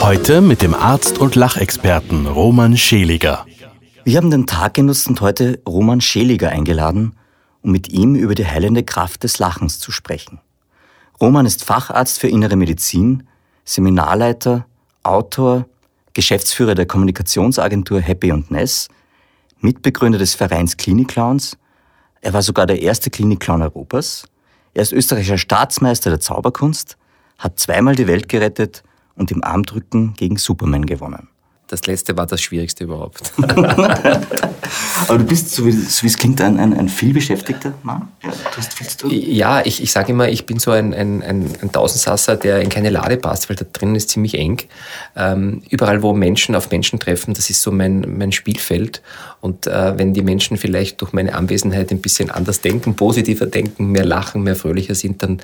Heute 0.00 0.40
mit 0.40 0.62
dem 0.62 0.74
Arzt 0.74 1.18
und 1.18 1.34
Lachexperten 1.34 2.26
Roman 2.26 2.76
Scheliger. 2.76 3.44
Wir 4.04 4.16
haben 4.16 4.30
den 4.30 4.46
Tag 4.46 4.74
genutzt 4.74 5.08
und 5.08 5.20
heute 5.20 5.60
Roman 5.66 6.00
Scheliger 6.00 6.50
eingeladen, 6.50 7.16
um 7.62 7.72
mit 7.72 7.88
ihm 7.88 8.14
über 8.14 8.34
die 8.34 8.46
heilende 8.46 8.84
Kraft 8.84 9.24
des 9.24 9.38
Lachens 9.38 9.80
zu 9.80 9.90
sprechen. 9.90 10.40
Roman 11.20 11.46
ist 11.46 11.64
Facharzt 11.64 12.20
für 12.20 12.28
innere 12.28 12.56
Medizin, 12.56 13.24
Seminarleiter, 13.64 14.66
Autor, 15.02 15.66
Geschäftsführer 16.14 16.74
der 16.74 16.86
Kommunikationsagentur 16.86 18.00
Happy 18.00 18.32
und 18.32 18.50
Ness, 18.50 18.88
Mitbegründer 19.60 20.18
des 20.18 20.34
Vereins 20.34 20.76
Klinik-Clowns. 20.76 21.58
Er 22.20 22.32
war 22.32 22.42
sogar 22.42 22.66
der 22.66 22.80
erste 22.80 23.10
Klinik-Clown 23.10 23.62
Europas. 23.62 24.26
Er 24.74 24.82
ist 24.82 24.92
österreichischer 24.92 25.38
Staatsmeister 25.38 26.10
der 26.10 26.20
Zauberkunst, 26.20 26.96
hat 27.38 27.58
zweimal 27.58 27.94
die 27.94 28.06
Welt 28.06 28.28
gerettet 28.28 28.82
und 29.18 29.30
im 29.30 29.44
Armdrücken 29.44 30.14
gegen 30.14 30.36
Superman 30.36 30.86
gewonnen. 30.86 31.28
Das 31.68 31.86
letzte 31.86 32.16
war 32.16 32.26
das 32.26 32.40
Schwierigste 32.40 32.84
überhaupt. 32.84 33.30
Aber 35.06 35.18
du 35.18 35.24
bist, 35.24 35.50
so 35.50 35.66
wie, 35.66 35.72
so 35.72 36.02
wie 36.02 36.06
es 36.06 36.16
klingt, 36.16 36.40
ein, 36.40 36.58
ein, 36.58 36.72
ein 36.72 36.88
vielbeschäftigter 36.88 37.74
Mann. 37.82 38.08
Ja, 38.22 38.30
du 38.30 38.56
hast 38.56 38.72
viel 38.72 38.86
zu 38.86 38.96
tun. 38.96 39.10
Ja, 39.12 39.64
ich, 39.64 39.82
ich 39.82 39.92
sage 39.92 40.12
immer, 40.12 40.30
ich 40.30 40.46
bin 40.46 40.58
so 40.58 40.70
ein, 40.70 40.94
ein, 40.94 41.22
ein, 41.22 41.52
ein 41.60 41.70
Tausendsasser, 41.70 42.36
der 42.36 42.62
in 42.62 42.70
keine 42.70 42.88
Lade 42.88 43.18
passt, 43.18 43.50
weil 43.50 43.56
da 43.56 43.66
drin 43.70 43.94
ist 43.94 44.08
ziemlich 44.08 44.34
eng. 44.34 44.62
Ähm, 45.14 45.62
überall, 45.68 46.02
wo 46.02 46.14
Menschen 46.14 46.54
auf 46.54 46.70
Menschen 46.70 47.00
treffen, 47.00 47.34
das 47.34 47.50
ist 47.50 47.60
so 47.60 47.70
mein, 47.70 48.16
mein 48.16 48.32
Spielfeld. 48.32 49.02
Und 49.42 49.66
äh, 49.66 49.98
wenn 49.98 50.14
die 50.14 50.22
Menschen 50.22 50.56
vielleicht 50.56 51.02
durch 51.02 51.12
meine 51.12 51.34
Anwesenheit 51.34 51.90
ein 51.90 52.00
bisschen 52.00 52.30
anders 52.30 52.62
denken, 52.62 52.96
positiver 52.96 53.44
denken, 53.44 53.92
mehr 53.92 54.06
lachen, 54.06 54.42
mehr 54.42 54.56
fröhlicher 54.56 54.94
sind, 54.94 55.22
dann, 55.22 55.42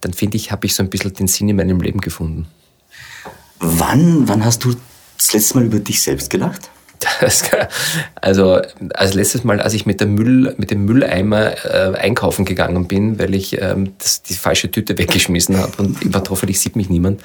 dann 0.00 0.12
finde 0.12 0.36
ich, 0.36 0.52
habe 0.52 0.66
ich 0.66 0.76
so 0.76 0.84
ein 0.84 0.90
bisschen 0.90 1.12
den 1.12 1.26
Sinn 1.26 1.48
in 1.48 1.56
meinem 1.56 1.80
Leben 1.80 2.00
gefunden. 2.00 2.46
Wann, 3.60 4.28
wann 4.28 4.44
hast 4.44 4.64
du 4.64 4.74
das 5.16 5.32
letzte 5.32 5.58
Mal 5.58 5.66
über 5.66 5.78
dich 5.78 6.02
selbst 6.02 6.30
gelacht? 6.30 6.70
Also 8.20 8.60
als 8.94 9.14
letztes 9.14 9.44
Mal, 9.44 9.60
als 9.60 9.74
ich 9.74 9.86
mit, 9.86 10.00
der 10.00 10.06
Müll, 10.06 10.54
mit 10.58 10.70
dem 10.70 10.84
Mülleimer 10.84 11.64
äh, 11.64 11.96
einkaufen 11.96 12.44
gegangen 12.44 12.88
bin, 12.88 13.18
weil 13.18 13.34
ich 13.34 13.60
ähm, 13.60 13.92
das, 13.98 14.22
die 14.22 14.34
falsche 14.34 14.70
Tüte 14.70 14.96
weggeschmissen 14.98 15.58
habe 15.58 15.82
und 15.82 16.02
ich 16.04 16.10
hoffentlich 16.30 16.60
sieht 16.60 16.76
mich 16.76 16.88
niemand. 16.88 17.22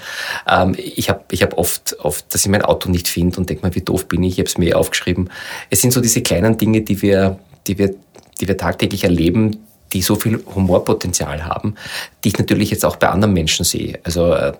Ähm, 0.47 0.75
ich 0.77 1.09
habe 1.09 1.23
ich 1.31 1.41
hab 1.43 1.57
oft, 1.57 1.97
oft, 1.99 2.33
dass 2.33 2.45
ich 2.45 2.51
mein 2.51 2.61
Auto 2.61 2.89
nicht 2.89 3.07
finde 3.07 3.37
und 3.37 3.49
denke 3.49 3.63
mal, 3.63 3.75
wie 3.75 3.81
doof 3.81 4.07
bin 4.07 4.23
ich, 4.23 4.33
ich 4.33 4.39
habe 4.39 4.49
es 4.49 4.57
mir 4.57 4.69
eh 4.69 4.73
aufgeschrieben. 4.73 5.29
Es 5.69 5.81
sind 5.81 5.91
so 5.91 6.01
diese 6.01 6.21
kleinen 6.21 6.57
Dinge, 6.57 6.81
die 6.81 7.01
wir, 7.01 7.39
die 7.67 7.77
wir, 7.77 7.95
die 8.39 8.47
wir 8.47 8.57
tagtäglich 8.57 9.03
erleben, 9.03 9.57
die 9.93 10.01
so 10.01 10.15
viel 10.15 10.43
Humorpotenzial 10.55 11.45
haben, 11.45 11.75
die 12.23 12.29
ich 12.29 12.37
natürlich 12.37 12.71
jetzt 12.71 12.85
auch 12.85 12.95
bei 12.95 13.09
anderen 13.09 13.33
Menschen 13.33 13.65
sehe. 13.65 13.99
Also 14.03 14.33
äh, 14.33 14.53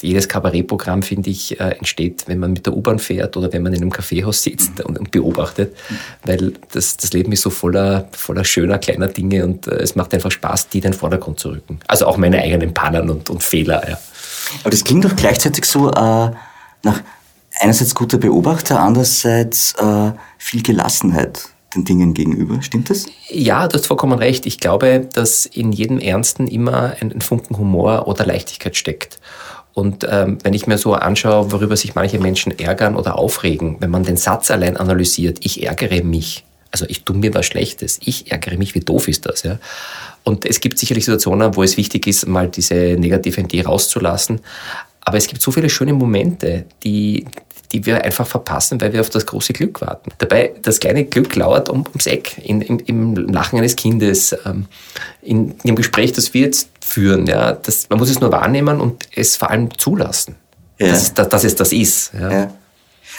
jedes 0.00 0.28
Kabarettprogramm, 0.28 1.02
finde 1.02 1.30
ich, 1.30 1.58
äh, 1.58 1.70
entsteht, 1.70 2.24
wenn 2.26 2.38
man 2.38 2.52
mit 2.52 2.66
der 2.66 2.76
U-Bahn 2.76 2.98
fährt 2.98 3.36
oder 3.36 3.52
wenn 3.52 3.62
man 3.62 3.72
in 3.72 3.82
einem 3.82 3.92
Kaffeehaus 3.92 4.42
sitzt 4.42 4.80
und, 4.80 4.98
und 4.98 5.10
beobachtet, 5.10 5.76
weil 6.24 6.52
das, 6.72 6.96
das 6.96 7.12
Leben 7.12 7.32
ist 7.32 7.42
so 7.42 7.50
voller, 7.50 8.08
voller 8.12 8.44
schöner, 8.44 8.78
kleiner 8.78 9.08
Dinge 9.08 9.44
und 9.44 9.66
äh, 9.66 9.76
es 9.76 9.96
macht 9.96 10.14
einfach 10.14 10.30
Spaß, 10.30 10.68
die 10.68 10.78
in 10.78 10.82
den 10.82 10.92
Vordergrund 10.92 11.40
zu 11.40 11.50
rücken. 11.50 11.80
Also 11.86 12.06
auch 12.06 12.16
meine 12.16 12.38
eigenen 12.38 12.74
Pannen 12.74 13.10
und, 13.10 13.30
und 13.30 13.42
Fehler. 13.42 13.88
Ja. 13.88 13.98
Aber 14.60 14.70
das 14.70 14.84
klingt 14.84 15.04
doch 15.04 15.16
gleichzeitig 15.16 15.64
so 15.64 15.90
äh, 15.90 16.30
nach 16.82 17.02
einerseits 17.60 17.94
guter 17.94 18.18
Beobachter, 18.18 18.80
andererseits 18.80 19.74
äh, 19.74 20.12
viel 20.38 20.62
Gelassenheit 20.62 21.50
den 21.78 21.84
Dingen 21.84 22.14
gegenüber. 22.14 22.62
Stimmt 22.62 22.90
das? 22.90 23.06
Ja, 23.28 23.66
du 23.68 23.74
hast 23.74 23.86
vollkommen 23.86 24.18
recht. 24.18 24.46
Ich 24.46 24.58
glaube, 24.58 25.08
dass 25.12 25.46
in 25.46 25.72
jedem 25.72 25.98
Ernsten 25.98 26.46
immer 26.46 26.94
ein, 27.00 27.20
Funken 27.20 27.58
Humor 27.58 28.06
oder 28.08 28.26
Leichtigkeit 28.26 28.76
steckt. 28.76 29.20
Und 29.74 30.06
ähm, 30.10 30.38
wenn 30.42 30.54
ich 30.54 30.66
mir 30.66 30.78
so 30.78 30.94
anschaue, 30.94 31.52
worüber 31.52 31.76
sich 31.76 31.94
manche 31.94 32.18
Menschen 32.18 32.58
ärgern 32.58 32.96
oder 32.96 33.16
aufregen, 33.16 33.76
wenn 33.80 33.90
man 33.90 34.02
den 34.02 34.16
Satz 34.16 34.50
allein 34.50 34.76
analysiert, 34.76 35.38
ich 35.42 35.64
ärgere 35.64 36.02
mich, 36.02 36.44
also 36.72 36.84
ich 36.88 37.04
tue 37.04 37.16
mir 37.16 37.32
was 37.34 37.46
Schlechtes, 37.46 38.00
ich 38.04 38.32
ärgere 38.32 38.56
mich, 38.56 38.74
wie 38.74 38.80
doof 38.80 39.08
ist 39.08 39.26
das, 39.26 39.42
ja? 39.44 39.58
Und 40.24 40.44
es 40.44 40.60
gibt 40.60 40.78
sicherlich 40.78 41.06
Situationen, 41.06 41.56
wo 41.56 41.62
es 41.62 41.76
wichtig 41.76 42.06
ist, 42.06 42.26
mal 42.26 42.48
diese 42.48 42.74
negative 42.98 43.40
Idee 43.40 43.62
rauszulassen. 43.62 44.40
Aber 45.00 45.16
es 45.16 45.26
gibt 45.26 45.40
so 45.40 45.50
viele 45.50 45.70
schöne 45.70 45.94
Momente, 45.94 46.66
die, 46.84 47.24
die 47.72 47.84
wir 47.84 48.04
einfach 48.04 48.26
verpassen, 48.26 48.80
weil 48.80 48.92
wir 48.92 49.00
auf 49.00 49.10
das 49.10 49.26
große 49.26 49.52
Glück 49.52 49.80
warten. 49.80 50.10
Dabei, 50.18 50.54
das 50.62 50.80
kleine 50.80 51.04
Glück 51.04 51.34
lauert 51.36 51.68
um, 51.68 51.86
ums 51.86 52.06
Eck, 52.06 52.38
in, 52.38 52.62
im, 52.62 52.78
im 52.78 53.14
Lachen 53.14 53.58
eines 53.58 53.76
Kindes, 53.76 54.34
ähm, 54.46 54.66
in, 55.20 55.50
in 55.50 55.58
dem 55.64 55.76
Gespräch, 55.76 56.12
das 56.12 56.32
wir 56.32 56.42
jetzt 56.42 56.70
führen. 56.80 57.26
Ja, 57.26 57.52
das, 57.52 57.88
man 57.90 57.98
muss 57.98 58.10
es 58.10 58.20
nur 58.20 58.32
wahrnehmen 58.32 58.80
und 58.80 59.08
es 59.14 59.36
vor 59.36 59.50
allem 59.50 59.76
zulassen, 59.76 60.36
ja. 60.78 60.88
dass, 60.88 61.12
dass, 61.12 61.28
dass, 61.28 61.44
es 61.44 61.54
das 61.54 61.72
ist. 61.72 62.12
Ja. 62.14 62.32
ja. 62.32 62.54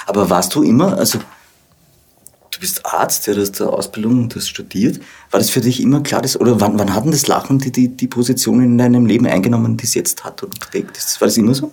Aber 0.08 0.30
warst 0.30 0.56
du 0.56 0.64
immer, 0.64 0.98
also 0.98 1.20
du 1.20 2.60
bist 2.60 2.84
Arzt, 2.86 3.28
ja, 3.28 3.36
du 3.36 3.42
hast 3.42 3.62
eine 3.62 3.70
Ausbildung, 3.72 4.30
du 4.30 4.38
hast 4.38 4.50
studiert. 4.50 5.00
War 5.30 5.40
das 5.40 5.52
für 5.52 5.62
dich 5.62 5.80
immer 5.80 6.02
klar, 6.02 6.24
dass, 6.24 6.40
oder 6.40 6.60
wann, 6.60 6.80
wann 6.80 6.96
hat 6.96 7.06
denn 7.06 7.12
das 7.12 7.28
Lachen 7.28 7.60
die, 7.60 7.72
die, 7.72 7.90
die 7.90 8.08
Position 8.08 8.64
in 8.64 8.78
deinem 8.80 9.06
Leben 9.06 9.28
eingenommen, 9.28 9.78
die 9.78 9.86
es 9.86 9.94
jetzt 9.94 10.24
hat 10.24 10.42
und 10.42 10.60
trägt? 10.60 10.98
War 11.22 11.28
das 11.28 11.38
immer 11.38 11.54
so? 11.54 11.72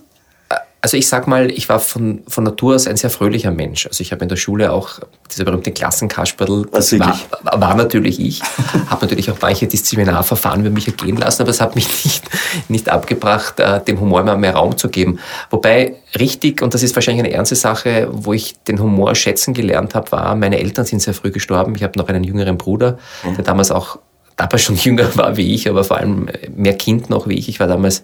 Also 0.87 0.97
ich 0.97 1.09
sag 1.09 1.27
mal, 1.27 1.51
ich 1.51 1.69
war 1.69 1.81
von, 1.81 2.23
von 2.29 2.45
Natur 2.45 2.77
aus 2.77 2.87
ein 2.87 2.97
sehr 2.97 3.11
fröhlicher 3.11 3.51
Mensch. 3.51 3.89
Also 3.89 4.03
ich 4.03 4.13
habe 4.13 4.23
in 4.23 4.29
der 4.29 4.37
Schule 4.37 4.71
auch 4.71 5.01
dieser 5.33 5.43
berühmte 5.43 5.73
Klassenkasperl 5.73 6.67
war, 6.71 7.61
war 7.61 7.75
natürlich 7.75 8.21
ich. 8.21 8.41
habe 8.87 9.05
natürlich 9.05 9.29
auch 9.33 9.39
manche 9.43 9.67
Disziplinarverfahren 9.67 10.61
über 10.61 10.71
mich 10.71 10.87
ergehen 10.87 11.17
lassen, 11.17 11.43
aber 11.43 11.51
es 11.51 11.61
hat 11.61 11.75
mich 11.75 11.89
nicht, 12.05 12.23
nicht 12.69 12.89
abgebracht, 12.89 13.59
äh, 13.59 13.83
dem 13.83 13.99
Humor 13.99 14.21
immer 14.21 14.37
mehr 14.37 14.55
Raum 14.55 14.79
zu 14.79 14.89
geben. 14.89 15.19
Wobei 15.51 15.97
richtig, 16.17 16.63
und 16.63 16.73
das 16.73 16.85
ist 16.85 16.95
wahrscheinlich 16.95 17.25
eine 17.25 17.35
ernste 17.35 17.57
Sache, 17.57 18.07
wo 18.13 18.33
ich 18.33 18.55
den 18.69 18.79
Humor 18.79 19.17
schätzen 19.17 19.55
gelernt 19.55 19.97
habe, 19.97 20.13
war, 20.13 20.37
meine 20.37 20.61
Eltern 20.61 20.85
sind 20.85 21.03
sehr 21.03 21.15
früh 21.15 21.33
gestorben. 21.33 21.75
Ich 21.75 21.83
habe 21.83 21.99
noch 21.99 22.07
einen 22.07 22.23
jüngeren 22.23 22.59
Bruder, 22.59 22.97
der 23.37 23.43
damals 23.43 23.73
auch 23.73 23.99
dabei 24.37 24.59
schon 24.59 24.77
jünger 24.85 25.17
war 25.17 25.37
wie 25.37 25.55
ich, 25.55 25.69
aber 25.69 25.83
vor 25.83 25.99
allem 25.99 26.29
mehr 26.55 26.75
Kind 26.75 27.11
noch 27.11 27.27
wie 27.27 27.35
ich. 27.35 27.49
Ich 27.49 27.59
war 27.59 27.67
damals, 27.67 28.03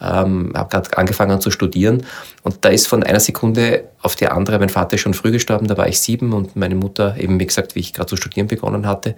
ähm, 0.00 0.52
habe 0.54 0.68
gerade 0.70 0.96
angefangen 0.96 1.40
zu 1.40 1.50
studieren 1.50 2.04
und 2.42 2.64
da 2.64 2.70
ist 2.70 2.86
von 2.86 3.02
einer 3.02 3.20
Sekunde 3.20 3.84
auf 4.00 4.16
die 4.16 4.28
andere 4.28 4.58
mein 4.58 4.68
Vater 4.68 4.96
schon 4.98 5.14
früh 5.14 5.32
gestorben, 5.32 5.66
da 5.66 5.76
war 5.76 5.88
ich 5.88 6.00
sieben 6.00 6.32
und 6.32 6.56
meine 6.56 6.74
Mutter 6.74 7.16
eben, 7.18 7.38
wie 7.38 7.46
gesagt, 7.46 7.74
wie 7.74 7.80
ich 7.80 7.92
gerade 7.92 8.08
zu 8.08 8.16
studieren 8.16 8.46
begonnen 8.46 8.86
hatte. 8.86 9.16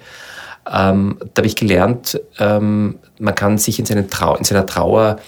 Ähm, 0.66 1.18
da 1.34 1.40
habe 1.40 1.46
ich 1.46 1.56
gelernt, 1.56 2.20
ähm, 2.38 2.98
man 3.18 3.34
kann 3.34 3.58
sich 3.58 3.78
in, 3.78 4.08
Trau 4.08 4.34
in 4.34 4.44
seiner 4.44 4.64
Trauer, 4.64 5.18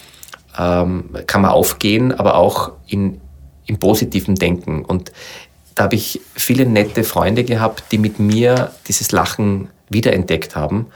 ähm, 0.59 1.11
kann 1.27 1.43
man 1.43 1.51
aufgehen, 1.51 2.13
aber 2.13 2.37
auch 2.37 2.73
in, 2.87 3.21
im 3.67 3.79
positiven 3.79 4.35
Denken 4.35 4.83
und 4.85 5.13
da 5.75 5.85
habe 5.85 5.95
ich 5.95 6.23
viele 6.35 6.65
nette 6.65 7.05
Freunde 7.05 7.45
gehabt, 7.45 7.93
die 7.93 7.99
mit 7.99 8.19
mir 8.19 8.71
dieses 8.89 9.13
Lachen 9.13 9.69
wiederentdeckt 9.91 10.57
haben 10.57 10.87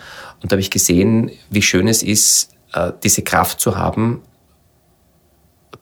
und 0.43 0.51
da 0.51 0.55
habe 0.55 0.61
ich 0.61 0.71
gesehen, 0.71 1.31
wie 1.51 1.62
schön 1.62 1.89
es 1.89 2.03
ist, 2.03 2.51
äh, 2.73 2.93
diese 3.03 3.23
Kraft 3.23 3.61
zu 3.61 3.77
haben, 3.77 4.23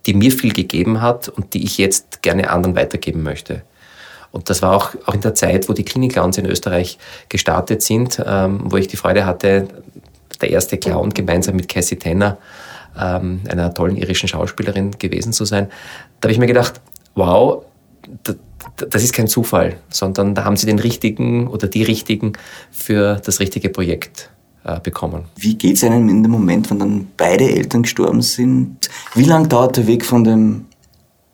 die 0.07 0.15
mir 0.15 0.33
viel 0.33 0.53
gegeben 0.53 1.01
hat 1.01 1.29
und 1.29 1.55
die 1.55 1.65
ich 1.65 1.79
jetzt 1.79 2.23
gerne 2.23 2.51
anderen 2.51 2.77
weitergeben 2.77 3.23
möchte. 3.23 3.63
Und 4.31 4.51
das 4.51 4.63
war 4.63 4.77
auch, 4.77 4.95
auch 5.07 5.15
in 5.15 5.21
der 5.21 5.35
Zeit, 5.35 5.69
wo 5.69 5.73
die 5.73 5.85
Klinik-Clowns 5.85 6.39
in 6.39 6.47
Österreich 6.47 6.99
gestartet 7.29 7.83
sind, 7.83 8.23
ähm, 8.25 8.61
wo 8.65 8.77
ich 8.77 8.89
die 8.89 8.97
Freude 8.97 9.25
hatte, 9.25 9.69
der 10.41 10.51
erste 10.51 10.77
Clown 10.77 11.11
gemeinsam 11.15 11.57
mit 11.57 11.69
Cassie 11.69 11.97
Tanner, 11.97 12.39
ähm, 12.99 13.41
einer 13.49 13.73
tollen 13.73 13.97
irischen 13.97 14.29
Schauspielerin 14.29 14.93
gewesen 14.99 15.33
zu 15.33 15.45
sein. 15.45 15.69
Da 16.21 16.27
habe 16.27 16.33
ich 16.33 16.39
mir 16.39 16.47
gedacht, 16.47 16.81
wow, 17.15 17.65
das 18.77 19.03
ist 19.03 19.13
kein 19.13 19.29
Zufall, 19.29 19.77
sondern 19.89 20.35
da 20.35 20.45
haben 20.45 20.57
sie 20.57 20.67
den 20.67 20.79
richtigen 20.79 21.49
oder 21.49 21.67
die 21.69 21.83
richtigen 21.83 22.35
für 22.71 23.21
das 23.25 23.41
richtige 23.41 23.71
Projekt 23.71 24.31
äh, 24.69 24.81
bekommen. 24.81 25.25
Wie 25.37 25.55
geht 25.55 25.77
es 25.77 25.85
einem 25.85 26.09
in 26.09 26.23
dem 26.23 26.31
Moment, 26.31 26.71
wenn 26.71 26.79
dann 26.79 27.07
beide 27.17 27.51
Eltern 27.51 27.83
gestorben 27.83 28.21
sind? 28.21 28.91
Wie 29.15 29.25
lange 29.25 29.49
dauert 29.49 29.79
der 29.79 29.87
Weg 29.87 30.05
von 30.05 30.25
dem, 30.25 30.67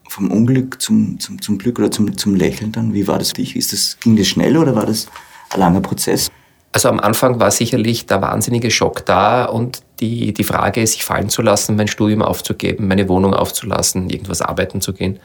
vom 0.09 0.31
Unglück 0.31 0.81
zum, 0.81 1.19
zum, 1.19 1.43
zum 1.43 1.59
Glück 1.59 1.81
oder 1.81 1.91
zum, 1.91 2.17
zum 2.17 2.37
Lächeln 2.37 2.71
dann? 2.71 2.95
Wie 2.95 3.09
war 3.09 3.19
das 3.19 3.31
für 3.31 3.37
dich? 3.37 3.57
Ist 3.57 3.73
das, 3.73 3.99
ging 4.01 4.17
das 4.17 4.29
schnell 4.29 4.57
oder 4.57 4.77
war 4.77 4.87
das 4.87 5.09
ein 5.51 5.59
langer 5.59 5.81
Prozess? 5.81 6.31
Also 6.71 6.89
am 6.89 7.01
Anfang 7.01 7.41
war 7.41 7.51
sicherlich 7.51 8.07
der 8.07 8.23
wahnsinnige 8.23 8.71
Schock 8.71 9.05
da 9.05 9.47
und 9.47 9.83
die, 10.01 10.33
die 10.33 10.45
Frage, 10.45 10.87
sich 10.87 11.05
fallen 11.05 11.29
zu 11.29 11.43
lassen, 11.43 11.77
mein 11.77 11.89
Studium 11.89 12.23
aufzugeben, 12.23 12.87
meine 12.87 13.09
Wohnung 13.09 13.35
aufzulassen, 13.35 14.11
irgendwas 14.11 14.43
arbeiten 14.43 14.81
zu 14.81 14.93
gehen. 14.93 15.19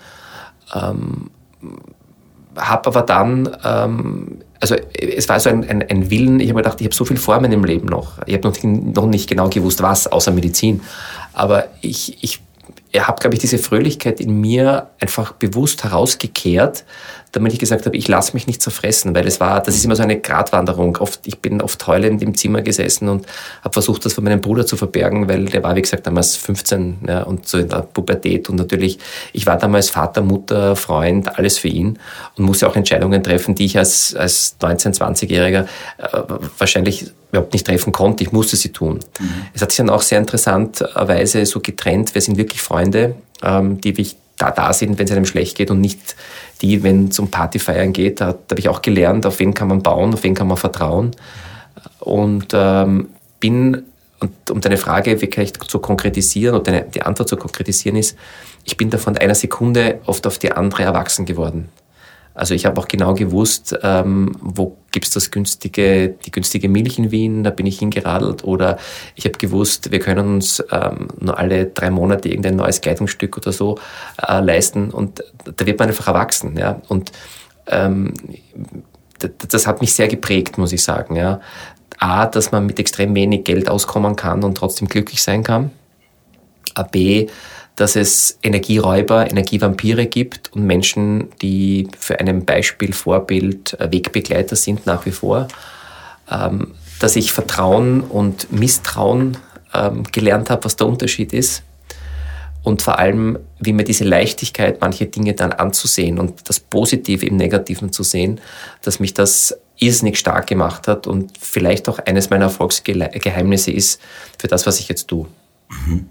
Ähm, 0.73 1.29
habe 2.55 2.87
aber 2.87 3.01
dann, 3.03 3.55
ähm, 3.63 4.39
also 4.59 4.75
es 4.93 5.29
war 5.29 5.39
so 5.39 5.49
ein, 5.49 5.67
ein, 5.69 5.81
ein 5.89 6.09
Willen, 6.09 6.39
ich 6.39 6.49
habe 6.49 6.57
mir 6.57 6.63
gedacht, 6.63 6.81
ich 6.81 6.85
habe 6.85 6.95
so 6.95 7.05
viel 7.05 7.17
vor 7.17 7.39
meinem 7.39 7.63
Leben 7.63 7.87
noch. 7.87 8.19
Ich 8.25 8.33
habe 8.35 8.47
noch, 8.47 8.55
noch 8.63 9.07
nicht 9.07 9.29
genau 9.29 9.49
gewusst, 9.49 9.81
was, 9.81 10.07
außer 10.07 10.31
Medizin. 10.31 10.81
Aber 11.33 11.67
ich, 11.81 12.21
ich 12.21 12.41
habe, 12.97 13.19
glaube 13.19 13.35
ich, 13.35 13.39
diese 13.39 13.57
Fröhlichkeit 13.57 14.19
in 14.19 14.41
mir 14.41 14.89
einfach 14.99 15.33
bewusst 15.33 15.83
herausgekehrt, 15.83 16.83
damit 17.31 17.53
ich 17.53 17.59
gesagt 17.59 17.85
habe, 17.85 17.95
ich 17.95 18.07
lasse 18.07 18.33
mich 18.33 18.47
nicht 18.47 18.61
zerfressen, 18.61 19.13
weil 19.13 19.27
es 19.27 19.39
war, 19.39 19.61
das 19.61 19.75
ist 19.75 19.85
immer 19.85 19.95
so 19.95 20.03
eine 20.03 20.19
Gratwanderung. 20.19 20.97
Oft, 20.97 21.27
ich 21.27 21.39
bin 21.39 21.61
oft 21.61 21.85
heulend 21.85 22.23
im 22.23 22.35
Zimmer 22.35 22.61
gesessen 22.61 23.07
und 23.07 23.27
habe 23.63 23.73
versucht, 23.73 24.05
das 24.05 24.13
von 24.13 24.23
meinem 24.23 24.41
Bruder 24.41 24.65
zu 24.65 24.77
verbergen, 24.77 25.29
weil 25.29 25.45
der 25.45 25.61
war, 25.61 25.75
wie 25.75 25.81
gesagt, 25.81 26.07
damals 26.07 26.35
15 26.37 26.99
ja, 27.07 27.23
und 27.23 27.47
so 27.47 27.59
in 27.59 27.69
der 27.69 27.81
Pubertät 27.81 28.49
und 28.49 28.55
natürlich, 28.55 28.97
ich 29.33 29.45
war 29.45 29.57
damals 29.57 29.89
Vater, 29.91 30.21
Mutter, 30.21 30.75
Freund, 30.75 31.37
alles 31.37 31.59
für 31.59 31.67
ihn 31.67 31.99
und 32.35 32.45
musste 32.45 32.67
auch 32.67 32.75
Entscheidungen 32.75 33.23
treffen, 33.23 33.53
die 33.53 33.65
ich 33.65 33.77
als, 33.77 34.15
als 34.15 34.55
19-, 34.59 34.97
20-Jähriger 34.97 35.65
äh, 35.97 36.23
wahrscheinlich 36.57 37.11
überhaupt 37.31 37.53
nicht 37.53 37.67
treffen 37.67 37.93
konnte. 37.93 38.23
Ich 38.23 38.31
musste 38.31 38.55
sie 38.55 38.69
tun. 38.69 38.99
Mhm. 39.19 39.29
Es 39.53 39.61
hat 39.61 39.71
sich 39.71 39.77
dann 39.77 39.91
auch 39.91 40.01
sehr 40.01 40.17
interessanterweise 40.17 41.45
so 41.45 41.59
getrennt. 41.59 42.15
Wir 42.15 42.21
sind 42.21 42.37
wirklich 42.37 42.61
Freunde, 42.61 43.15
ähm, 43.43 43.79
die 43.81 43.95
wichtig 43.97 44.17
da, 44.39 44.51
da 44.51 44.73
sind, 44.73 44.97
wenn 44.97 45.05
es 45.05 45.11
einem 45.11 45.25
schlecht 45.25 45.57
geht 45.57 45.69
und 45.69 45.81
nicht 45.81 46.15
die, 46.61 46.81
wenn 46.81 47.09
es 47.09 47.19
um 47.19 47.29
Partyfeiern 47.29 47.93
geht. 47.93 48.21
Da, 48.21 48.33
da 48.33 48.53
habe 48.53 48.59
ich 48.59 48.69
auch 48.69 48.81
gelernt, 48.81 49.25
auf 49.25 49.39
wen 49.39 49.53
kann 49.53 49.67
man 49.67 49.83
bauen, 49.83 50.13
auf 50.13 50.23
wen 50.23 50.33
kann 50.33 50.47
man 50.47 50.57
vertrauen. 50.57 51.11
Und 51.99 52.47
ähm, 52.53 53.09
bin, 53.39 53.83
und 54.19 54.51
um 54.51 54.61
deine 54.61 54.77
Frage 54.77 55.21
wirklich 55.21 55.53
zu 55.53 55.79
konkretisieren 55.79 56.55
und 56.55 56.67
deine, 56.67 56.83
die 56.83 57.03
Antwort 57.03 57.29
zu 57.29 57.37
konkretisieren 57.37 57.97
ist, 57.97 58.17
ich 58.63 58.77
bin 58.77 58.89
da 58.89 58.97
von 58.97 59.17
einer 59.17 59.35
Sekunde 59.35 59.99
oft 60.05 60.25
auf 60.25 60.39
die 60.39 60.51
andere 60.51 60.83
erwachsen 60.83 61.25
geworden. 61.25 61.69
Also 62.33 62.53
ich 62.53 62.65
habe 62.65 62.79
auch 62.79 62.87
genau 62.87 63.13
gewusst, 63.15 63.77
ähm, 63.83 64.31
wo 64.39 64.77
gibt's 64.91 65.09
das 65.11 65.29
günstige, 65.29 66.09
die 66.25 66.31
günstige 66.31 66.69
Milch 66.69 66.97
in 66.97 67.11
Wien, 67.11 67.43
da 67.43 67.49
bin 67.49 67.65
ich 67.65 67.79
hingeradelt. 67.79 68.43
Oder 68.43 68.77
ich 69.15 69.25
habe 69.25 69.37
gewusst, 69.37 69.91
wir 69.91 69.99
können 69.99 70.35
uns 70.35 70.63
ähm, 70.71 71.09
nur 71.19 71.37
alle 71.37 71.65
drei 71.65 71.89
Monate 71.89 72.29
irgendein 72.29 72.55
neues 72.55 72.81
Kleidungsstück 72.81 73.37
oder 73.37 73.51
so 73.51 73.77
äh, 74.25 74.39
leisten. 74.39 74.91
Und 74.91 75.23
da 75.43 75.65
wird 75.65 75.79
man 75.79 75.89
einfach 75.89 76.07
erwachsen. 76.07 76.57
Ja? 76.57 76.81
Und 76.87 77.11
ähm, 77.67 78.13
das 79.49 79.67
hat 79.67 79.81
mich 79.81 79.93
sehr 79.93 80.07
geprägt, 80.07 80.57
muss 80.57 80.71
ich 80.71 80.83
sagen. 80.83 81.15
Ja? 81.15 81.41
A, 81.97 82.25
dass 82.25 82.51
man 82.51 82.65
mit 82.65 82.79
extrem 82.79 83.13
wenig 83.15 83.43
Geld 83.43 83.69
auskommen 83.69 84.15
kann 84.15 84.43
und 84.43 84.55
trotzdem 84.55 84.87
glücklich 84.87 85.21
sein 85.21 85.43
kann. 85.43 85.71
A, 86.73 86.83
B, 86.83 87.27
dass 87.79 87.95
es 87.95 88.37
Energieräuber, 88.43 89.29
Energievampire 89.29 90.05
gibt 90.05 90.51
und 90.53 90.65
Menschen, 90.65 91.29
die 91.41 91.87
für 91.97 92.19
einen 92.19 92.45
Beispiel, 92.45 92.93
Vorbild, 92.93 93.79
äh, 93.79 93.91
Wegbegleiter 93.91 94.55
sind 94.55 94.85
nach 94.85 95.05
wie 95.05 95.11
vor. 95.11 95.47
Ähm, 96.29 96.73
dass 96.99 97.15
ich 97.15 97.31
Vertrauen 97.31 98.01
und 98.01 98.51
Misstrauen 98.51 99.37
ähm, 99.73 100.03
gelernt 100.11 100.49
habe, 100.49 100.65
was 100.65 100.75
der 100.75 100.87
Unterschied 100.87 101.33
ist. 101.33 101.63
Und 102.61 102.81
vor 102.81 102.99
allem, 102.99 103.39
wie 103.59 103.71
mir 103.71 103.85
diese 103.85 104.03
Leichtigkeit, 104.03 104.81
manche 104.81 105.05
Dinge 105.05 105.33
dann 105.33 105.53
anzusehen 105.53 106.19
und 106.19 106.49
das 106.49 106.59
Positive 106.59 107.25
im 107.25 107.37
Negativen 107.37 107.93
zu 107.93 108.03
sehen, 108.03 108.41
dass 108.81 108.99
mich 108.99 109.13
das 109.13 109.57
irrsinnig 109.77 110.19
stark 110.19 110.47
gemacht 110.47 110.89
hat 110.89 111.07
und 111.07 111.31
vielleicht 111.39 111.87
auch 111.87 111.99
eines 111.99 112.29
meiner 112.29 112.45
Erfolgsgeheimnisse 112.45 113.71
ist 113.71 114.01
für 114.37 114.47
das, 114.47 114.67
was 114.67 114.81
ich 114.81 114.89
jetzt 114.89 115.07
tue. 115.07 115.25
Mhm. 115.87 116.09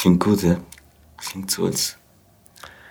Klingt 0.00 0.20
gut, 0.20 0.42
ja. 0.42 0.56
Klingt 1.18 1.50
so, 1.50 1.66
als 1.66 1.96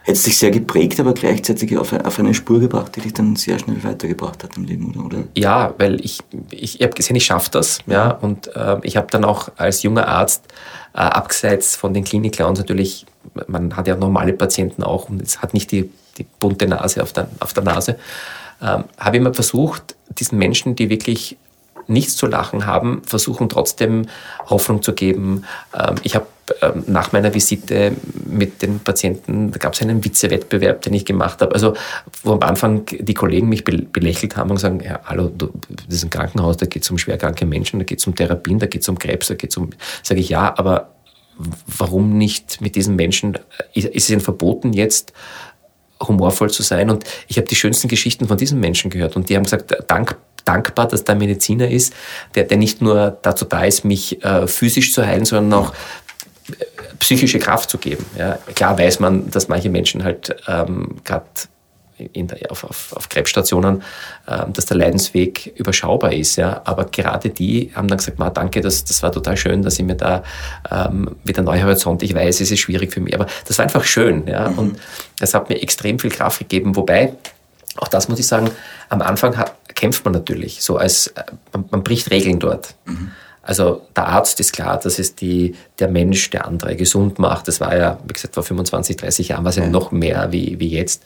hätte 0.03 0.23
dich 0.23 0.37
sehr 0.37 0.51
geprägt, 0.51 0.99
aber 0.99 1.13
gleichzeitig 1.13 1.75
auf, 1.77 1.93
eine 2.19 2.33
Spur 2.33 2.59
gebracht, 2.59 2.95
die 2.95 3.01
dich 3.01 3.13
dann 3.13 3.35
sehr 3.35 3.57
schnell 3.57 3.83
weitergebracht 3.83 4.43
hat 4.43 4.57
im 4.57 4.65
Leben, 4.65 4.89
oder? 4.91 5.05
oder? 5.05 5.23
Ja, 5.35 5.73
weil 5.77 6.03
ich, 6.05 6.19
ich, 6.51 6.75
ich 6.75 6.81
habe 6.83 6.93
gesehen, 6.93 7.15
ich 7.15 7.25
schaffe 7.25 7.49
das. 7.51 7.79
Ja. 7.87 8.11
und 8.11 8.55
äh, 8.55 8.77
ich 8.83 8.95
habe 8.95 9.07
dann 9.09 9.25
auch 9.25 9.49
als 9.57 9.81
junger 9.81 10.07
Arzt, 10.07 10.45
äh, 10.93 10.99
abseits 10.99 11.75
von 11.75 11.93
den 11.93 12.03
Klinik-Clowns 12.03 12.59
natürlich, 12.59 13.05
man 13.47 13.75
hat 13.75 13.87
ja 13.87 13.95
normale 13.95 14.33
Patienten 14.33 14.83
auch 14.83 15.09
und 15.09 15.21
es 15.21 15.41
hat 15.41 15.53
nicht 15.53 15.71
die, 15.71 15.89
die 16.17 16.25
bunte 16.39 16.67
Nase 16.67 17.01
auf 17.01 17.13
der, 17.13 17.29
auf 17.39 17.53
der 17.53 17.63
Nase, 17.63 17.97
ähm, 18.61 18.83
habe 18.97 19.17
immer 19.17 19.33
versucht, 19.33 19.95
diesen 20.09 20.37
Menschen, 20.37 20.75
die 20.75 20.89
wirklich 20.89 21.37
nichts 21.89 22.15
zu 22.15 22.27
lachen 22.27 22.65
haben, 22.65 23.01
versuchen 23.03 23.49
trotzdem 23.49 24.07
Hoffnung 24.47 24.81
zu 24.81 24.93
geben. 24.93 25.45
Ähm, 25.73 25.95
ich 26.03 26.15
habe 26.15 26.27
ähm, 26.61 26.83
nach 26.87 27.11
meiner 27.11 27.33
Visite 27.33 27.93
mit 28.25 28.61
den 28.61 28.79
Patienten, 28.79 29.51
da 29.51 29.57
gab 29.57 29.73
es 29.73 29.81
einen 29.81 30.03
Witzewettbewerb, 30.03 30.81
den 30.81 30.93
ich 30.93 31.05
gemacht 31.05 31.41
habe. 31.41 31.53
Also 31.53 31.75
wo 32.23 32.33
am 32.33 32.41
Anfang 32.41 32.85
die 32.85 33.13
Kollegen 33.13 33.49
mich 33.49 33.63
belächelt 33.63 34.35
haben 34.35 34.51
und 34.51 34.57
sagen, 34.57 34.81
ja, 34.83 34.99
hallo, 35.05 35.29
du, 35.29 35.51
das 35.87 35.97
ist 35.97 36.03
ein 36.03 36.09
Krankenhaus, 36.09 36.57
da 36.57 36.65
geht 36.65 36.83
es 36.83 36.91
um 36.91 36.97
schwerkranke 36.97 37.45
Menschen, 37.45 37.79
da 37.79 37.85
geht 37.85 37.99
es 37.99 38.07
um 38.07 38.15
Therapien, 38.15 38.59
da 38.59 38.65
geht 38.65 38.81
es 38.81 38.89
um 38.89 38.97
Krebs, 38.97 39.27
da 39.27 39.35
geht 39.35 39.51
es 39.51 39.57
um, 39.57 39.69
sage 40.03 40.19
ich 40.19 40.29
ja, 40.29 40.53
aber 40.57 40.89
warum 41.67 42.17
nicht 42.17 42.61
mit 42.61 42.75
diesen 42.75 42.95
Menschen, 42.95 43.37
ist, 43.73 43.89
es 43.93 44.09
ihnen 44.09 44.21
verboten 44.21 44.73
jetzt, 44.73 45.13
humorvoll 46.01 46.49
zu 46.49 46.63
sein? 46.63 46.89
Und 46.89 47.03
ich 47.27 47.37
habe 47.37 47.47
die 47.47 47.55
schönsten 47.55 47.87
Geschichten 47.87 48.27
von 48.27 48.37
diesen 48.37 48.59
Menschen 48.59 48.89
gehört 48.89 49.15
und 49.15 49.29
die 49.29 49.35
haben 49.35 49.43
gesagt, 49.43 49.73
dank 49.87 50.17
dankbar, 50.49 50.87
dass 50.87 51.03
da 51.03 51.13
ein 51.13 51.19
Mediziner 51.19 51.69
ist, 51.69 51.93
der, 52.35 52.43
der 52.43 52.57
nicht 52.57 52.81
nur 52.81 53.17
dazu 53.21 53.45
da 53.45 53.63
ist, 53.63 53.85
mich 53.85 54.23
äh, 54.23 54.47
physisch 54.47 54.93
zu 54.93 55.05
heilen, 55.05 55.25
sondern 55.25 55.59
auch 55.59 55.73
äh, 56.49 56.65
psychische 56.99 57.39
Kraft 57.39 57.69
zu 57.69 57.77
geben. 57.77 58.05
Ja, 58.17 58.39
klar 58.55 58.77
weiß 58.77 58.99
man, 58.99 59.29
dass 59.29 59.47
manche 59.47 59.69
Menschen 59.69 60.03
halt 60.03 60.35
ähm, 60.47 60.97
gerade 61.03 61.25
auf, 62.49 62.63
auf, 62.63 62.93
auf 62.95 63.09
Krebsstationen, 63.09 63.83
ähm, 64.27 64.53
dass 64.53 64.65
der 64.65 64.77
Leidensweg 64.77 65.53
überschaubar 65.55 66.13
ist. 66.13 66.37
Ja. 66.37 66.61
Aber 66.63 66.85
gerade 66.85 67.29
die 67.29 67.71
haben 67.75 67.87
dann 67.87 67.97
gesagt, 67.97 68.19
Ma, 68.19 68.29
danke, 68.29 68.61
das, 68.61 68.85
das 68.85 69.03
war 69.03 69.11
total 69.11 69.37
schön, 69.37 69.61
dass 69.61 69.77
ich 69.79 69.85
mir 69.85 69.95
da 69.95 70.23
ähm, 70.71 71.15
wieder 71.23 71.43
neue 71.43 71.63
Horizont, 71.63 72.01
ich 72.01 72.15
weiß, 72.15 72.41
es 72.41 72.51
ist 72.51 72.59
schwierig 72.59 72.93
für 72.93 73.01
mich, 73.01 73.13
aber 73.13 73.27
das 73.45 73.57
war 73.57 73.63
einfach 73.65 73.83
schön. 73.83 74.27
Ja. 74.27 74.49
Mhm. 74.49 74.59
Und 74.59 74.79
das 75.19 75.33
hat 75.33 75.49
mir 75.49 75.61
extrem 75.61 75.99
viel 75.99 76.11
Kraft 76.11 76.39
gegeben, 76.39 76.75
wobei, 76.75 77.13
auch 77.77 77.87
das 77.87 78.07
muss 78.07 78.19
ich 78.19 78.27
sagen, 78.27 78.49
am 78.89 79.01
Anfang 79.01 79.37
hat, 79.37 79.53
kämpft 79.79 80.03
man 80.03 80.13
natürlich, 80.13 80.61
so 80.61 80.77
als 80.77 81.07
äh, 81.07 81.23
man, 81.53 81.65
man 81.71 81.83
bricht 81.83 82.11
Regeln 82.11 82.39
dort. 82.39 82.75
Mhm. 82.85 83.11
Also 83.41 83.81
der 83.95 84.07
Arzt 84.07 84.39
ist 84.39 84.53
klar, 84.53 84.79
das 84.79 84.99
ist 84.99 85.21
die, 85.21 85.55
der 85.79 85.87
Mensch, 85.87 86.29
der 86.29 86.45
andere 86.45 86.75
gesund 86.75 87.17
macht. 87.17 87.47
Das 87.47 87.59
war 87.59 87.75
ja, 87.75 87.97
wie 88.05 88.13
gesagt, 88.13 88.35
vor 88.35 88.43
25, 88.43 88.97
30 88.97 89.29
Jahren 89.29 89.43
war 89.43 89.49
es 89.49 89.55
ja 89.55 89.65
noch 89.65 89.91
mehr 89.91 90.31
wie, 90.31 90.59
wie 90.59 90.69
jetzt, 90.69 91.03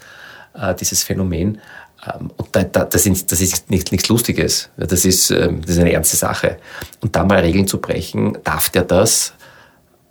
äh, 0.55 0.73
dieses 0.75 1.03
Phänomen. 1.03 1.61
Ähm, 2.05 2.31
und 2.35 2.49
da, 2.51 2.63
da, 2.63 2.83
das, 2.83 3.05
ist, 3.05 3.31
das 3.31 3.39
ist 3.39 3.69
nichts, 3.69 3.91
nichts 3.91 4.09
Lustiges. 4.09 4.69
Das 4.75 5.05
ist, 5.05 5.29
ähm, 5.29 5.61
das 5.61 5.75
ist 5.75 5.79
eine 5.79 5.93
ernste 5.93 6.17
Sache. 6.17 6.57
Und 6.99 7.15
da 7.15 7.23
mal 7.23 7.39
Regeln 7.39 7.67
zu 7.67 7.79
brechen, 7.79 8.37
darf 8.43 8.69
der 8.69 8.83
das? 8.83 9.33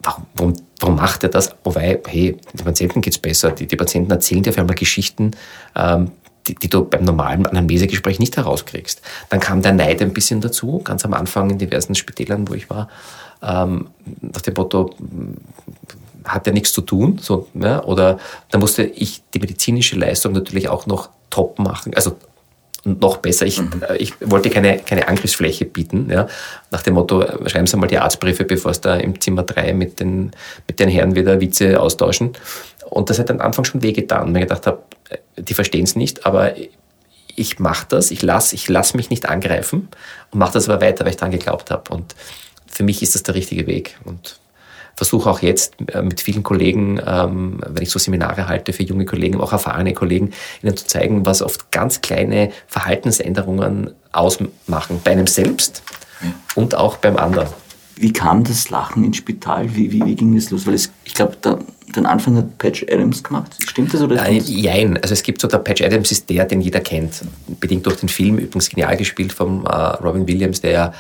Warum, 0.03 0.55
warum 0.81 0.97
macht 0.97 1.25
er 1.25 1.29
das? 1.29 1.55
Wobei, 1.65 2.01
hey, 2.07 2.37
den 2.53 2.65
Patienten 2.65 3.03
geht's 3.03 3.19
besser. 3.19 3.51
Die, 3.51 3.67
die 3.67 3.77
Patienten 3.77 4.11
erzählen 4.11 4.43
dir 4.43 4.51
auf 4.51 4.59
einmal 4.59 4.77
Geschichten, 4.77 5.33
ähm, 5.77 6.13
die, 6.47 6.55
die 6.55 6.69
du 6.69 6.85
beim 6.85 7.05
normalen 7.05 7.47
Anamnesegespräch 7.47 8.19
nicht 8.19 8.37
herauskriegst. 8.37 9.01
Dann 9.31 9.41
kam 9.41 9.63
der 9.63 9.73
Neid 9.73 10.03
ein 10.03 10.13
bisschen 10.13 10.41
dazu, 10.41 10.81
ganz 10.83 11.05
am 11.05 11.15
Anfang 11.15 11.51
in 11.51 11.59
diversen 11.59 11.95
Spitälern, 11.95 12.49
wo 12.49 12.55
ich 12.55 12.69
war, 12.71 12.89
ähm, 13.43 13.89
nach 14.21 14.41
dem 14.41 14.55
Motto, 14.55 14.95
hat 16.25 16.47
ja 16.47 16.53
nichts 16.53 16.73
zu 16.73 16.83
tun, 16.83 17.19
so, 17.21 17.49
ja, 17.55 17.83
oder 17.85 18.19
da 18.51 18.59
musste 18.59 18.85
ich 18.85 19.23
die 19.35 19.41
medizinische 19.41 19.97
Leistung 19.97 20.33
natürlich 20.33 20.69
auch 20.69 20.87
noch 20.87 21.11
top 21.31 21.59
machen, 21.59 21.95
also 21.95 22.17
noch 22.85 23.19
besser. 23.19 23.47
Ich, 23.47 23.61
mhm. 23.61 23.83
Äh, 23.89 23.97
ich 23.97 24.15
wollte 24.21 24.51
keine, 24.51 24.79
keine 24.79 25.09
Angriffsfläche 25.09 25.65
bieten, 25.65 26.09
ja, 26.11 26.27
nach 26.71 26.83
dem 26.83 26.95
Motto, 26.95 27.23
äh, 27.23 27.49
schreiben 27.49 27.67
Sie 27.67 27.77
mal 27.77 27.87
die 27.87 27.99
Arztbriefe, 27.99 28.45
bevor 28.45 28.71
es 28.71 28.81
da 28.81 28.97
im 28.97 29.21
Zimmer 29.21 29.43
3 29.43 29.73
mit 29.75 30.01
den, 30.01 30.33
mit 30.67 30.81
den 30.81 30.89
Herren 30.89 31.15
wieder 31.15 31.41
Witze 31.41 31.81
austauschen. 31.81 32.33
Und 32.91 33.09
das 33.09 33.19
hat 33.19 33.31
am 33.31 33.41
Anfang 33.41 33.65
schon 33.65 33.83
wehgetan, 33.83 34.35
weil 34.35 34.43
ich 34.43 34.49
gedacht 34.49 34.67
habe, 34.67 34.83
die 35.37 35.55
verstehen 35.55 35.85
es 35.85 35.97
nicht, 35.97 36.27
aber 36.27 36.55
ich 37.35 37.59
mache 37.59 37.87
das, 37.89 38.11
ich 38.11 38.23
lasse 38.23 38.55
ich 38.55 38.69
lass 38.69 38.95
mich 38.95 39.11
nicht 39.11 39.29
angreifen 39.29 39.89
und 40.31 40.39
mache 40.39 40.53
das 40.55 40.69
aber 40.69 40.85
weiter, 40.85 41.05
weil 41.05 41.13
ich 41.13 41.17
daran 41.17 41.33
geglaubt 41.33 41.71
habe. 41.71 41.93
Und 41.93 42.15
für 42.67 42.83
mich 42.83 43.03
ist 43.03 43.15
das 43.15 43.23
der 43.23 43.35
richtige 43.35 43.67
Weg. 43.67 43.99
Und 44.05 44.39
versuche 44.95 45.31
auch 45.31 45.41
jetzt 45.41 45.75
äh, 45.93 46.03
mit 46.03 46.21
vielen 46.21 46.43
Kollegen, 46.43 47.01
ähm, 47.05 47.61
wenn 47.67 47.83
ich 47.83 47.91
so 47.91 47.99
Seminare 47.99 48.49
halte 48.49 48.73
für 48.73 48.83
junge 48.83 49.07
Kollegen, 49.07 49.41
auch 49.41 49.53
erfahrene 49.53 49.95
Kollegen, 49.95 50.33
ihnen 50.63 50.77
zu 50.77 50.87
zeigen, 50.87 51.27
was 51.27 51.43
oft 51.43 51.71
ganz 51.71 52.01
kleine 52.01 52.51
Verhaltensänderungen 52.67 53.91
ausmachen 54.13 55.01
bei 55.03 55.13
einem 55.13 55.27
selbst 55.27 55.83
und 56.55 56.75
auch 56.75 56.99
beim 56.99 57.17
anderen. 57.17 57.49
Wie 57.97 58.13
kam 58.13 58.45
das 58.45 58.71
Lachen 58.71 59.05
ins 59.05 59.19
Spital? 59.19 59.75
Wie, 59.75 59.93
wie, 59.93 60.05
wie 60.05 60.15
ging 60.15 60.35
das 60.35 60.51
los? 60.51 60.67
Weil 60.67 60.75
es, 60.75 60.91
ich 61.05 61.15
glaube, 61.15 61.37
den 61.95 62.07
Anfang 62.07 62.37
hat 62.37 62.59
Patch 62.59 62.85
Adams 62.85 63.23
gemacht. 63.23 63.53
Stimmt 63.69 63.93
das 63.93 64.01
oder? 64.03 64.17
Nein, 64.17 64.43
jein. 64.45 64.97
Also 65.03 65.13
es 65.13 65.23
gibt 65.23 65.41
so, 65.41 65.49
der 65.49 65.59
Patch 65.59 65.83
Adams 65.83 66.11
ist 66.11 66.29
der, 66.31 66.45
den 66.45 66.61
jeder 66.61 66.81
kennt. 66.81 67.23
Bedingt 67.61 67.87
durch 67.87 67.97
den 67.97 68.09
Film, 68.09 68.39
übrigens 68.39 68.71
genial 68.71 68.97
gespielt 68.97 69.33
von 69.33 69.65
äh, 69.67 69.69
Robin 69.69 70.27
Williams, 70.27 70.61
der 70.61 70.95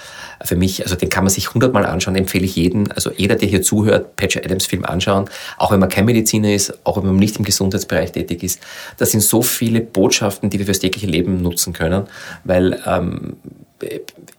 für 0.44 0.56
mich, 0.56 0.82
also 0.82 0.96
den 0.96 1.08
kann 1.08 1.24
man 1.24 1.30
sich 1.30 1.54
hundertmal 1.54 1.86
anschauen, 1.86 2.16
empfehle 2.16 2.44
ich 2.44 2.56
jeden. 2.56 2.90
Also 2.92 3.10
jeder, 3.16 3.36
der 3.36 3.48
hier 3.48 3.62
zuhört, 3.62 4.16
Patch 4.16 4.36
Adams 4.36 4.66
Film 4.66 4.84
anschauen. 4.84 5.26
Auch 5.56 5.72
wenn 5.72 5.80
man 5.80 5.88
kein 5.88 6.04
Mediziner 6.04 6.52
ist, 6.52 6.78
auch 6.84 6.96
wenn 6.98 7.06
man 7.06 7.16
nicht 7.16 7.36
im 7.38 7.44
Gesundheitsbereich 7.44 8.12
tätig 8.12 8.42
ist. 8.42 8.60
Das 8.98 9.12
sind 9.12 9.22
so 9.22 9.42
viele 9.42 9.80
Botschaften, 9.80 10.50
die 10.50 10.58
wir 10.58 10.66
fürs 10.66 10.80
tägliche 10.80 11.06
Leben 11.06 11.42
nutzen 11.42 11.72
können, 11.72 12.04
weil 12.44 12.80
ähm, 12.86 13.36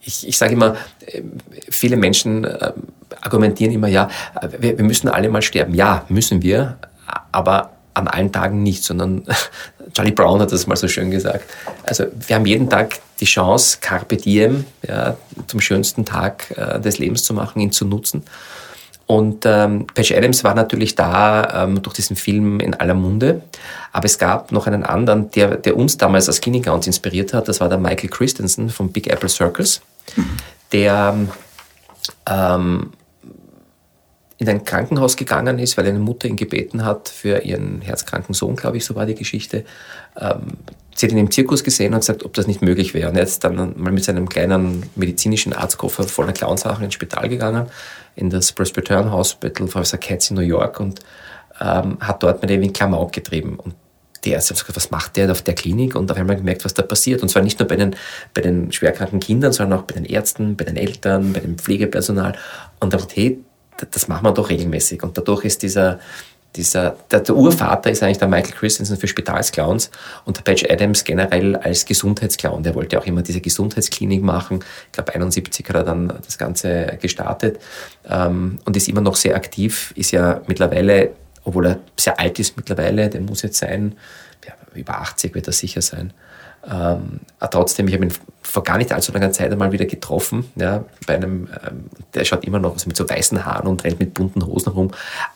ich, 0.02 0.28
ich 0.28 0.38
sage 0.38 0.54
immer, 0.54 0.76
viele 1.70 1.98
Menschen 1.98 2.44
äh, 2.44 2.72
argumentieren 3.22 3.74
immer, 3.74 3.88
ja, 3.88 4.10
wir, 4.58 4.78
wir 4.78 4.86
müssen 4.86 5.08
alle 5.08 5.30
mal 5.30 5.42
sterben. 5.42 5.74
Ja, 5.74 6.06
müssen 6.10 6.42
wir, 6.42 6.78
aber 7.32 7.72
an 7.94 8.08
allen 8.08 8.32
Tagen 8.32 8.64
nicht, 8.64 8.84
sondern 8.84 9.24
Charlie 9.94 10.12
Brown 10.12 10.40
hat 10.40 10.52
das 10.52 10.66
mal 10.68 10.76
so 10.76 10.88
schön 10.88 11.12
gesagt. 11.12 11.46
Also 11.84 12.06
wir 12.28 12.36
haben 12.36 12.46
jeden 12.46 12.70
Tag 12.70 13.00
die 13.20 13.26
Chance, 13.26 13.78
Carpe 13.80 14.18
Diem 14.18 14.66
ja, 14.88 15.16
zum 15.48 15.62
schönsten 15.62 16.04
Tag 16.04 16.52
äh, 16.58 16.80
des 16.80 16.98
Lebens 16.98 17.24
zu 17.24 17.34
machen, 17.34 17.60
ihn 17.60 17.72
zu 17.72 17.86
nutzen. 17.86 18.24
Und 19.06 19.46
ähm, 19.46 19.88
Patch 19.94 20.12
Adams 20.14 20.44
war 20.44 20.56
natürlich 20.56 20.96
da 20.96 21.64
ähm, 21.64 21.82
durch 21.82 21.96
diesen 21.96 22.16
Film 22.16 22.60
in 22.60 22.74
aller 22.74 22.94
Munde. 22.94 23.42
Aber 23.92 24.06
es 24.06 24.18
gab 24.18 24.52
noch 24.52 24.66
einen 24.66 24.84
anderen, 24.84 25.30
der, 25.32 25.58
der 25.58 25.76
uns 25.76 25.98
damals 25.98 26.28
als 26.28 26.40
uns 26.46 26.88
inspiriert 26.88 27.34
hat. 27.34 27.48
Das 27.48 27.60
war 27.60 27.70
der 27.70 27.78
Michael 27.78 28.10
Christensen 28.10 28.70
vom 28.70 28.92
Big 28.92 29.08
Apple 29.08 29.30
Circus, 29.30 29.82
der 30.72 31.16
ähm, 32.30 32.92
in 34.38 34.50
ein 34.50 34.66
Krankenhaus 34.66 35.16
gegangen 35.16 35.60
ist, 35.60 35.78
weil 35.78 35.88
eine 35.88 36.00
Mutter 36.00 36.28
ihn 36.28 36.36
gebeten 36.36 36.84
hat 36.84 37.10
für 37.10 37.40
ihren 37.40 37.82
herzkranken 37.82 38.34
Sohn, 38.34 38.56
glaube 38.56 38.78
ich, 38.78 38.86
so 38.86 38.96
war 38.96 39.06
die 39.06 39.16
Geschichte. 39.16 39.64
Ähm, 40.20 40.58
sie 40.96 41.06
hat 41.06 41.12
ihn 41.12 41.18
im 41.18 41.32
Zirkus 41.32 41.64
gesehen 41.64 41.94
und 41.94 42.00
gesagt, 42.00 42.24
ob 42.24 42.34
das 42.34 42.48
nicht 42.48 42.62
möglich 42.62 42.94
wäre. 42.94 43.10
Und 43.10 43.16
er 43.16 43.24
ist 43.24 43.44
dann 43.44 43.56
mal 43.78 43.92
mit 43.92 44.04
seinem 44.04 44.28
kleinen 44.28 44.90
medizinischen 44.96 45.54
Arztkoffer 45.54 46.04
voller 46.04 46.34
Clownsachen 46.34 46.84
ins 46.84 46.94
Spital 46.94 47.30
gegangen, 47.30 47.68
in 48.16 48.30
das 48.30 48.52
Presbyterian 48.52 49.12
Hospital 49.12 49.68
Professor 49.68 50.00
Katz 50.00 50.30
in 50.30 50.38
New 50.38 50.44
York 50.44 50.80
und 50.80 51.00
ähm, 51.60 51.98
hat 52.00 52.24
dort 52.24 52.42
mit 52.42 52.52
ihm 52.52 52.64
in 52.64 52.74
Klamauk 52.74 53.12
getrieben. 53.12 53.58
Und 53.58 53.76
die 54.24 54.32
Ärzte 54.32 54.54
haben 54.54 54.60
gesagt, 54.60 54.76
was 54.76 54.92
macht 54.92 55.18
der 55.18 55.32
auf 55.32 55.42
der 55.42 55.56
Klinik? 55.56 55.96
Und 55.96 56.12
auf 56.12 56.18
einmal 56.18 56.36
gemerkt, 56.36 56.64
was 56.66 56.74
da 56.74 56.84
passiert. 56.84 57.22
Und 57.22 57.30
zwar 57.30 57.42
nicht 57.42 57.60
nur 57.60 57.68
bei 57.68 57.76
den, 57.76 57.96
bei 58.34 58.42
den 58.42 58.72
schwerkranken 58.72 59.20
Kindern, 59.20 59.52
sondern 59.52 59.80
auch 59.80 59.84
bei 59.84 59.96
den 59.96 60.06
Ärzten, 60.06 60.56
bei 60.56 60.66
den 60.66 60.78
Eltern, 60.78 61.34
bei 61.34 61.40
dem 61.40 61.58
Pflegepersonal. 61.58 62.38
Und 62.80 62.94
da 62.94 62.98
dachte, 62.98 63.16
hey, 63.16 63.40
das 63.92 64.08
machen 64.08 64.24
wir 64.24 64.32
doch 64.32 64.50
regelmäßig. 64.50 65.04
Und 65.04 65.18
dadurch 65.18 65.46
ist 65.46 65.64
dieser, 65.64 66.00
dieser, 66.56 66.96
der, 67.10 67.22
der, 67.22 67.36
Urvater 67.36 67.90
ist 67.90 68.04
eigentlich 68.04 68.20
der 68.20 68.28
Michael 68.28 68.54
Christensen 68.54 68.98
für 68.98 69.08
Spitalsclowns 69.08 69.90
und 70.26 70.38
der 70.38 70.44
Patch 70.44 70.66
Adams 70.70 71.04
generell 71.04 71.56
als 71.56 71.86
Gesundheitsclown. 71.86 72.64
Der 72.64 72.76
wollte 72.76 73.00
auch 73.00 73.06
immer 73.06 73.22
diese 73.22 73.42
Gesundheitsklinik 73.42 74.22
machen. 74.22 74.64
Ich 74.88 74.92
glaube, 74.92 75.14
71 75.14 75.68
hat 75.68 75.76
er 75.76 75.84
dann 75.84 76.14
das 76.24 76.38
Ganze 76.38 76.98
gestartet 77.02 77.60
ähm, 78.08 78.60
und 78.66 78.78
ist 78.78 78.88
immer 78.88 79.02
noch 79.02 79.16
sehr 79.16 79.36
aktiv, 79.36 79.94
ist 79.96 80.12
ja 80.12 80.42
mittlerweile, 80.48 81.12
obwohl 81.44 81.66
er 81.68 81.80
sehr 82.00 82.20
alt 82.20 82.40
ist 82.40 82.56
mittlerweile, 82.56 83.10
der 83.10 83.22
muss 83.22 83.42
jetzt 83.42 83.58
sein, 83.58 83.96
ja, 84.46 84.54
über 84.76 85.00
80 85.00 85.34
wird 85.34 85.48
er 85.48 85.54
sicher 85.54 85.82
sein, 85.82 86.14
ähm, 86.70 87.20
trotzdem, 87.52 87.88
ich 87.88 87.94
habe 87.94 88.06
ihn 88.06 88.14
vor 88.54 88.64
gar 88.64 88.78
nicht 88.78 88.94
allzu 88.94 89.12
langer 89.12 89.32
Zeit 89.32 89.52
einmal 89.52 89.72
wieder 89.72 89.86
getroffen, 89.86 90.46
ja, 90.56 90.86
bei 91.08 91.16
einem, 91.16 91.48
ähm, 91.68 91.86
der 92.14 92.24
schaut 92.24 92.44
immer 92.44 92.60
noch 92.60 92.74
also 92.74 92.88
mit 92.88 92.96
so 92.96 93.10
weißen 93.10 93.44
Haaren 93.48 93.66
und 93.66 93.84
rennt 93.84 94.00
mit 94.00 94.14
bunten 94.14 94.46
Hosen 94.46 94.74
rum. 94.74 94.92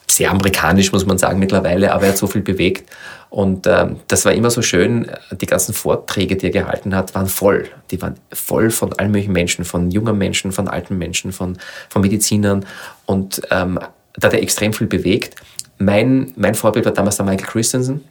Sehr 0.07 0.29
amerikanisch, 0.29 0.91
muss 0.91 1.07
man 1.07 1.17
sagen, 1.17 1.39
mittlerweile, 1.39 1.93
aber 1.93 2.03
er 2.03 2.09
hat 2.09 2.19
so 2.19 2.27
viel 2.27 2.43
bewegt. 2.43 2.87
Und 3.31 3.65
ähm, 3.65 3.95
das 4.07 4.23
war 4.25 4.33
immer 4.33 4.51
so 4.51 4.61
schön. 4.61 5.09
Die 5.31 5.47
ganzen 5.47 5.73
Vorträge, 5.73 6.35
die 6.35 6.45
er 6.45 6.51
gehalten 6.51 6.93
hat, 6.93 7.15
waren 7.15 7.25
voll. 7.25 7.67
Die 7.89 7.99
waren 7.99 8.17
voll 8.31 8.69
von 8.69 8.93
allen 8.93 9.09
möglichen 9.09 9.33
Menschen, 9.33 9.65
von 9.65 9.89
jungen 9.89 10.15
Menschen, 10.15 10.51
von 10.51 10.67
alten 10.67 10.99
Menschen, 10.99 11.31
von, 11.31 11.57
von 11.89 12.03
Medizinern. 12.03 12.67
Und 13.07 13.41
ähm, 13.49 13.79
da 14.13 14.27
hat 14.27 14.33
er 14.35 14.43
extrem 14.43 14.73
viel 14.73 14.85
bewegt. 14.85 15.37
Mein, 15.79 16.33
mein 16.35 16.53
Vorbild 16.53 16.85
war 16.85 16.93
damals 16.93 17.17
der 17.17 17.25
Michael 17.25 17.47
Christensen 17.47 18.03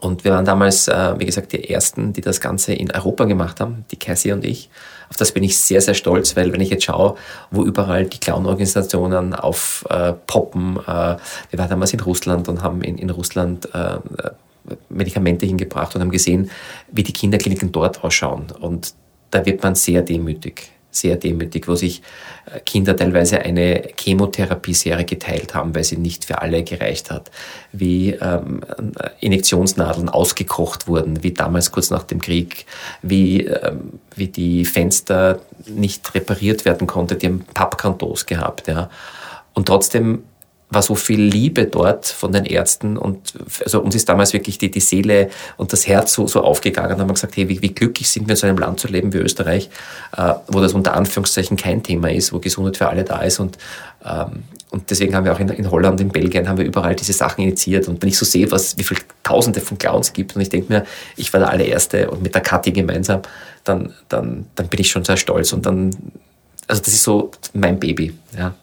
und 0.00 0.24
wir 0.24 0.32
waren 0.32 0.46
damals, 0.46 0.88
äh, 0.88 1.14
wie 1.18 1.26
gesagt, 1.26 1.52
die 1.52 1.68
Ersten, 1.68 2.14
die 2.14 2.22
das 2.22 2.40
Ganze 2.40 2.72
in 2.72 2.90
Europa 2.90 3.26
gemacht 3.26 3.60
haben, 3.60 3.84
die 3.90 3.98
Cassie 3.98 4.32
und 4.32 4.46
ich. 4.46 4.70
Auf 5.10 5.16
das 5.16 5.32
bin 5.32 5.42
ich 5.42 5.58
sehr, 5.58 5.82
sehr 5.82 5.92
stolz, 5.92 6.36
weil 6.36 6.52
wenn 6.54 6.60
ich 6.62 6.70
jetzt 6.70 6.84
schaue, 6.84 7.16
wo 7.50 7.64
überall 7.64 8.06
die 8.06 8.18
Clown-Organisationen 8.18 9.34
aufpoppen, 9.34 10.78
äh, 10.78 11.12
äh, 11.12 11.16
wir 11.50 11.58
waren 11.58 11.68
damals 11.68 11.92
in 11.92 12.00
Russland 12.00 12.48
und 12.48 12.62
haben 12.62 12.80
in, 12.80 12.96
in 12.96 13.10
Russland 13.10 13.68
äh, 13.74 13.98
Medikamente 14.88 15.44
hingebracht 15.44 15.94
und 15.94 16.00
haben 16.00 16.10
gesehen, 16.10 16.50
wie 16.90 17.02
die 17.02 17.12
Kinderkliniken 17.12 17.70
dort 17.70 18.02
ausschauen. 18.02 18.46
Und 18.58 18.94
da 19.30 19.44
wird 19.44 19.62
man 19.62 19.74
sehr 19.74 20.00
demütig 20.00 20.70
sehr 20.90 21.16
demütig, 21.16 21.68
wo 21.68 21.74
sich 21.74 22.02
äh, 22.46 22.60
Kinder 22.60 22.96
teilweise 22.96 23.40
eine 23.40 23.88
Chemotherapieserie 23.98 25.04
geteilt 25.04 25.54
haben, 25.54 25.74
weil 25.74 25.84
sie 25.84 25.96
nicht 25.96 26.24
für 26.24 26.40
alle 26.40 26.64
gereicht 26.64 27.10
hat, 27.10 27.30
wie 27.72 28.10
ähm, 28.10 28.60
Injektionsnadeln 29.20 30.08
ausgekocht 30.08 30.88
wurden, 30.88 31.22
wie 31.22 31.32
damals 31.32 31.70
kurz 31.70 31.90
nach 31.90 32.02
dem 32.02 32.20
Krieg, 32.20 32.66
wie, 33.02 33.46
ähm, 33.46 34.00
wie 34.16 34.28
die 34.28 34.64
Fenster 34.64 35.40
nicht 35.66 36.14
repariert 36.14 36.64
werden 36.64 36.86
konnten, 36.86 37.18
die 37.18 37.26
haben 37.26 37.44
Pappkantos 37.54 38.26
gehabt. 38.26 38.68
Ja. 38.68 38.90
Und 39.54 39.66
trotzdem 39.66 40.24
war 40.70 40.82
so 40.82 40.94
viel 40.94 41.20
Liebe 41.20 41.66
dort 41.66 42.06
von 42.06 42.32
den 42.32 42.44
Ärzten 42.44 42.96
und 42.96 43.34
also 43.64 43.80
uns 43.80 43.94
ist 43.94 44.08
damals 44.08 44.32
wirklich 44.32 44.56
die, 44.58 44.70
die 44.70 44.80
Seele 44.80 45.28
und 45.56 45.72
das 45.72 45.86
Herz 45.86 46.12
so, 46.12 46.26
so 46.26 46.42
aufgegangen 46.42 46.94
und 46.94 47.00
haben 47.00 47.12
gesagt, 47.12 47.36
hey, 47.36 47.48
wie, 47.48 47.60
wie 47.60 47.74
glücklich 47.74 48.08
sind 48.08 48.28
wir 48.28 48.32
in 48.32 48.36
so 48.36 48.46
einem 48.46 48.58
Land 48.58 48.80
zu 48.80 48.88
leben 48.88 49.12
wie 49.12 49.18
Österreich, 49.18 49.68
äh, 50.16 50.34
wo 50.48 50.60
das 50.60 50.72
unter 50.72 50.94
Anführungszeichen 50.94 51.56
kein 51.56 51.82
Thema 51.82 52.10
ist, 52.10 52.32
wo 52.32 52.38
Gesundheit 52.38 52.76
für 52.76 52.88
alle 52.88 53.04
da 53.04 53.20
ist 53.22 53.40
und 53.40 53.58
ähm, 54.04 54.44
und 54.70 54.88
deswegen 54.88 55.16
haben 55.16 55.24
wir 55.24 55.32
auch 55.32 55.40
in, 55.40 55.48
in 55.48 55.70
Holland, 55.70 56.00
in 56.00 56.10
Belgien, 56.10 56.48
haben 56.48 56.58
wir 56.58 56.64
überall 56.64 56.94
diese 56.94 57.12
Sachen 57.12 57.42
initiiert. 57.42 57.88
Und 57.88 58.00
wenn 58.00 58.08
ich 58.08 58.16
so 58.16 58.24
sehe, 58.24 58.50
was, 58.52 58.78
wie 58.78 58.84
viele 58.84 59.00
Tausende 59.24 59.60
von 59.60 59.78
Clowns 59.78 60.12
gibt, 60.12 60.36
und 60.36 60.42
ich 60.42 60.48
denke 60.48 60.72
mir, 60.72 60.86
ich 61.16 61.32
war 61.32 61.40
der 61.40 61.50
allererste 61.50 62.08
und 62.08 62.22
mit 62.22 62.34
der 62.34 62.40
Kathi 62.40 62.70
gemeinsam, 62.70 63.22
dann, 63.64 63.92
dann, 64.08 64.46
dann 64.54 64.68
bin 64.68 64.80
ich 64.80 64.90
schon 64.90 65.04
sehr 65.04 65.16
stolz. 65.16 65.52
Und 65.52 65.66
dann, 65.66 65.90
also 66.68 66.82
das 66.82 66.94
ist 66.94 67.02
so 67.02 67.32
mein 67.52 67.80
Baby. 67.80 68.14
Ja. 68.38 68.54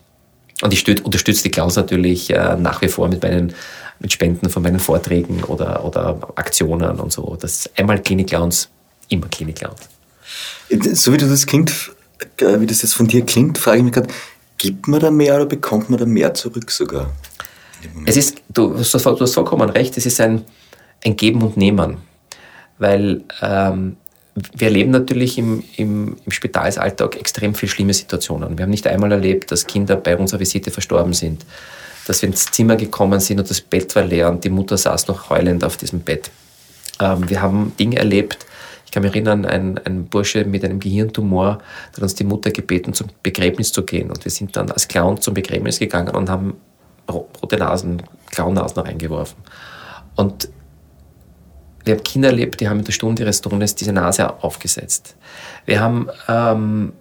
Und 0.61 0.73
ich 0.73 0.87
unterstütze 1.03 1.43
die 1.43 1.51
Clowns 1.51 1.75
natürlich 1.75 2.29
äh, 2.31 2.55
nach 2.55 2.81
wie 2.81 2.87
vor 2.87 3.07
mit 3.07 3.21
meinen 3.21 3.53
mit 3.99 4.13
Spenden 4.13 4.49
von 4.49 4.63
meinen 4.63 4.79
Vorträgen 4.79 5.43
oder, 5.43 5.83
oder 5.83 6.19
Aktionen 6.35 6.99
und 6.99 7.11
so. 7.11 7.37
Das 7.39 7.69
einmal 7.75 8.01
Klinik 8.01 8.27
Clowns, 8.27 8.69
immer 9.09 9.27
Klinik 9.27 9.57
Clowns. 9.57 9.89
So 10.93 11.13
wie 11.13 11.17
das 11.17 11.45
klingt, 11.47 11.91
äh, 12.37 12.59
wie 12.59 12.65
das 12.65 12.81
jetzt 12.81 12.93
von 12.93 13.07
dir 13.07 13.25
klingt, 13.25 13.57
frage 13.57 13.79
ich 13.79 13.83
mich 13.83 13.93
gerade, 13.93 14.09
gibt 14.57 14.87
man 14.87 14.99
da 14.99 15.11
mehr 15.11 15.35
oder 15.35 15.45
bekommt 15.45 15.89
man 15.89 15.99
da 15.99 16.05
mehr 16.05 16.33
zurück 16.33 16.69
sogar? 16.71 17.11
Es 18.05 18.17
ist, 18.17 18.41
du, 18.49 18.73
du 18.73 18.79
hast 18.79 19.33
vollkommen 19.33 19.69
recht, 19.69 19.97
es 19.97 20.05
ist 20.05 20.19
ein, 20.19 20.43
ein 21.05 21.15
Geben 21.15 21.41
und 21.41 21.57
Nehmen. 21.57 21.97
Weil 22.79 23.23
ähm, 23.41 23.97
wir 24.55 24.67
erleben 24.67 24.91
natürlich 24.91 25.37
im, 25.37 25.63
im, 25.77 26.15
im 26.23 26.31
Spitalsalltag 26.31 27.15
extrem 27.15 27.55
viele 27.55 27.71
schlimme 27.71 27.93
Situationen. 27.93 28.57
Wir 28.57 28.63
haben 28.63 28.69
nicht 28.69 28.85
einmal 28.85 29.11
erlebt, 29.11 29.51
dass 29.51 29.65
Kinder 29.65 29.95
bei 29.95 30.15
unserer 30.15 30.39
Visite 30.39 30.69
verstorben 30.69 31.13
sind, 31.13 31.45
dass 32.05 32.21
wir 32.21 32.29
ins 32.29 32.45
Zimmer 32.45 32.75
gekommen 32.75 33.19
sind 33.19 33.39
und 33.39 33.49
das 33.49 33.61
Bett 33.61 33.95
war 33.95 34.03
leer 34.03 34.29
und 34.29 34.43
die 34.43 34.49
Mutter 34.49 34.77
saß 34.77 35.07
noch 35.07 35.29
heulend 35.29 35.63
auf 35.63 35.77
diesem 35.77 36.01
Bett. 36.01 36.29
Ähm, 36.99 37.27
wir 37.29 37.41
haben 37.41 37.73
Dinge 37.79 37.97
erlebt, 37.97 38.45
ich 38.85 38.91
kann 38.91 39.03
mich 39.03 39.11
erinnern, 39.11 39.45
ein, 39.45 39.79
ein 39.79 40.05
Bursche 40.05 40.45
mit 40.45 40.63
einem 40.63 40.79
Gehirntumor 40.79 41.57
hat 41.93 41.99
uns 41.99 42.15
die 42.15 42.23
Mutter 42.23 42.51
gebeten, 42.51 42.93
zum 42.93 43.07
Begräbnis 43.21 43.73
zu 43.73 43.83
gehen. 43.83 44.09
Und 44.09 44.23
wir 44.23 44.31
sind 44.31 44.55
dann 44.55 44.71
als 44.71 44.87
Clown 44.87 45.19
zum 45.19 45.33
Begräbnis 45.33 45.79
gegangen 45.79 46.15
und 46.15 46.29
haben 46.29 46.55
rote 47.11 47.57
Nasen, 47.57 48.01
Clownnasen 48.31 48.81
reingeworfen. 48.81 49.37
Und 50.15 50.47
wir 51.87 51.95
haben 51.95 52.03
Kinder 52.03 52.29
erlebt, 52.29 52.61
die 52.61 52.69
haben 52.69 52.79
in 52.79 52.85
der 52.85 52.91
Stunde 52.91 53.23
ihres 53.23 53.41
Todes 53.41 53.75
diese 53.75 53.93
Nase 53.93 54.43
aufgesetzt. 54.43 55.15
Wir 55.65 55.79
haben 55.79 56.07
ähm, 56.27 56.93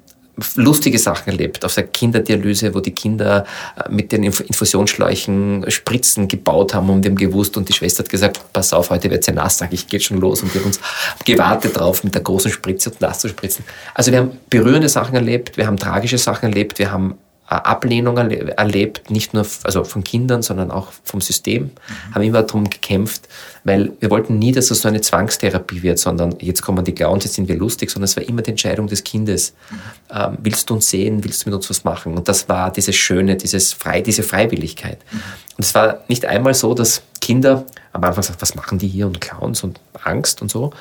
lustige 0.57 0.99
Sachen 0.99 1.31
erlebt 1.31 1.65
auf 1.65 1.75
der 1.75 1.85
Kinderdialyse, 1.85 2.75
wo 2.75 2.81
die 2.81 2.91
Kinder 2.91 3.45
äh, 3.77 3.91
mit 3.91 4.13
den 4.13 4.23
Infusionsschläuchen 4.25 5.65
Spritzen 5.69 6.29
gebaut 6.29 6.75
haben 6.75 6.91
und 6.91 7.07
haben 7.07 7.17
gewusst 7.17 7.57
und 7.57 7.69
die 7.69 7.73
Schwester 7.73 8.03
hat 8.03 8.11
gesagt, 8.11 8.41
pass 8.53 8.73
auf, 8.73 8.91
heute 8.91 9.11
wird 9.11 9.21
es 9.21 9.27
ja 9.27 9.33
nass, 9.33 9.59
sag 9.59 9.73
ich, 9.73 9.87
geht 9.89 10.03
schon 10.03 10.19
los 10.19 10.43
und 10.43 10.53
wir 10.55 10.61
haben 10.61 10.69
uns 10.69 10.81
gewartet 11.25 11.79
drauf, 11.79 12.05
mit 12.05 12.15
der 12.15 12.23
großen 12.23 12.51
Spritze 12.51 12.91
und 12.91 13.01
nass 13.01 13.21
zu 13.21 13.29
spritzen. 13.29 13.65
Also 13.95 14.13
wir 14.13 14.19
haben 14.19 14.33
berührende 14.51 14.89
Sachen 14.89 15.15
erlebt, 15.15 15.57
wir 15.57 15.67
haben 15.67 15.79
tragische 15.79 16.19
Sachen 16.19 16.51
erlebt, 16.51 16.79
wir 16.79 16.91
haben 16.91 17.17
Ablehnung 17.47 18.17
erlebt, 18.17 19.09
nicht 19.09 19.33
nur 19.33 19.47
also 19.63 19.85
von 19.85 20.03
Kindern, 20.03 20.43
sondern 20.43 20.73
auch 20.73 20.89
vom 21.05 21.21
System, 21.21 21.65
mhm. 21.65 22.15
haben 22.15 22.23
immer 22.23 22.43
darum 22.43 22.69
gekämpft, 22.69 23.29
weil 23.63 23.93
wir 24.01 24.11
wollten 24.11 24.39
nie, 24.39 24.51
dass 24.51 24.71
es 24.73 24.81
so 24.81 24.89
eine 24.89 25.01
Zwangstherapie 25.01 25.83
wird, 25.83 26.01
sondern 26.01 26.35
jetzt 26.41 26.63
kommen 26.63 26.85
die 26.85 26.93
Clowns, 26.93 27.25
jetzt 27.25 27.35
sind 27.35 27.49
wir 27.49 27.57
lustig, 27.57 27.91
sondern 27.91 28.07
es 28.07 28.17
war 28.17 28.25
immer 28.25 28.43
die 28.43 28.51
Entscheidung 28.51 28.89
des 28.89 29.05
Kindes. 29.05 29.55
Mhm. 29.71 29.77
Ähm, 30.11 30.39
willst 30.43 30.69
du 30.69 30.75
uns 30.75 30.91
sehen, 30.91 31.23
willst 31.23 31.45
du 31.45 31.51
mit 31.51 31.55
uns 31.57 31.71
was 31.71 31.85
machen? 31.85 32.17
Und 32.17 32.29
das 32.29 32.49
war 32.49 32.73
dieses 32.73 32.97
Schöne, 32.97 33.37
dieses 33.37 33.73
Frei, 33.73 34.01
diese 34.01 34.25
Freiwilligkeit. 34.25 34.99
Mhm. 35.13 35.23
Und 35.57 35.65
es 35.65 35.75
war 35.75 36.03
nicht 36.09 36.25
einmal 36.25 36.55
so, 36.55 36.75
dass 36.75 37.03
Kinder 37.21 37.65
am 37.93 38.03
Anfang 38.03 38.25
sagten, 38.25 38.43
was 38.43 38.57
machen 38.57 38.79
die 38.79 38.89
hier 38.89 39.07
und 39.07 39.21
Clowns 39.21 39.63
und 39.63 39.81
Angst 40.03 40.43
und 40.43 40.51
so. 40.51 40.73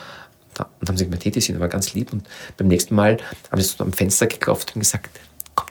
Und 0.79 0.89
haben 0.89 0.97
sie 0.97 1.05
gemeint, 1.05 1.25
hey, 1.25 1.31
die 1.31 1.41
sind 1.41 1.57
aber 1.57 1.67
ganz 1.67 1.93
lieb. 1.93 2.11
Und 2.11 2.25
beim 2.57 2.67
nächsten 2.67 2.95
Mal 2.95 3.17
haben 3.51 3.61
sie 3.61 3.67
so 3.67 3.83
am 3.83 3.93
Fenster 3.93 4.25
geklopft 4.27 4.75
und 4.75 4.79
gesagt, 4.79 5.09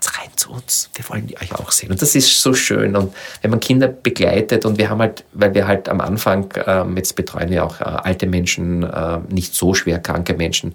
kommt 0.04 0.18
rein 0.18 0.30
zu 0.36 0.50
uns, 0.50 0.90
wir 0.94 1.08
wollen 1.08 1.32
euch 1.40 1.54
auch 1.54 1.70
sehen. 1.70 1.90
Und 1.90 2.00
das 2.00 2.14
ist 2.14 2.40
so 2.40 2.54
schön. 2.54 2.96
Und 2.96 3.14
wenn 3.42 3.50
man 3.50 3.60
Kinder 3.60 3.88
begleitet 3.88 4.64
und 4.64 4.78
wir 4.78 4.90
haben 4.90 5.00
halt, 5.00 5.24
weil 5.32 5.54
wir 5.54 5.66
halt 5.66 5.88
am 5.88 6.00
Anfang, 6.00 6.52
ähm, 6.66 6.96
jetzt 6.96 7.16
betreuen 7.16 7.50
wir 7.50 7.64
auch 7.64 7.80
äh, 7.80 7.84
alte 7.84 8.26
Menschen, 8.26 8.82
äh, 8.82 9.18
nicht 9.28 9.54
so 9.54 9.74
schwer 9.74 9.98
kranke 9.98 10.34
Menschen, 10.34 10.74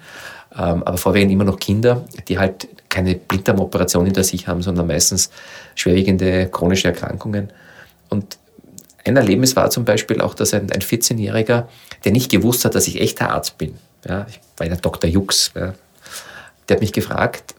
ähm, 0.54 0.84
aber 0.84 0.98
vorwiegend 0.98 1.32
immer 1.32 1.44
noch 1.44 1.60
Kinder, 1.60 2.06
die 2.28 2.40
halt 2.40 2.68
keine 2.90 3.16
Blinddarmoperation 3.16 4.06
hinter 4.06 4.24
sich 4.24 4.48
haben, 4.48 4.62
sondern 4.62 4.88
meistens 4.88 5.30
schwerwiegende 5.76 6.48
chronische 6.48 6.88
Erkrankungen. 6.88 7.52
Und 8.10 8.38
ein 9.06 9.16
Erlebnis 9.16 9.56
war 9.56 9.70
zum 9.70 9.86
Beispiel 9.86 10.22
auch, 10.22 10.34
dass 10.34 10.54
ein, 10.54 10.72
ein 10.72 10.82
14-Jähriger, 10.82 11.66
der 12.04 12.12
nicht 12.12 12.32
gewusst 12.32 12.66
hat, 12.66 12.76
dass 12.76 12.88
ich 12.88 13.00
echter 13.00 13.30
Arzt 13.32 13.58
bin, 13.58 13.76
ja, 14.08 14.26
ich 14.30 14.40
war 14.58 14.68
ja 14.68 14.76
Dr. 14.76 15.10
Jux, 15.10 15.52
ja, 15.56 15.74
der 16.68 16.76
hat 16.76 16.82
mich 16.82 16.94
gefragt, 16.94 17.56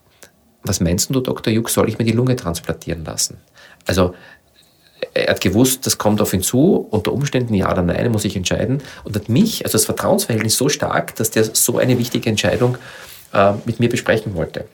was 0.62 0.80
meinst 0.80 1.14
du, 1.14 1.20
Dr. 1.20 1.52
Jux, 1.52 1.72
soll 1.72 1.88
ich 1.88 1.98
mir 1.98 2.04
die 2.04 2.12
Lunge 2.12 2.36
transplantieren 2.36 3.04
lassen? 3.04 3.38
Also 3.86 4.14
er 5.14 5.30
hat 5.30 5.40
gewusst, 5.40 5.86
das 5.86 5.98
kommt 5.98 6.20
auf 6.20 6.32
ihn 6.34 6.42
zu, 6.42 6.86
unter 6.90 7.12
Umständen 7.12 7.54
ja 7.54 7.70
oder 7.70 7.82
nein, 7.82 8.10
muss 8.12 8.24
ich 8.24 8.36
entscheiden. 8.36 8.82
Und 9.04 9.16
hat 9.16 9.28
mich, 9.28 9.64
also 9.64 9.76
das 9.76 9.86
Vertrauensverhältnis 9.86 10.56
so 10.56 10.68
stark, 10.68 11.14
dass 11.16 11.30
der 11.30 11.44
so 11.44 11.78
eine 11.78 11.98
wichtige 11.98 12.28
Entscheidung 12.28 12.76
äh, 13.32 13.52
mit 13.64 13.80
mir 13.80 13.88
besprechen 13.88 14.34
wollte. 14.34 14.66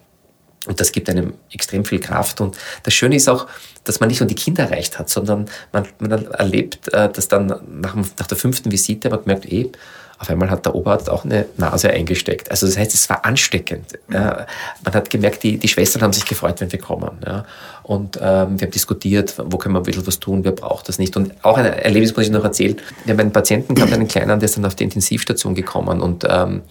Und 0.66 0.80
das 0.80 0.90
gibt 0.90 1.08
einem 1.08 1.34
extrem 1.52 1.84
viel 1.84 2.00
Kraft. 2.00 2.40
Und 2.40 2.56
das 2.82 2.92
Schöne 2.92 3.16
ist 3.16 3.28
auch, 3.28 3.46
dass 3.84 4.00
man 4.00 4.08
nicht 4.08 4.20
nur 4.20 4.26
die 4.26 4.34
Kinder 4.34 4.64
erreicht 4.64 4.98
hat, 4.98 5.08
sondern 5.08 5.48
man, 5.72 5.86
man 6.00 6.26
erlebt, 6.26 6.92
äh, 6.92 7.08
dass 7.08 7.28
dann 7.28 7.46
nach, 7.80 7.94
nach 7.94 8.26
der 8.26 8.36
fünften 8.36 8.72
Visite 8.72 9.10
man 9.10 9.20
merkt, 9.24 9.46
eh, 9.46 9.70
auf 10.18 10.30
einmal 10.30 10.50
hat 10.50 10.64
der 10.64 10.74
Oberarzt 10.74 11.10
auch 11.10 11.24
eine 11.24 11.46
Nase 11.58 11.90
eingesteckt. 11.90 12.50
Also 12.50 12.66
das 12.66 12.78
heißt, 12.78 12.94
es 12.94 13.08
war 13.10 13.24
ansteckend. 13.24 13.98
Ja. 14.10 14.46
Man 14.84 14.94
hat 14.94 15.10
gemerkt, 15.10 15.42
die, 15.42 15.58
die 15.58 15.68
Schwestern 15.68 16.02
haben 16.02 16.12
sich 16.12 16.24
gefreut, 16.24 16.60
wenn 16.60 16.72
wir 16.72 16.78
kommen. 16.78 17.18
Ja. 17.24 17.44
Und 17.82 18.16
ähm, 18.16 18.58
wir 18.58 18.66
haben 18.66 18.70
diskutiert, 18.70 19.34
wo 19.36 19.58
können 19.58 19.74
wir 19.74 19.80
ein 19.80 19.84
bisschen 19.84 20.06
was 20.06 20.18
tun, 20.18 20.42
wer 20.42 20.52
braucht 20.52 20.88
das 20.88 20.98
nicht. 20.98 21.16
Und 21.16 21.32
auch 21.44 21.58
ein 21.58 21.66
Erlebnis 21.66 22.16
muss 22.16 22.26
ich 22.26 22.32
noch 22.32 22.44
erzählen. 22.44 22.76
Wir 23.04 23.12
haben 23.12 23.20
einen 23.20 23.32
Patienten 23.32 23.74
gehabt, 23.74 23.92
einen 23.92 24.08
kleinen, 24.08 24.40
der 24.40 24.46
ist 24.46 24.56
dann 24.56 24.64
auf 24.64 24.74
die 24.74 24.84
Intensivstation 24.84 25.54
gekommen 25.54 26.00
und 26.00 26.26
ähm, 26.28 26.62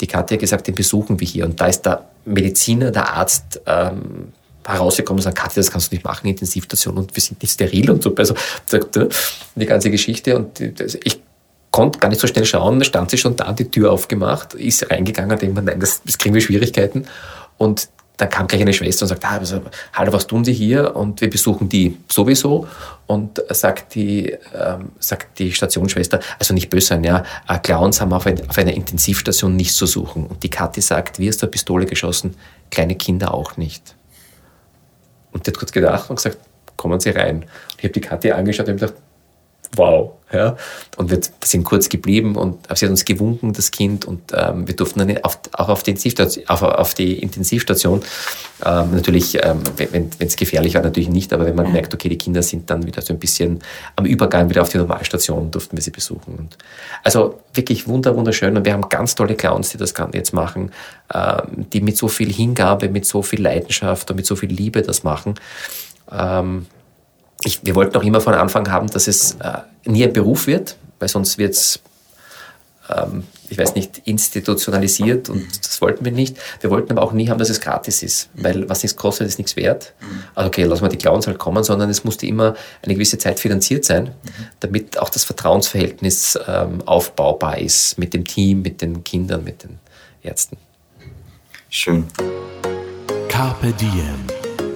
die 0.00 0.06
Katja 0.06 0.36
hat 0.36 0.40
gesagt, 0.40 0.66
den 0.66 0.74
besuchen 0.74 1.18
wir 1.18 1.26
hier. 1.26 1.44
Und 1.44 1.60
da 1.60 1.66
ist 1.66 1.82
der 1.82 2.04
Mediziner, 2.24 2.90
der 2.90 3.12
Arzt, 3.12 3.60
ähm, 3.66 4.32
herausgekommen 4.64 5.18
und 5.18 5.24
sagt, 5.24 5.38
Katja, 5.38 5.56
das 5.56 5.70
kannst 5.70 5.90
du 5.90 5.96
nicht 5.96 6.04
machen, 6.04 6.28
Intensivstation 6.28 6.96
und 6.96 7.14
wir 7.16 7.20
sind 7.20 7.42
nicht 7.42 7.52
steril 7.52 7.90
und 7.90 8.02
so. 8.02 8.14
Also 8.14 8.34
die 9.56 9.66
ganze 9.66 9.90
Geschichte 9.90 10.36
und 10.36 10.60
ich 10.60 11.20
konnte 11.72 11.98
gar 11.98 12.08
nicht 12.08 12.20
so 12.20 12.28
schnell 12.28 12.44
schauen, 12.44 12.78
da 12.78 12.84
stand 12.84 13.10
sie 13.10 13.18
schon 13.18 13.34
da, 13.34 13.52
die 13.52 13.68
Tür 13.68 13.90
aufgemacht, 13.90 14.54
ist 14.54 14.88
reingegangen 14.90 15.36
und 15.36 15.54
man, 15.54 15.64
nein, 15.64 15.80
das, 15.80 16.02
das 16.04 16.18
kriegen 16.18 16.34
wir 16.34 16.40
Schwierigkeiten. 16.40 17.06
Und 17.58 17.88
dann 18.18 18.28
kam 18.28 18.46
gleich 18.46 18.60
eine 18.60 18.72
Schwester 18.72 19.04
und 19.04 19.08
sagt, 19.08 19.24
ah, 19.24 19.38
also, 19.38 19.62
hallo, 19.94 20.12
was 20.12 20.26
tun 20.26 20.44
Sie 20.44 20.52
hier? 20.52 20.94
Und 20.94 21.20
wir 21.22 21.30
besuchen 21.30 21.68
die 21.68 21.98
sowieso. 22.08 22.68
Und 23.06 23.42
sagt 23.48 23.94
die, 23.94 24.36
ähm, 24.54 24.92
sagt 24.98 25.38
die 25.38 25.52
Stationsschwester, 25.52 26.20
also 26.38 26.54
nicht 26.54 26.70
böse 26.70 26.88
sein, 26.88 27.04
ja, 27.04 27.24
äh, 27.48 27.58
Clowns 27.58 28.00
haben 28.00 28.12
auf, 28.12 28.26
ein, 28.26 28.48
auf 28.48 28.56
einer 28.58 28.74
Intensivstation 28.74 29.56
nichts 29.56 29.74
zu 29.74 29.86
suchen. 29.86 30.26
Und 30.26 30.42
die 30.42 30.50
Kathi 30.50 30.80
sagt, 30.80 31.18
wie 31.18 31.26
ist 31.26 31.42
der 31.42 31.48
Pistole 31.48 31.86
geschossen? 31.86 32.36
Kleine 32.70 32.94
Kinder 32.94 33.34
auch 33.34 33.56
nicht. 33.56 33.96
Und 35.32 35.46
die 35.46 35.50
hat 35.50 35.58
kurz 35.58 35.72
gedacht 35.72 36.08
und 36.10 36.16
gesagt, 36.16 36.38
kommen 36.76 37.00
Sie 37.00 37.10
rein. 37.10 37.36
Und 37.38 37.78
ich 37.78 37.84
habe 37.84 37.92
die 37.92 38.00
Kathi 38.00 38.30
angeschaut 38.30 38.68
und 38.68 38.74
habe 38.74 38.86
gedacht, 38.86 39.02
wow. 39.76 40.12
Ja. 40.32 40.56
Und 40.96 41.10
wir 41.10 41.20
sind 41.44 41.64
kurz 41.64 41.90
geblieben 41.90 42.36
und 42.36 42.66
sie 42.74 42.86
hat 42.86 42.90
uns 42.90 43.04
gewunken, 43.04 43.52
das 43.52 43.70
Kind, 43.70 44.06
und 44.06 44.32
ähm, 44.34 44.66
wir 44.66 44.74
durften 44.74 45.00
dann 45.00 45.22
auf, 45.22 45.38
auch 45.52 45.68
auf 45.68 45.82
die 45.82 45.90
Intensivstation, 45.90 46.48
auf, 46.48 46.62
auf 46.62 46.94
die 46.94 47.18
Intensivstation 47.18 48.00
ähm, 48.64 48.94
natürlich, 48.94 49.36
ähm, 49.42 49.62
wenn 49.76 50.10
es 50.18 50.36
gefährlich 50.36 50.74
war, 50.74 50.82
natürlich 50.82 51.10
nicht, 51.10 51.32
aber 51.32 51.44
wenn 51.44 51.54
man 51.54 51.70
merkt, 51.70 51.92
okay, 51.92 52.08
die 52.08 52.16
Kinder 52.16 52.42
sind 52.42 52.70
dann 52.70 52.86
wieder 52.86 53.02
so 53.02 53.12
ein 53.12 53.18
bisschen 53.18 53.60
am 53.96 54.06
Übergang 54.06 54.48
wieder 54.48 54.62
auf 54.62 54.70
die 54.70 54.78
Normalstation, 54.78 55.50
durften 55.50 55.76
wir 55.76 55.82
sie 55.82 55.90
besuchen. 55.90 56.34
Und 56.36 56.56
also 57.02 57.40
wirklich 57.52 57.86
wunder, 57.86 58.16
wunderschön 58.16 58.56
und 58.56 58.64
wir 58.64 58.72
haben 58.72 58.88
ganz 58.88 59.14
tolle 59.14 59.34
Clowns, 59.34 59.70
die 59.70 59.78
das 59.78 59.92
jetzt 60.14 60.32
machen, 60.32 60.72
ähm, 61.12 61.66
die 61.72 61.82
mit 61.82 61.98
so 61.98 62.08
viel 62.08 62.32
Hingabe, 62.32 62.88
mit 62.88 63.04
so 63.04 63.22
viel 63.22 63.42
Leidenschaft 63.42 64.10
und 64.10 64.16
mit 64.16 64.26
so 64.26 64.34
viel 64.34 64.50
Liebe 64.50 64.80
das 64.80 65.02
machen. 65.02 65.34
Ähm, 66.10 66.66
ich, 67.44 67.64
wir 67.64 67.74
wollten 67.74 67.96
auch 67.96 68.02
immer 68.02 68.20
von 68.20 68.34
Anfang 68.34 68.70
haben, 68.70 68.88
dass 68.88 69.08
es 69.08 69.32
äh, 69.40 69.58
nie 69.84 70.04
ein 70.04 70.12
Beruf 70.12 70.46
wird, 70.46 70.76
weil 70.98 71.08
sonst 71.08 71.38
wird 71.38 71.54
es, 71.54 71.80
ähm, 72.88 73.24
ich 73.48 73.58
weiß 73.58 73.74
nicht, 73.74 74.02
institutionalisiert 74.04 75.28
und 75.28 75.42
mhm. 75.42 75.48
das 75.62 75.80
wollten 75.80 76.04
wir 76.04 76.12
nicht. 76.12 76.36
Wir 76.60 76.70
wollten 76.70 76.92
aber 76.92 77.02
auch 77.02 77.12
nie 77.12 77.28
haben, 77.28 77.38
dass 77.38 77.50
es 77.50 77.60
gratis 77.60 78.02
ist, 78.02 78.28
weil 78.34 78.68
was 78.68 78.82
nichts 78.82 78.96
kostet, 78.96 79.28
ist 79.28 79.38
nichts 79.38 79.56
wert. 79.56 79.92
Mhm. 80.00 80.22
Also 80.34 80.48
okay, 80.48 80.64
lassen 80.64 80.82
wir 80.82 80.88
die 80.88 80.98
Clowns 80.98 81.26
halt 81.26 81.38
kommen, 81.38 81.64
sondern 81.64 81.90
es 81.90 82.04
musste 82.04 82.26
immer 82.26 82.54
eine 82.82 82.94
gewisse 82.94 83.18
Zeit 83.18 83.40
finanziert 83.40 83.84
sein, 83.84 84.04
mhm. 84.04 84.30
damit 84.60 84.98
auch 84.98 85.10
das 85.10 85.24
Vertrauensverhältnis 85.24 86.38
ähm, 86.46 86.82
aufbaubar 86.86 87.58
ist 87.58 87.98
mit 87.98 88.14
dem 88.14 88.24
Team, 88.24 88.62
mit 88.62 88.80
den 88.80 89.04
Kindern, 89.04 89.44
mit 89.44 89.64
den 89.64 89.78
Ärzten. 90.22 90.56
Schön. 91.68 92.06
Carpe 93.28 93.72
Diem. 93.72 94.26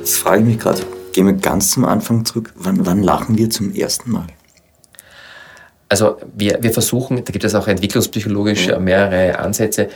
Das 0.00 0.16
frage 0.16 0.40
ich 0.40 0.46
mich 0.46 0.59
gerade 0.59 0.96
gehen 1.16 1.26
wir 1.26 1.33
ganz 1.33 1.70
zum 1.70 1.87
Anfang 1.87 2.26
zurück. 2.26 2.52
Wann, 2.57 2.85
wann 2.85 3.02
lachen 3.02 3.38
wir 3.38 3.48
zum 3.48 3.74
ersten 3.74 4.11
Mal? 4.11 4.26
Also 5.88 6.18
wir, 6.37 6.59
wir 6.61 6.72
versuchen, 6.72 7.24
da 7.24 7.33
gibt 7.33 7.42
es 7.42 7.55
auch 7.55 7.68
entwicklungspsychologisch 7.68 8.68
mehrere 8.79 9.38
Ansätze, 9.38 9.88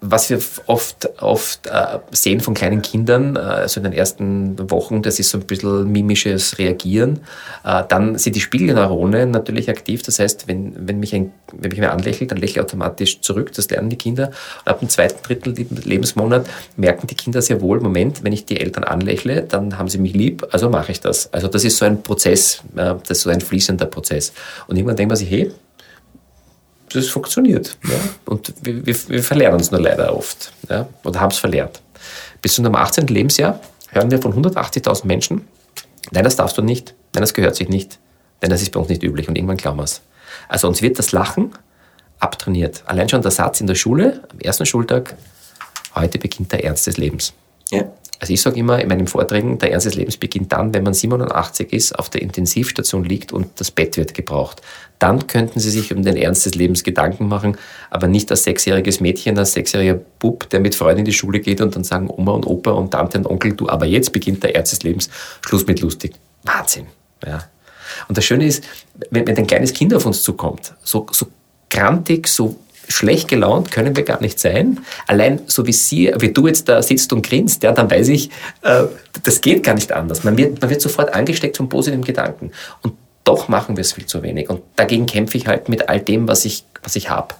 was 0.00 0.30
wir 0.30 0.38
oft, 0.66 1.08
oft 1.20 1.66
äh, 1.66 1.98
sehen 2.12 2.40
von 2.40 2.54
kleinen 2.54 2.82
Kindern, 2.82 3.36
äh, 3.36 3.40
also 3.40 3.80
in 3.80 3.84
den 3.84 3.92
ersten 3.92 4.70
Wochen, 4.70 5.02
das 5.02 5.18
ist 5.18 5.30
so 5.30 5.38
ein 5.38 5.44
bisschen 5.44 5.90
mimisches 5.90 6.58
Reagieren. 6.58 7.20
Äh, 7.64 7.82
dann 7.88 8.16
sind 8.16 8.36
die 8.36 8.40
Spiegelneuronen 8.40 9.30
natürlich 9.30 9.68
aktiv. 9.68 10.02
Das 10.02 10.18
heißt, 10.18 10.46
wenn, 10.46 10.74
wenn, 10.86 11.00
mich 11.00 11.14
ein, 11.14 11.32
wenn 11.52 11.70
mich 11.70 11.80
wer 11.80 11.92
anlächelt, 11.92 12.30
dann 12.30 12.38
lächle 12.38 12.52
ich 12.52 12.60
automatisch 12.60 13.20
zurück. 13.20 13.52
Das 13.54 13.68
lernen 13.70 13.90
die 13.90 13.96
Kinder. 13.96 14.28
Und 14.64 14.68
ab 14.68 14.80
dem 14.80 14.88
zweiten 14.88 15.22
Drittel 15.22 15.54
Lebensmonat 15.84 16.46
merken 16.76 17.06
die 17.08 17.14
Kinder 17.14 17.42
sehr 17.42 17.60
wohl, 17.60 17.80
Moment, 17.80 18.22
wenn 18.22 18.32
ich 18.32 18.44
die 18.44 18.60
Eltern 18.60 18.84
anlächle, 18.84 19.42
dann 19.42 19.78
haben 19.78 19.88
sie 19.88 19.98
mich 19.98 20.14
lieb, 20.14 20.46
also 20.52 20.70
mache 20.70 20.92
ich 20.92 21.00
das. 21.00 21.32
Also 21.32 21.48
das 21.48 21.64
ist 21.64 21.76
so 21.76 21.84
ein 21.84 22.02
Prozess, 22.02 22.62
äh, 22.76 22.94
das 23.06 23.18
ist 23.18 23.22
so 23.22 23.30
ein 23.30 23.40
fließender 23.40 23.86
Prozess. 23.86 24.32
Und 24.68 24.76
irgendwann 24.76 24.96
denkt 24.96 25.10
man 25.10 25.16
sich, 25.16 25.30
hey, 25.30 25.50
das 26.94 27.08
funktioniert. 27.08 27.76
Ja? 27.84 27.96
Und 28.26 28.52
wir, 28.62 28.86
wir, 28.86 28.96
wir 29.08 29.22
verlernen 29.22 29.60
es 29.60 29.70
nur 29.70 29.80
leider 29.80 30.16
oft. 30.16 30.52
Ja? 30.68 30.88
Oder 31.04 31.20
haben 31.20 31.30
es 31.30 31.38
verlernt. 31.38 31.80
Bis 32.42 32.54
zu 32.54 32.60
unserem 32.60 32.76
18. 32.76 33.06
Lebensjahr 33.08 33.60
hören 33.90 34.10
wir 34.10 34.20
von 34.20 34.32
180.000 34.32 35.06
Menschen, 35.06 35.48
nein, 36.10 36.24
das 36.24 36.36
darfst 36.36 36.56
du 36.58 36.62
nicht, 36.62 36.94
nein, 37.14 37.22
das 37.22 37.34
gehört 37.34 37.56
sich 37.56 37.68
nicht, 37.68 37.98
nein, 38.40 38.50
das 38.50 38.62
ist 38.62 38.72
bei 38.72 38.80
uns 38.80 38.88
nicht 38.88 39.02
üblich 39.02 39.28
und 39.28 39.36
irgendwann 39.36 39.56
glauben 39.56 39.78
wir 39.78 39.84
es. 39.84 40.02
Also 40.48 40.68
uns 40.68 40.82
wird 40.82 40.98
das 40.98 41.12
Lachen 41.12 41.52
abtrainiert. 42.20 42.82
Allein 42.86 43.08
schon 43.08 43.22
der 43.22 43.30
Satz 43.30 43.60
in 43.60 43.66
der 43.66 43.74
Schule, 43.74 44.22
am 44.30 44.40
ersten 44.40 44.66
Schultag, 44.66 45.16
heute 45.94 46.18
beginnt 46.18 46.52
der 46.52 46.64
Ernst 46.64 46.86
des 46.86 46.96
Lebens. 46.96 47.32
Ja. 47.70 47.84
Also 48.20 48.32
ich 48.32 48.42
sage 48.42 48.58
immer 48.58 48.80
in 48.80 48.88
meinen 48.88 49.06
Vorträgen, 49.06 49.58
der 49.58 49.70
Ernst 49.70 49.86
des 49.86 49.94
Lebens 49.94 50.16
beginnt 50.16 50.52
dann, 50.52 50.74
wenn 50.74 50.82
man 50.82 50.92
87 50.92 51.72
ist, 51.72 51.96
auf 51.98 52.10
der 52.10 52.20
Intensivstation 52.20 53.04
liegt 53.04 53.32
und 53.32 53.48
das 53.60 53.70
Bett 53.70 53.96
wird 53.96 54.14
gebraucht. 54.14 54.60
Dann 54.98 55.28
könnten 55.28 55.60
Sie 55.60 55.70
sich 55.70 55.92
um 55.94 56.02
den 56.02 56.16
Ernst 56.16 56.44
des 56.44 56.56
Lebens 56.56 56.82
Gedanken 56.82 57.28
machen, 57.28 57.56
aber 57.90 58.08
nicht 58.08 58.30
als 58.32 58.42
sechsjähriges 58.42 59.00
Mädchen, 59.00 59.38
als 59.38 59.52
sechsjähriger 59.52 60.00
Bub, 60.18 60.50
der 60.50 60.58
mit 60.58 60.74
Freunden 60.74 61.00
in 61.00 61.04
die 61.04 61.12
Schule 61.12 61.38
geht 61.38 61.60
und 61.60 61.76
dann 61.76 61.84
sagen 61.84 62.10
Oma 62.10 62.32
und 62.32 62.46
Opa 62.46 62.72
und 62.72 62.90
Tante 62.90 63.18
und 63.18 63.26
Onkel, 63.26 63.52
du, 63.52 63.68
aber 63.68 63.86
jetzt 63.86 64.12
beginnt 64.12 64.42
der 64.42 64.56
Ernst 64.56 64.72
des 64.72 64.82
Lebens, 64.82 65.08
Schluss 65.46 65.66
mit 65.66 65.80
lustig. 65.80 66.14
Wahnsinn. 66.42 66.86
Ja. 67.24 67.44
Und 68.08 68.18
das 68.18 68.24
Schöne 68.24 68.46
ist, 68.46 68.64
wenn, 69.10 69.26
wenn 69.28 69.36
ein 69.36 69.46
kleines 69.46 69.72
Kind 69.72 69.94
auf 69.94 70.06
uns 70.06 70.22
zukommt, 70.22 70.74
so, 70.82 71.06
so 71.12 71.28
grantig, 71.70 72.26
so 72.26 72.56
schlecht 72.88 73.28
gelaunt 73.28 73.70
können 73.70 73.96
wir 73.96 74.02
gar 74.02 74.20
nicht 74.20 74.40
sein. 74.40 74.80
Allein 75.06 75.40
so 75.46 75.66
wie 75.66 75.72
Sie, 75.72 76.12
wie 76.18 76.32
du 76.32 76.46
jetzt 76.46 76.68
da 76.68 76.82
sitzt 76.82 77.12
und 77.12 77.26
grinst, 77.26 77.62
ja, 77.62 77.72
dann 77.72 77.90
weiß 77.90 78.08
ich, 78.08 78.30
äh, 78.62 78.84
das 79.22 79.40
geht 79.40 79.62
gar 79.62 79.74
nicht 79.74 79.92
anders. 79.92 80.24
Man 80.24 80.36
wird, 80.36 80.60
man 80.60 80.70
wird 80.70 80.80
sofort 80.80 81.14
angesteckt 81.14 81.56
von 81.56 81.68
positiven 81.68 82.04
Gedanken. 82.04 82.50
Und 82.82 82.94
doch 83.24 83.48
machen 83.48 83.76
wir 83.76 83.82
es 83.82 83.92
viel 83.92 84.06
zu 84.06 84.22
wenig. 84.22 84.48
Und 84.48 84.62
dagegen 84.76 85.06
kämpfe 85.06 85.36
ich 85.36 85.46
halt 85.46 85.68
mit 85.68 85.88
all 85.88 86.00
dem, 86.00 86.26
was 86.28 86.44
ich, 86.44 86.64
was 86.82 86.96
ich 86.96 87.10
habe. 87.10 87.34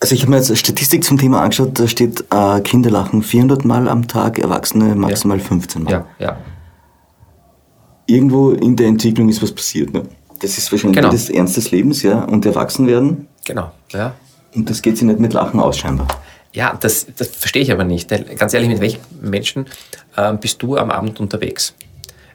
Also 0.00 0.14
ich 0.14 0.22
habe 0.22 0.30
mir 0.30 0.36
jetzt 0.36 0.48
eine 0.48 0.56
Statistik 0.56 1.02
zum 1.04 1.18
Thema 1.18 1.42
angeschaut, 1.42 1.78
da 1.78 1.88
steht, 1.88 2.24
äh, 2.32 2.60
Kinder 2.60 2.90
lachen 2.90 3.22
400 3.22 3.64
Mal 3.64 3.88
am 3.88 4.06
Tag, 4.06 4.38
Erwachsene 4.38 4.94
maximal 4.94 5.38
ja. 5.38 5.44
15 5.44 5.82
Mal. 5.82 5.90
Ja, 5.90 6.06
ja. 6.18 6.38
Irgendwo 8.06 8.52
in 8.52 8.76
der 8.76 8.86
Entwicklung 8.86 9.28
ist 9.28 9.42
was 9.42 9.52
passiert. 9.52 9.92
Ne? 9.92 10.04
Das 10.40 10.58
ist 10.58 10.70
wahrscheinlich 10.70 10.96
genau. 10.96 11.10
das 11.10 11.30
Ernst 11.30 11.56
des 11.56 11.70
Lebens, 11.70 12.02
ja, 12.02 12.24
und 12.24 12.46
erwachsen 12.46 12.86
werden. 12.86 13.28
Genau, 13.44 13.72
ja. 13.92 14.14
Und 14.54 14.70
das 14.70 14.82
geht 14.82 14.96
sich 14.96 15.06
nicht 15.06 15.20
mit 15.20 15.32
Lachen 15.32 15.60
aus, 15.60 15.78
scheinbar. 15.78 16.06
Ja, 16.52 16.76
das, 16.80 17.06
das 17.16 17.28
verstehe 17.28 17.62
ich 17.62 17.72
aber 17.72 17.84
nicht. 17.84 18.08
Ganz 18.38 18.54
ehrlich, 18.54 18.70
mit 18.70 18.80
welchen 18.80 19.00
Menschen 19.20 19.66
äh, 20.16 20.32
bist 20.34 20.62
du 20.62 20.76
am 20.76 20.90
Abend 20.90 21.20
unterwegs? 21.20 21.74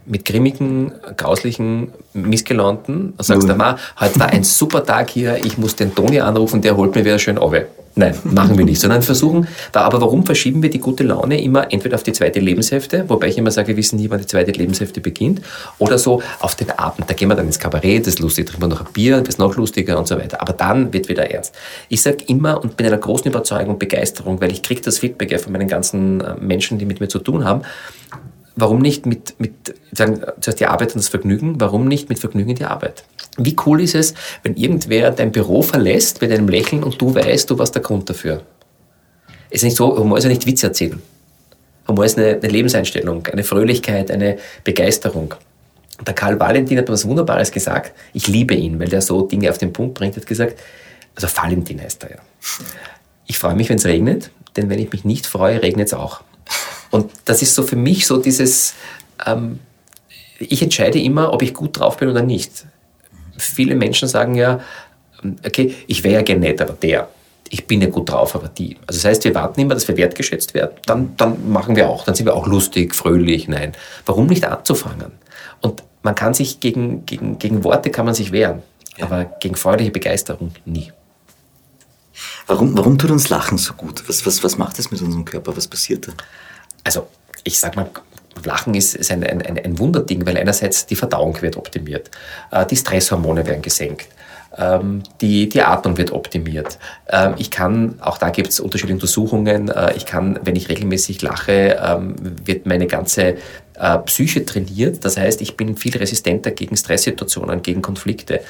Mit 0.05 0.25
grimmigen, 0.25 0.91
grauslichen, 1.17 1.93
missgelaunten 2.13 3.13
und 3.17 3.23
sagst. 3.23 3.47
Ma, 3.55 3.77
heute 3.99 4.19
war 4.19 4.29
ein 4.29 4.43
super 4.43 4.83
Tag 4.83 5.09
hier, 5.09 5.37
ich 5.43 5.57
muss 5.57 5.75
den 5.75 5.93
Toni 5.95 6.19
anrufen, 6.19 6.61
der 6.61 6.75
holt 6.75 6.95
mir 6.95 7.05
wieder 7.05 7.19
schön 7.19 7.37
auf. 7.37 7.53
Nein, 7.95 8.15
machen 8.23 8.57
wir 8.57 8.65
nicht, 8.65 8.81
sondern 8.81 9.03
versuchen, 9.03 9.47
aber 9.71 10.01
warum 10.01 10.25
verschieben 10.25 10.63
wir 10.63 10.71
die 10.71 10.79
gute 10.79 11.03
Laune 11.03 11.39
immer 11.39 11.71
entweder 11.71 11.93
auf 11.93 12.01
die 12.01 12.11
zweite 12.11 12.39
Lebenshälfte, 12.39 13.05
wobei 13.07 13.27
ich 13.27 13.37
immer 13.37 13.51
sage, 13.51 13.67
wir 13.67 13.77
wissen 13.77 13.97
nie, 13.97 14.09
wann 14.09 14.19
die 14.19 14.25
zweite 14.25 14.51
Lebenshälfte 14.51 14.99
beginnt, 14.99 15.41
oder 15.77 15.99
so 15.99 16.23
auf 16.39 16.55
den 16.55 16.71
Abend, 16.71 17.07
da 17.07 17.13
gehen 17.13 17.27
wir 17.27 17.35
dann 17.35 17.45
ins 17.45 17.59
Kabarett, 17.59 18.07
das 18.07 18.15
ist 18.15 18.19
lustig, 18.19 18.47
trinken 18.47 18.63
wir 18.63 18.67
noch 18.69 18.81
ein 18.81 18.91
Bier, 18.93 19.19
das 19.19 19.35
ist 19.35 19.37
noch 19.37 19.55
lustiger 19.57 19.99
und 19.99 20.07
so 20.07 20.17
weiter. 20.17 20.41
Aber 20.41 20.53
dann 20.53 20.91
wird 20.91 21.07
wieder 21.07 21.29
ernst. 21.29 21.53
Ich 21.87 22.01
sage 22.01 22.17
immer 22.25 22.63
und 22.63 22.77
bin 22.77 22.87
einer 22.87 22.97
großen 22.97 23.27
Überzeugung 23.27 23.73
und 23.73 23.79
Begeisterung, 23.79 24.41
weil 24.41 24.51
ich 24.51 24.63
kriege 24.63 24.81
das 24.81 24.97
Feedback 24.97 25.31
ja 25.31 25.37
von 25.37 25.53
meinen 25.53 25.67
ganzen 25.67 26.21
äh, 26.21 26.33
Menschen, 26.39 26.79
die 26.79 26.85
mit 26.85 26.99
mir 26.99 27.09
zu 27.09 27.19
tun 27.19 27.45
haben, 27.45 27.61
warum 28.55 28.79
nicht 28.79 29.05
mit, 29.05 29.39
mit 29.39 29.53
sagen, 29.91 30.21
zuerst 30.41 30.59
die 30.59 30.65
Arbeit 30.65 30.89
und 30.89 30.97
das 30.97 31.09
Vergnügen, 31.09 31.59
warum 31.59 31.87
nicht 31.87 32.09
mit 32.09 32.19
Vergnügen 32.19 32.55
die 32.55 32.65
Arbeit? 32.65 33.03
Wie 33.37 33.55
cool 33.65 33.81
ist 33.81 33.95
es, 33.95 34.13
wenn 34.43 34.55
irgendwer 34.55 35.11
dein 35.11 35.31
Büro 35.31 35.61
verlässt 35.61 36.21
mit 36.21 36.31
einem 36.31 36.47
Lächeln 36.47 36.83
und 36.83 37.01
du 37.01 37.15
weißt, 37.15 37.49
du 37.49 37.57
warst 37.57 37.75
der 37.75 37.81
Grund 37.81 38.09
dafür? 38.09 38.43
Es 39.49 39.57
ist 39.57 39.63
nicht 39.63 39.77
so, 39.77 39.97
Humor 39.97 40.17
ist 40.17 40.23
ja 40.23 40.29
nicht 40.29 40.45
Witze 40.45 40.67
erzählen. 40.67 41.01
Humor 41.87 42.05
ist 42.05 42.17
eine, 42.17 42.35
eine 42.35 42.47
Lebenseinstellung, 42.47 43.27
eine 43.27 43.43
Fröhlichkeit, 43.43 44.09
eine 44.11 44.37
Begeisterung. 44.63 45.35
Der 46.05 46.13
Karl 46.13 46.39
Valentin 46.39 46.77
hat 46.77 46.89
was 46.89 47.07
Wunderbares 47.07 47.51
gesagt. 47.51 47.93
Ich 48.13 48.27
liebe 48.27 48.55
ihn, 48.55 48.79
weil 48.79 48.87
der 48.87 49.01
so 49.01 49.21
Dinge 49.27 49.49
auf 49.49 49.57
den 49.57 49.73
Punkt 49.73 49.93
bringt. 49.95 50.15
Er 50.15 50.21
hat 50.21 50.27
gesagt, 50.27 50.59
also 51.15 51.27
Valentin 51.35 51.81
heißt 51.81 52.03
er 52.03 52.11
ja. 52.11 52.17
Ich 53.25 53.37
freue 53.37 53.55
mich, 53.55 53.69
wenn 53.69 53.77
es 53.77 53.85
regnet, 53.85 54.31
denn 54.57 54.69
wenn 54.69 54.79
ich 54.79 54.91
mich 54.91 55.05
nicht 55.05 55.25
freue, 55.25 55.61
regnet 55.61 55.87
es 55.87 55.93
auch. 55.93 56.21
Und 56.93 57.11
das 57.25 57.41
ist 57.41 57.55
so 57.55 57.63
für 57.63 57.75
mich 57.75 58.05
so 58.05 58.17
dieses, 58.17 58.75
ähm, 59.25 59.57
ich 60.37 60.61
entscheide 60.61 61.01
immer, 61.01 61.33
ob 61.33 61.41
ich 61.41 61.51
gut 61.55 61.79
drauf 61.79 61.97
bin 61.97 62.07
oder 62.07 62.21
nicht. 62.21 62.67
Viele 63.35 63.73
Menschen 63.73 64.07
sagen 64.07 64.35
ja, 64.35 64.59
okay, 65.43 65.73
ich 65.87 66.03
wäre 66.03 66.13
ja 66.13 66.21
gern 66.21 66.41
nett, 66.41 66.61
aber 66.61 66.73
der, 66.73 67.09
ich 67.49 67.65
bin 67.65 67.81
ja 67.81 67.89
gut 67.89 68.11
drauf, 68.11 68.35
aber 68.35 68.47
die. 68.47 68.77
Also 68.85 68.99
das 68.99 69.05
heißt, 69.05 69.23
wir 69.23 69.33
warten 69.33 69.59
immer, 69.59 69.73
dass 69.73 69.87
wir 69.87 69.97
wertgeschätzt 69.97 70.53
werden. 70.53 70.73
Dann, 70.85 71.17
dann 71.17 71.51
machen 71.51 71.75
wir 71.75 71.89
auch, 71.89 72.05
dann 72.05 72.13
sind 72.13 72.27
wir 72.27 72.35
auch 72.35 72.45
lustig, 72.45 72.93
fröhlich, 72.93 73.47
nein. 73.47 73.71
Warum 74.05 74.27
nicht 74.27 74.45
anzufangen? 74.45 75.13
Und 75.61 75.81
man 76.03 76.13
kann 76.13 76.35
sich 76.35 76.59
gegen, 76.59 77.07
gegen, 77.07 77.39
gegen 77.39 77.63
Worte 77.63 77.89
kann 77.89 78.05
man 78.05 78.13
sich 78.13 78.31
wehren, 78.31 78.61
ja. 78.97 79.07
aber 79.07 79.25
gegen 79.39 79.55
freudige 79.55 79.89
Begeisterung 79.89 80.51
nie. 80.65 80.91
Warum, 82.45 82.77
warum 82.77 82.99
tut 82.99 83.09
uns 83.09 83.29
Lachen 83.29 83.57
so 83.57 83.73
gut? 83.73 84.07
Was, 84.07 84.27
was, 84.27 84.43
was 84.43 84.59
macht 84.59 84.77
es 84.77 84.91
mit 84.91 85.01
unserem 85.01 85.25
Körper? 85.25 85.57
Was 85.57 85.67
passiert 85.67 86.07
da? 86.07 86.11
Also 86.83 87.07
ich 87.43 87.59
sag 87.59 87.75
mal, 87.75 87.89
Lachen 88.45 88.73
ist, 88.73 88.95
ist 88.95 89.11
ein, 89.11 89.23
ein, 89.23 89.41
ein 89.41 89.79
Wunderding, 89.79 90.25
weil 90.25 90.37
einerseits 90.37 90.85
die 90.85 90.95
Verdauung 90.95 91.41
wird 91.41 91.55
optimiert, 91.55 92.09
äh, 92.51 92.65
die 92.65 92.75
Stresshormone 92.75 93.45
werden 93.45 93.61
gesenkt, 93.61 94.07
ähm, 94.57 95.03
die, 95.21 95.49
die 95.49 95.61
Atmung 95.61 95.97
wird 95.97 96.11
optimiert. 96.11 96.77
Ähm, 97.09 97.35
ich 97.37 97.51
kann, 97.51 97.99
auch 98.01 98.17
da 98.17 98.29
gibt 98.29 98.49
es 98.49 98.59
unterschiedliche 98.59 98.95
Untersuchungen, 98.95 99.69
äh, 99.69 99.93
ich 99.95 100.05
kann, 100.05 100.39
wenn 100.43 100.55
ich 100.55 100.69
regelmäßig 100.69 101.21
lache, 101.21 101.79
ähm, 101.81 102.15
wird 102.43 102.65
meine 102.65 102.87
ganze 102.87 103.37
äh, 103.75 103.97
Psyche 104.05 104.45
trainiert. 104.45 105.05
Das 105.05 105.17
heißt, 105.17 105.41
ich 105.41 105.55
bin 105.55 105.77
viel 105.77 105.95
resistenter 105.95 106.51
gegen 106.51 106.75
Stresssituationen, 106.75 107.61
gegen 107.61 107.81
Konflikte. 107.81 108.41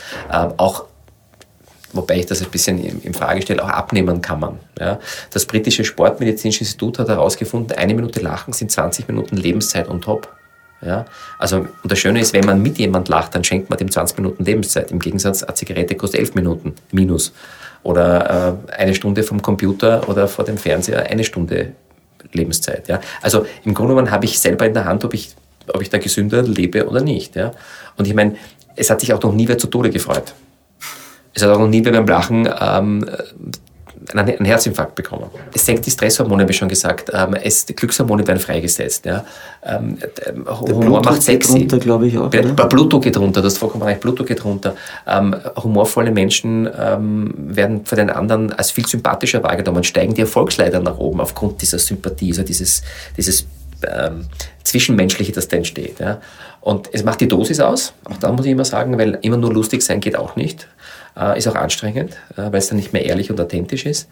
Auch 0.57 0.85
wobei 1.93 2.19
ich 2.19 2.25
das 2.25 2.41
ein 2.41 2.49
bisschen 2.49 2.79
in 3.01 3.13
Frage 3.13 3.41
stelle, 3.41 3.63
auch 3.63 3.69
abnehmen 3.69 4.21
kann 4.21 4.39
man. 4.39 4.59
Ja. 4.79 4.99
Das 5.31 5.45
britische 5.45 5.85
Sportmedizinische 5.85 6.61
Institut 6.61 6.99
hat 6.99 7.07
herausgefunden, 7.07 7.77
eine 7.77 7.93
Minute 7.93 8.19
Lachen 8.19 8.53
sind 8.53 8.71
20 8.71 9.07
Minuten 9.07 9.37
Lebenszeit 9.37 9.87
on 9.87 10.01
top. 10.01 10.27
Ja. 10.85 11.05
Also, 11.39 11.57
und 11.57 11.91
das 11.91 11.99
Schöne 11.99 12.19
ist, 12.19 12.33
wenn 12.33 12.45
man 12.45 12.61
mit 12.61 12.77
jemand 12.77 13.07
lacht, 13.07 13.33
dann 13.35 13.43
schenkt 13.43 13.69
man 13.69 13.79
dem 13.79 13.89
20 13.89 14.17
Minuten 14.17 14.43
Lebenszeit. 14.43 14.91
Im 14.91 14.99
Gegensatz, 14.99 15.43
eine 15.43 15.53
Zigarette 15.53 15.95
kostet 15.95 16.19
11 16.19 16.35
Minuten 16.35 16.75
minus. 16.91 17.31
Oder 17.83 18.57
äh, 18.69 18.73
eine 18.73 18.95
Stunde 18.95 19.23
vom 19.23 19.41
Computer 19.41 20.07
oder 20.09 20.27
vor 20.27 20.45
dem 20.45 20.57
Fernseher 20.57 21.05
eine 21.09 21.23
Stunde 21.23 21.73
Lebenszeit. 22.31 22.87
Ja. 22.87 22.99
Also 23.21 23.45
im 23.63 23.73
Grunde 23.73 23.93
genommen 23.93 24.11
habe 24.11 24.25
ich 24.25 24.39
selber 24.39 24.65
in 24.65 24.73
der 24.73 24.85
Hand, 24.85 25.05
ob 25.05 25.13
ich, 25.13 25.33
ob 25.67 25.81
ich 25.81 25.89
da 25.89 25.97
gesünder 25.97 26.41
lebe 26.41 26.87
oder 26.87 27.01
nicht. 27.01 27.35
Ja. 27.35 27.51
Und 27.97 28.07
ich 28.07 28.13
meine, 28.13 28.35
es 28.75 28.89
hat 28.89 29.01
sich 29.01 29.13
auch 29.13 29.21
noch 29.21 29.33
nie 29.33 29.47
wer 29.47 29.57
zu 29.57 29.67
Tode 29.67 29.89
gefreut. 29.89 30.33
Es 31.33 31.41
hat 31.41 31.49
auch 31.49 31.59
noch 31.59 31.67
nie 31.67 31.81
beim 31.81 32.05
Lachen 32.05 32.47
ähm, 32.59 33.05
einen 34.13 34.45
Herzinfarkt 34.45 34.95
bekommen. 34.95 35.25
Es 35.53 35.65
senkt 35.65 35.85
die 35.85 35.91
Stresshormone, 35.91 36.47
wie 36.47 36.53
schon 36.53 36.69
gesagt. 36.69 37.11
Ähm, 37.13 37.35
es, 37.35 37.65
die 37.65 37.75
Glückshormone 37.75 38.27
werden 38.27 38.39
freigesetzt. 38.39 39.05
Ja. 39.05 39.25
Ähm, 39.63 39.97
Humor 40.47 41.01
macht 41.03 41.21
sexy. 41.21 41.53
Geht 41.53 41.61
runter, 41.61 41.79
glaube 41.79 42.07
ich 42.07 42.17
auch. 42.17 42.29
Der, 42.29 42.43
Blutdruck 42.43 43.03
geht 43.03 43.17
runter, 43.17 43.41
das 43.41 43.57
vollkommen 43.57 43.83
recht. 43.83 44.01
Blutdruck 44.01 44.27
geht 44.27 44.43
runter. 44.43 44.75
Ähm, 45.07 45.35
humorvolle 45.55 46.11
Menschen 46.11 46.69
ähm, 46.77 47.33
werden 47.37 47.85
für 47.85 47.95
den 47.95 48.09
anderen 48.09 48.51
als 48.53 48.71
viel 48.71 48.85
sympathischer 48.85 49.43
wahrgenommen, 49.43 49.83
steigen 49.83 50.13
die 50.13 50.21
Erfolgsleiter 50.21 50.79
nach 50.79 50.97
oben 50.97 51.21
aufgrund 51.21 51.61
dieser 51.61 51.79
Sympathie, 51.79 52.31
also 52.31 52.43
dieses, 52.43 52.83
dieses 53.17 53.47
ähm, 53.87 54.25
Zwischenmenschliche, 54.63 55.31
das 55.31 55.47
da 55.47 55.57
entsteht. 55.57 55.99
Ja. 55.99 56.19
Und 56.61 56.89
es 56.93 57.03
macht 57.03 57.21
die 57.21 57.27
Dosis 57.27 57.59
aus, 57.59 57.93
auch 58.05 58.17
da 58.17 58.31
muss 58.31 58.45
ich 58.45 58.51
immer 58.51 58.65
sagen, 58.65 58.97
weil 58.97 59.19
immer 59.21 59.37
nur 59.37 59.53
lustig 59.53 59.81
sein 59.81 59.99
geht 59.99 60.15
auch 60.15 60.35
nicht. 60.35 60.67
Äh, 61.15 61.37
ist 61.37 61.47
auch 61.47 61.55
anstrengend, 61.55 62.13
äh, 62.35 62.43
weil 62.43 62.55
es 62.55 62.67
dann 62.67 62.77
nicht 62.77 62.93
mehr 62.93 63.05
ehrlich 63.05 63.29
und 63.29 63.39
authentisch 63.39 63.85
ist. 63.85 64.09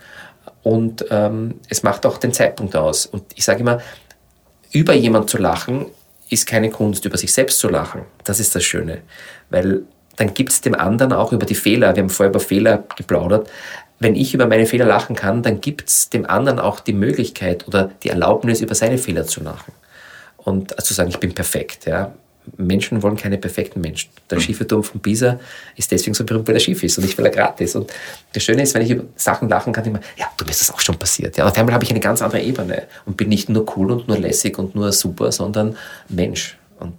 Und 0.64 1.06
ähm, 1.10 1.60
es 1.70 1.84
macht 1.84 2.06
auch 2.06 2.18
den 2.18 2.34
Zeitpunkt 2.34 2.76
aus. 2.76 3.06
Und 3.06 3.24
ich 3.36 3.44
sage 3.44 3.62
immer, 3.62 3.80
über 4.72 4.94
jemand 4.94 5.30
zu 5.30 5.38
lachen, 5.38 5.88
ist 6.30 6.48
keine 6.48 6.70
Kunst, 6.70 7.06
über 7.06 7.18
sich 7.18 7.34
selbst 7.34 7.60
zu 7.60 7.70
lachen. 7.70 8.04
Das 8.24 8.40
ist 8.40 8.56
das 8.56 8.64
Schöne. 8.64 9.00
Weil 9.50 9.84
dann 10.16 10.34
gibt 10.34 10.52
es 10.52 10.62
dem 10.62 10.76
anderen 10.76 11.14
auch 11.14 11.32
über 11.32 11.46
die 11.46 11.56
Fehler, 11.56 11.96
wir 11.96 12.04
haben 12.04 12.10
vorher 12.10 12.30
über 12.30 12.40
Fehler 12.40 12.84
geplaudert, 12.96 13.50
wenn 14.00 14.16
ich 14.16 14.34
über 14.34 14.48
meine 14.48 14.66
Fehler 14.66 14.86
lachen 14.86 15.16
kann, 15.16 15.44
dann 15.44 15.62
gibt 15.62 15.88
es 15.88 16.10
dem 16.10 16.26
anderen 16.26 16.60
auch 16.60 16.80
die 16.80 16.94
Möglichkeit 16.94 17.68
oder 17.68 17.92
die 18.02 18.10
Erlaubnis, 18.10 18.62
über 18.62 18.74
seine 18.74 18.98
Fehler 18.98 19.26
zu 19.26 19.44
lachen. 19.44 19.74
Und 20.38 20.80
zu 20.82 20.96
sagen, 20.96 21.10
ich 21.10 21.20
bin 21.20 21.36
perfekt. 21.36 21.86
Ja. 21.86 22.12
Menschen 22.58 23.02
wollen 23.02 23.16
keine 23.16 23.38
perfekten 23.38 23.82
Menschen. 23.82 24.10
Der 24.30 24.38
mhm. 24.38 24.44
Skifeturm 24.44 24.84
von 24.84 25.02
Pisa 25.02 25.40
ist 25.76 25.92
deswegen 25.92 26.14
so 26.14 26.24
berühmt, 26.24 26.48
weil 26.48 26.56
er 26.56 26.60
schief 26.60 26.84
ist 26.84 26.98
und 26.98 27.06
nicht, 27.06 27.18
weil 27.18 27.26
er 27.26 27.32
gratis. 27.32 27.76
Und 27.76 27.92
das 28.34 28.44
Schöne 28.44 28.64
ist, 28.64 28.74
wenn 28.74 28.82
ich 28.82 28.92
über 28.92 29.06
Sachen 29.16 29.50
lachen 29.50 29.74
kann, 29.74 29.86
immer, 29.86 30.00
ja, 30.18 30.28
du 30.38 30.46
mir 30.46 30.52
ist 30.52 30.62
das 30.62 30.72
auch 30.72 30.80
schon 30.80 30.98
passiert. 30.98 31.38
Ja, 31.38 31.48
auf 31.48 31.58
einmal 31.58 31.74
habe 31.74 31.84
ich 31.84 31.90
eine 31.90 32.00
ganz 32.00 32.22
andere 32.22 32.42
Ebene 32.42 32.84
und 33.06 33.18
bin 33.18 33.30
nicht 33.30 33.50
nur 33.50 33.66
cool 33.78 33.92
und 33.92 34.08
nur 34.08 34.18
lässig 34.18 34.58
und 34.58 34.76
nur 34.76 34.92
super, 34.92 35.32
sondern 35.32 35.78
Mensch. 36.10 36.58
Und 36.80 36.96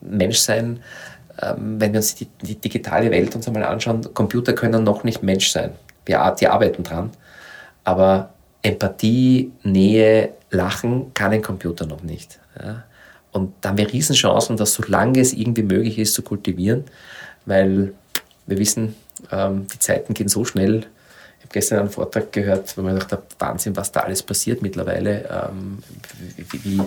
Menschsein, 0.00 0.80
ähm, 1.42 1.80
wenn 1.80 1.92
wir 1.92 1.98
uns 1.98 2.14
die, 2.14 2.28
die 2.42 2.56
digitale 2.56 3.10
Welt 3.10 3.34
uns 3.34 3.46
einmal 3.46 3.64
anschauen, 3.64 4.12
Computer 4.14 4.52
können 4.52 4.84
noch 4.84 5.04
nicht 5.04 5.22
Mensch 5.22 5.50
sein. 5.50 5.72
Wir, 6.06 6.34
die 6.38 6.48
arbeiten 6.48 6.82
dran. 6.82 7.10
Aber 7.82 8.30
Empathie, 8.62 9.52
Nähe, 9.62 10.30
Lachen 10.50 11.12
kann 11.14 11.32
ein 11.32 11.42
Computer 11.42 11.86
noch 11.86 12.02
nicht. 12.02 12.38
Ja. 12.58 12.84
Und 13.34 13.52
da 13.60 13.70
haben 13.70 13.78
wir 13.78 13.92
Riesenchancen, 13.92 14.56
das 14.56 14.74
solange 14.74 15.20
es 15.20 15.32
irgendwie 15.32 15.64
möglich 15.64 15.98
ist 15.98 16.14
zu 16.14 16.22
kultivieren, 16.22 16.84
weil 17.46 17.92
wir 18.46 18.58
wissen, 18.58 18.94
ähm, 19.32 19.66
die 19.72 19.78
Zeiten 19.80 20.14
gehen 20.14 20.28
so 20.28 20.44
schnell. 20.44 20.86
Ich 21.38 21.44
habe 21.44 21.52
gestern 21.52 21.80
einen 21.80 21.90
Vortrag 21.90 22.32
gehört, 22.32 22.76
wo 22.78 22.82
man 22.82 22.94
gedacht 22.94 23.10
hat, 23.10 23.24
Wahnsinn, 23.40 23.76
was 23.76 23.90
da 23.90 24.00
alles 24.00 24.22
passiert 24.22 24.62
mittlerweile, 24.62 25.50
ähm, 25.50 25.78
wie, 26.36 26.80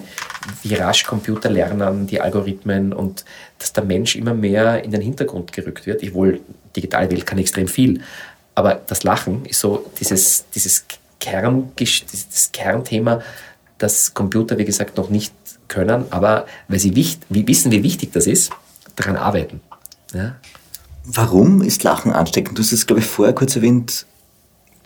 wie, 0.64 0.74
rasch 0.76 1.04
Computer 1.04 1.50
lernen, 1.50 2.08
die 2.08 2.22
Algorithmen 2.22 2.94
und 2.94 3.26
dass 3.60 3.74
der 3.74 3.84
Mensch 3.84 4.16
immer 4.16 4.34
mehr 4.34 4.84
in 4.86 4.92
den 4.92 5.02
Hintergrund 5.02 5.52
gerückt 5.52 5.86
wird. 5.86 6.02
Ich 6.02 6.14
wohl, 6.14 6.40
digitale 6.76 7.12
Welt 7.12 7.26
kann 7.26 7.40
extrem 7.40 7.68
viel, 7.68 8.02
aber 8.56 8.82
das 8.88 9.04
Lachen 9.04 9.46
ist 9.46 9.60
so 9.60 9.86
dieses, 10.00 10.46
dieses, 10.56 10.86
Kern, 11.20 11.72
dieses 11.78 12.52
Kernthema, 12.52 13.22
das 13.78 14.14
Computer, 14.14 14.58
wie 14.58 14.66
gesagt, 14.66 14.98
noch 14.98 15.10
nicht 15.10 15.34
können, 15.68 16.06
aber 16.10 16.46
weil 16.68 16.80
sie 16.80 16.96
wicht, 16.96 17.22
wissen, 17.30 17.72
wie 17.72 17.84
wichtig 17.84 18.12
das 18.12 18.28
ist, 18.28 18.52
daran 18.96 19.16
arbeiten. 19.16 19.62
Ja? 20.14 20.36
Warum 21.04 21.62
ist 21.62 21.84
Lachen 21.84 22.12
ansteckend? 22.12 22.58
Du 22.58 22.62
hast 22.62 22.72
es, 22.72 22.86
glaube 22.86 23.02
ich, 23.02 23.08
vorher 23.08 23.34
kurz 23.34 23.56
erwähnt. 23.56 24.06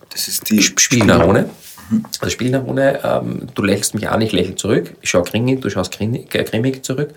Das 0.10 0.27
ist 0.27 0.49
die 0.49 0.62
Spielneurone. 0.62 1.49
Mhm. 1.89 2.06
Also 2.19 2.32
Spielneurone, 2.32 2.99
ähm, 3.04 3.47
du 3.54 3.63
lächelst 3.63 3.95
mich 3.95 4.10
an, 4.10 4.21
ich 4.21 4.32
lächle 4.32 4.56
zurück. 4.56 4.95
Ich 5.01 5.10
schaue 5.10 5.23
grimmig, 5.23 5.62
du 5.62 5.69
schaust 5.69 5.91
grimmig, 5.91 6.34
äh, 6.36 6.43
grimmig 6.43 6.84
zurück. 6.84 7.13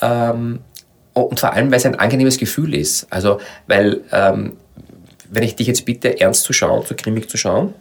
Ähm, 0.00 0.60
und 1.12 1.40
vor 1.40 1.52
allem, 1.52 1.70
weil 1.70 1.78
es 1.78 1.86
ein 1.86 1.96
angenehmes 1.96 2.38
Gefühl 2.38 2.74
ist. 2.74 3.06
Also, 3.10 3.40
weil, 3.66 4.00
ähm, 4.12 4.56
wenn 5.30 5.42
ich 5.42 5.56
dich 5.56 5.66
jetzt 5.66 5.84
bitte, 5.84 6.20
ernst 6.20 6.44
zu 6.44 6.52
schauen, 6.52 6.86
zu 6.86 6.94
grimmig 6.94 7.28
zu 7.28 7.36
schauen, 7.36 7.74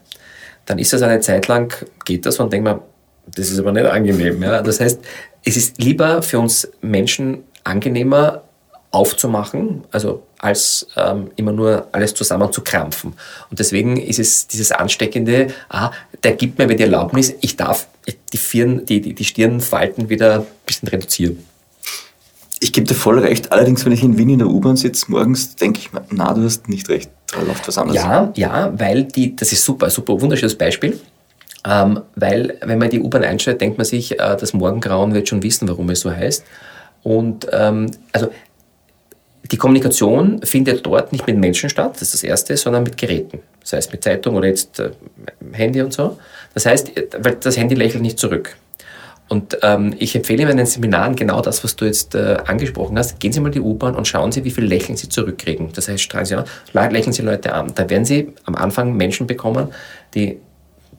dann 0.65 0.79
ist 0.79 0.93
das 0.93 1.01
eine 1.01 1.19
Zeit 1.21 1.47
lang, 1.47 1.73
geht 2.05 2.25
das 2.25 2.39
und 2.39 2.51
denkt 2.51 2.65
man, 2.65 2.81
das 3.27 3.49
ist 3.49 3.59
aber 3.59 3.71
nicht 3.71 3.85
angenehm. 3.85 4.41
Ja? 4.43 4.61
Das 4.61 4.79
heißt, 4.79 4.99
es 5.43 5.57
ist 5.57 5.81
lieber 5.81 6.21
für 6.21 6.39
uns 6.39 6.67
Menschen 6.81 7.43
angenehmer 7.63 8.43
aufzumachen, 8.91 9.83
also 9.91 10.23
als 10.39 10.87
ähm, 10.97 11.31
immer 11.37 11.53
nur 11.53 11.87
alles 11.93 12.13
zusammen 12.13 12.51
zu 12.51 12.61
krampfen. 12.61 13.13
Und 13.49 13.59
deswegen 13.59 13.97
ist 13.97 14.19
es 14.19 14.47
dieses 14.47 14.71
Ansteckende, 14.71 15.47
ah, 15.69 15.91
der 16.23 16.33
gibt 16.33 16.57
mir 16.57 16.67
die 16.67 16.83
Erlaubnis, 16.83 17.33
ich 17.41 17.55
darf 17.55 17.87
die, 18.33 18.37
Firn, 18.37 18.85
die, 18.85 18.99
die, 18.99 19.13
die 19.13 19.23
Stirnfalten 19.23 20.09
wieder 20.09 20.39
ein 20.39 20.45
bisschen 20.65 20.89
reduzieren. 20.89 21.45
Ich 22.59 22.73
gebe 22.73 22.85
dir 22.85 22.93
voll 22.93 23.19
recht. 23.19 23.51
Allerdings, 23.51 23.85
wenn 23.85 23.91
ich 23.91 24.03
in 24.03 24.17
Wien 24.17 24.29
in 24.29 24.39
der 24.39 24.47
U-Bahn 24.47 24.75
sitze, 24.75 25.05
morgens 25.09 25.55
denke 25.55 25.79
ich 25.79 25.93
mir, 25.93 26.03
na, 26.11 26.33
du 26.33 26.43
hast 26.43 26.69
nicht 26.69 26.89
recht. 26.89 27.09
Da 27.33 27.41
läuft 27.41 27.67
was 27.67 27.77
anderes. 27.77 28.01
Ja, 28.01 28.31
ja, 28.35 28.73
weil 28.77 29.05
die, 29.05 29.35
das 29.35 29.51
ist 29.51 29.63
super, 29.63 29.89
super, 29.89 30.19
wunderschönes 30.19 30.55
Beispiel. 30.55 30.99
Ähm, 31.67 32.01
weil, 32.15 32.57
wenn 32.61 32.79
man 32.79 32.89
die 32.89 32.99
U-Bahn 32.99 33.23
einsteigt, 33.23 33.61
denkt 33.61 33.77
man 33.77 33.85
sich, 33.85 34.19
äh, 34.19 34.35
das 34.37 34.53
Morgengrauen 34.53 35.13
wird 35.13 35.29
schon 35.29 35.43
wissen, 35.43 35.67
warum 35.67 35.89
es 35.89 35.99
so 35.99 36.11
heißt. 36.11 36.43
Und 37.03 37.47
ähm, 37.51 37.91
also 38.11 38.29
die 39.51 39.57
Kommunikation 39.57 40.41
findet 40.43 40.85
dort 40.85 41.11
nicht 41.11 41.27
mit 41.27 41.37
Menschen 41.37 41.69
statt, 41.69 41.95
das 41.95 42.03
ist 42.03 42.15
das 42.15 42.23
Erste, 42.23 42.57
sondern 42.57 42.83
mit 42.83 42.97
Geräten. 42.97 43.39
Das 43.59 43.73
heißt 43.73 43.91
mit 43.91 44.03
Zeitung 44.03 44.35
oder 44.35 44.47
jetzt 44.47 44.79
äh, 44.79 44.91
Handy 45.51 45.81
und 45.81 45.93
so. 45.93 46.17
Das 46.53 46.65
heißt, 46.65 46.91
weil 47.19 47.35
das 47.35 47.57
Handy 47.57 47.75
lächelt 47.75 48.01
nicht 48.01 48.17
zurück. 48.17 48.55
Und 49.29 49.59
ähm, 49.61 49.95
ich 49.97 50.13
empfehle 50.13 50.49
in 50.49 50.57
den 50.57 50.65
Seminaren 50.65 51.15
genau 51.15 51.41
das, 51.41 51.63
was 51.63 51.77
du 51.77 51.85
jetzt 51.85 52.15
äh, 52.15 52.37
angesprochen 52.45 52.97
hast. 52.97 53.17
Gehen 53.21 53.31
Sie 53.31 53.39
mal 53.39 53.49
die 53.49 53.61
U-Bahn 53.61 53.95
und 53.95 54.05
schauen 54.05 54.33
Sie, 54.33 54.43
wie 54.43 54.51
viel 54.51 54.65
Lächeln 54.65 54.97
Sie 54.97 55.07
zurückkriegen. 55.07 55.71
Das 55.73 55.87
heißt, 55.87 56.03
strahlen 56.03 56.25
Sie 56.25 56.35
an, 56.35 56.45
lächeln 56.73 57.13
Sie 57.13 57.21
Leute 57.21 57.53
an. 57.53 57.71
Da 57.73 57.89
werden 57.89 58.03
Sie 58.03 58.33
am 58.43 58.55
Anfang 58.55 58.93
Menschen 58.97 59.27
bekommen, 59.27 59.69
die 60.15 60.37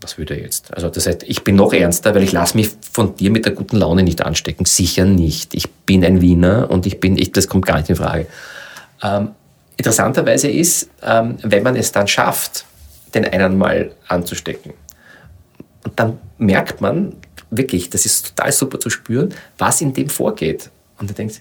was 0.03 0.19
würde 0.19 0.35
er 0.35 0.43
jetzt? 0.43 0.73
Also 0.75 0.89
das 0.89 1.07
heißt, 1.07 1.23
ich 1.25 1.45
bin 1.45 1.57
noch 1.57 1.73
ernster, 1.73 2.15
weil 2.15 2.23
ich 2.23 2.33
lasse 2.33 2.57
mich 2.57 2.71
von 2.91 3.17
dir 3.17 3.31
mit 3.31 3.45
der 3.45 3.53
guten 3.53 3.77
Laune 3.77 4.03
nicht 4.03 4.23
anstecken. 4.23 4.65
Sicher 4.65 5.05
nicht. 5.05 5.55
Ich 5.55 5.71
bin 5.71 6.05
ein 6.05 6.21
Wiener 6.21 6.71
und 6.71 6.87
ich 6.87 7.01
bin, 7.01 7.17
ich, 7.19 7.33
das 7.33 7.49
kommt 7.49 7.67
gar 7.67 7.79
nicht 7.79 7.91
in 7.91 7.97
Frage. 7.97 8.27
Ähm, 9.03 9.31
interessanterweise 9.77 10.49
ist, 10.49 10.89
ähm, 11.03 11.37
wenn 11.43 11.63
man 11.63 11.77
es 11.77 11.93
dann 11.93 12.09
schafft, 12.09 12.65
den 13.15 13.25
einen 13.25 13.59
mal 13.59 13.93
anzustecken, 14.09 14.73
dann 15.97 16.19
merkt 16.39 16.81
man 16.81 17.15
wirklich, 17.51 17.91
das 17.91 18.07
ist 18.07 18.37
total 18.37 18.53
super 18.53 18.81
zu 18.81 18.91
spüren, 18.91 19.35
was 19.59 19.81
in 19.81 19.93
dem 19.93 20.09
vorgeht. 20.09 20.71
Und 20.99 21.11
er 21.11 21.15
denkt, 21.15 21.41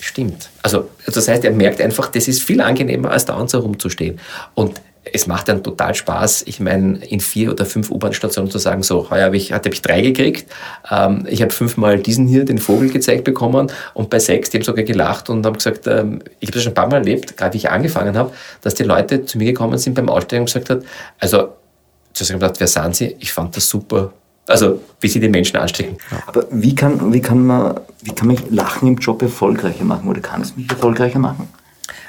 stimmt. 0.00 0.50
Also 0.62 0.90
das 1.06 1.28
heißt, 1.28 1.44
er 1.44 1.50
merkt 1.52 1.80
einfach, 1.80 2.08
das 2.08 2.28
ist 2.28 2.42
viel 2.42 2.60
angenehmer, 2.60 3.10
als 3.10 3.24
da 3.24 3.46
so 3.48 3.58
rumzustehen. 3.58 4.20
Und 4.54 4.80
es 5.12 5.26
macht 5.26 5.48
dann 5.48 5.62
total 5.62 5.94
Spaß, 5.94 6.44
ich 6.46 6.60
meine, 6.60 6.98
in 7.04 7.20
vier 7.20 7.50
oder 7.50 7.66
fünf 7.66 7.90
U-Bahn-Stationen 7.90 8.50
zu 8.50 8.58
sagen, 8.58 8.82
so, 8.82 9.10
heuer 9.10 9.26
habe 9.26 9.36
ich, 9.36 9.52
hatte 9.52 9.68
ich 9.68 9.82
drei 9.82 10.00
gekriegt, 10.00 10.50
ähm, 10.90 11.26
ich 11.28 11.42
habe 11.42 11.52
fünfmal 11.52 11.98
diesen 11.98 12.26
hier, 12.26 12.44
den 12.44 12.58
Vogel 12.58 12.90
gezeigt 12.90 13.24
bekommen 13.24 13.70
und 13.92 14.10
bei 14.10 14.18
sechs, 14.18 14.50
die 14.50 14.58
haben 14.58 14.64
sogar 14.64 14.84
gelacht 14.84 15.28
und 15.28 15.44
haben 15.44 15.54
gesagt, 15.54 15.86
ähm, 15.86 16.22
ich 16.40 16.48
habe 16.48 16.54
das 16.54 16.62
schon 16.62 16.72
ein 16.72 16.74
paar 16.74 16.88
Mal 16.88 16.98
erlebt, 16.98 17.36
gerade 17.36 17.52
wie 17.54 17.58
ich 17.58 17.70
angefangen 17.70 18.16
habe, 18.16 18.32
dass 18.62 18.74
die 18.74 18.84
Leute 18.84 19.24
zu 19.24 19.38
mir 19.38 19.46
gekommen 19.46 19.78
sind 19.78 19.94
beim 19.94 20.08
Aussteigen 20.08 20.42
und 20.42 20.46
gesagt 20.46 20.70
haben, 20.70 20.82
also, 21.18 21.48
zu 22.12 22.24
sagen, 22.24 22.40
wer 22.40 22.66
sind 22.66 22.96
Sie? 22.96 23.16
Ich 23.18 23.32
fand 23.32 23.56
das 23.56 23.68
super, 23.68 24.12
also 24.46 24.80
wie 25.00 25.08
sie 25.08 25.20
die 25.20 25.28
Menschen 25.28 25.56
anstecken. 25.56 25.96
Aber 26.26 26.46
wie 26.50 26.74
kann, 26.74 27.12
wie, 27.12 27.20
kann 27.20 27.44
man, 27.44 27.80
wie 28.02 28.12
kann 28.12 28.28
man 28.28 28.36
Lachen 28.50 28.88
im 28.88 28.96
Job 28.96 29.20
erfolgreicher 29.22 29.84
machen 29.84 30.08
oder 30.08 30.20
kann 30.20 30.42
es 30.42 30.56
mich 30.56 30.70
erfolgreicher 30.70 31.18
machen? 31.18 31.48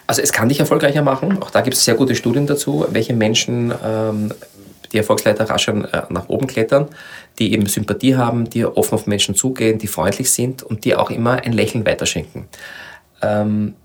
Also 0.07 0.21
es 0.21 0.31
kann 0.31 0.49
dich 0.49 0.59
erfolgreicher 0.59 1.01
machen. 1.01 1.41
Auch 1.41 1.49
da 1.49 1.61
gibt 1.61 1.75
es 1.75 1.83
sehr 1.83 1.95
gute 1.95 2.15
Studien 2.15 2.45
dazu, 2.45 2.85
welche 2.89 3.13
Menschen 3.13 3.73
ähm, 3.83 4.31
die 4.91 4.97
Erfolgsleiter 4.97 5.49
rascher 5.49 5.73
äh, 5.93 6.13
nach 6.13 6.29
oben 6.29 6.47
klettern, 6.47 6.87
die 7.39 7.53
eben 7.53 7.65
Sympathie 7.65 8.15
haben, 8.15 8.49
die 8.49 8.65
offen 8.65 8.95
auf 8.95 9.07
Menschen 9.07 9.35
zugehen, 9.35 9.77
die 9.77 9.87
freundlich 9.87 10.31
sind 10.31 10.63
und 10.63 10.85
die 10.85 10.95
auch 10.95 11.09
immer 11.09 11.43
ein 11.43 11.53
Lächeln 11.53 11.85
weiterschenken. 11.85 12.47
Ähm, 13.21 13.75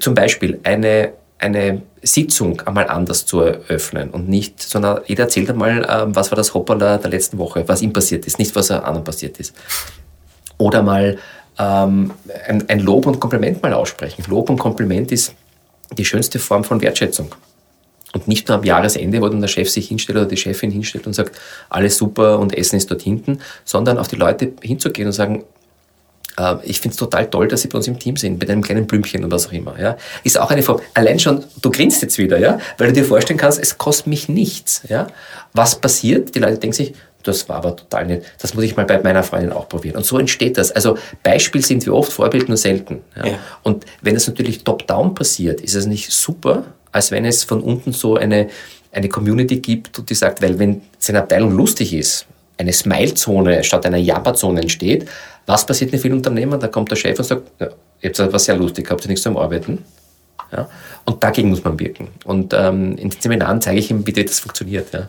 zum 0.00 0.14
Beispiel 0.14 0.60
eine, 0.62 1.12
eine 1.38 1.82
Sitzung 2.02 2.60
einmal 2.62 2.88
anders 2.88 3.26
zu 3.26 3.40
eröffnen 3.40 4.10
und 4.10 4.28
nicht, 4.28 4.62
sondern 4.62 5.00
jeder 5.06 5.24
erzählt 5.24 5.50
einmal, 5.50 5.84
äh, 5.84 6.14
was 6.14 6.30
war 6.30 6.36
das 6.36 6.54
Hoppala 6.54 6.98
der 6.98 7.10
letzten 7.10 7.38
Woche, 7.38 7.64
was 7.66 7.82
ihm 7.82 7.92
passiert 7.92 8.26
ist, 8.26 8.38
nicht 8.38 8.54
was 8.56 8.70
anderen 8.70 9.04
passiert 9.04 9.38
ist. 9.38 9.54
Oder 10.58 10.82
mal 10.82 11.18
ähm, 11.58 12.12
ein, 12.48 12.68
ein 12.68 12.80
Lob 12.80 13.06
und 13.06 13.20
Kompliment 13.20 13.62
mal 13.62 13.72
aussprechen. 13.72 14.24
Lob 14.28 14.50
und 14.50 14.58
Kompliment 14.58 15.12
ist 15.12 15.34
die 15.96 16.04
schönste 16.04 16.38
Form 16.38 16.64
von 16.64 16.80
Wertschätzung. 16.80 17.34
Und 18.12 18.26
nicht 18.26 18.48
nur 18.48 18.58
am 18.58 18.64
Jahresende, 18.64 19.20
wo 19.20 19.28
dann 19.28 19.40
der 19.40 19.48
Chef 19.48 19.70
sich 19.70 19.88
hinstellt 19.88 20.18
oder 20.18 20.26
die 20.26 20.36
Chefin 20.36 20.70
hinstellt 20.70 21.06
und 21.06 21.12
sagt, 21.12 21.38
alles 21.68 21.96
super 21.96 22.40
und 22.40 22.56
Essen 22.56 22.76
ist 22.76 22.90
dort 22.90 23.02
hinten, 23.02 23.40
sondern 23.64 23.98
auf 23.98 24.08
die 24.08 24.16
Leute 24.16 24.52
hinzugehen 24.62 25.06
und 25.06 25.12
sagen, 25.12 25.44
äh, 26.36 26.56
ich 26.64 26.80
finde 26.80 26.94
es 26.94 26.96
total 26.96 27.30
toll, 27.30 27.46
dass 27.46 27.62
Sie 27.62 27.68
bei 27.68 27.76
uns 27.76 27.86
im 27.86 27.98
Team 27.98 28.16
sind, 28.16 28.40
mit 28.40 28.50
einem 28.50 28.62
kleinen 28.62 28.86
Blümchen 28.86 29.22
und 29.22 29.30
was 29.30 29.46
auch 29.46 29.52
immer. 29.52 29.78
Ja. 29.78 29.96
Ist 30.24 30.40
auch 30.40 30.50
eine 30.50 30.62
Form. 30.62 30.80
Allein 30.94 31.18
schon, 31.18 31.44
du 31.62 31.70
grinst 31.70 32.02
jetzt 32.02 32.18
wieder, 32.18 32.38
ja, 32.38 32.58
weil 32.78 32.88
du 32.88 32.94
dir 32.94 33.04
vorstellen 33.04 33.38
kannst, 33.38 33.60
es 33.60 33.78
kostet 33.78 34.08
mich 34.08 34.28
nichts. 34.28 34.82
Ja. 34.88 35.06
Was 35.52 35.80
passiert? 35.80 36.34
Die 36.34 36.40
Leute 36.40 36.58
denken 36.58 36.74
sich, 36.74 36.94
das 37.22 37.48
war 37.48 37.56
aber 37.56 37.76
total 37.76 38.06
nicht. 38.06 38.22
Das 38.40 38.54
muss 38.54 38.64
ich 38.64 38.76
mal 38.76 38.86
bei 38.86 39.00
meiner 39.02 39.22
Freundin 39.22 39.52
auch 39.52 39.68
probieren. 39.68 39.96
Und 39.96 40.06
so 40.06 40.18
entsteht 40.18 40.56
das. 40.56 40.72
Also 40.72 40.96
Beispiel 41.22 41.64
sind 41.64 41.84
wir 41.86 41.94
oft, 41.94 42.12
Vorbild 42.12 42.48
nur 42.48 42.56
selten. 42.56 43.02
Ja. 43.16 43.26
Ja. 43.26 43.38
Und 43.62 43.84
wenn 44.02 44.16
es 44.16 44.26
natürlich 44.26 44.64
top-down 44.64 45.14
passiert, 45.14 45.60
ist 45.60 45.74
es 45.74 45.86
nicht 45.86 46.10
super, 46.10 46.64
als 46.92 47.10
wenn 47.10 47.24
es 47.24 47.44
von 47.44 47.60
unten 47.62 47.92
so 47.92 48.16
eine, 48.16 48.48
eine 48.92 49.08
Community 49.08 49.60
gibt, 49.60 50.08
die 50.08 50.14
sagt, 50.14 50.42
weil 50.42 50.58
wenn 50.58 50.82
seine 50.98 51.20
Abteilung 51.20 51.52
lustig 51.56 51.94
ist, 51.94 52.26
eine 52.58 52.72
Smile-Zone 52.72 53.64
statt 53.64 53.86
einer 53.86 53.96
Jabber-Zone 53.96 54.60
entsteht, 54.60 55.08
was 55.46 55.64
passiert 55.64 55.92
in 55.92 55.98
vielen 55.98 56.14
Unternehmen? 56.14 56.60
Da 56.60 56.68
kommt 56.68 56.90
der 56.90 56.96
Chef 56.96 57.18
und 57.18 57.24
sagt, 57.24 57.42
ja, 57.58 57.68
ihr 58.00 58.10
habt 58.10 58.32
was 58.32 58.44
sehr 58.44 58.56
lustig, 58.56 58.90
habt 58.90 59.04
ihr 59.04 59.08
nichts 59.08 59.22
zum 59.22 59.36
Arbeiten? 59.36 59.84
Ja? 60.52 60.68
Und 61.04 61.22
dagegen 61.22 61.50
muss 61.50 61.64
man 61.64 61.78
wirken. 61.78 62.08
Und 62.24 62.52
ähm, 62.52 62.96
in 62.98 63.10
den 63.10 63.20
Seminaren 63.20 63.60
zeige 63.60 63.78
ich 63.78 63.90
ihm, 63.90 64.06
wie 64.06 64.12
das 64.12 64.40
funktioniert. 64.40 64.92
Ja? 64.92 65.08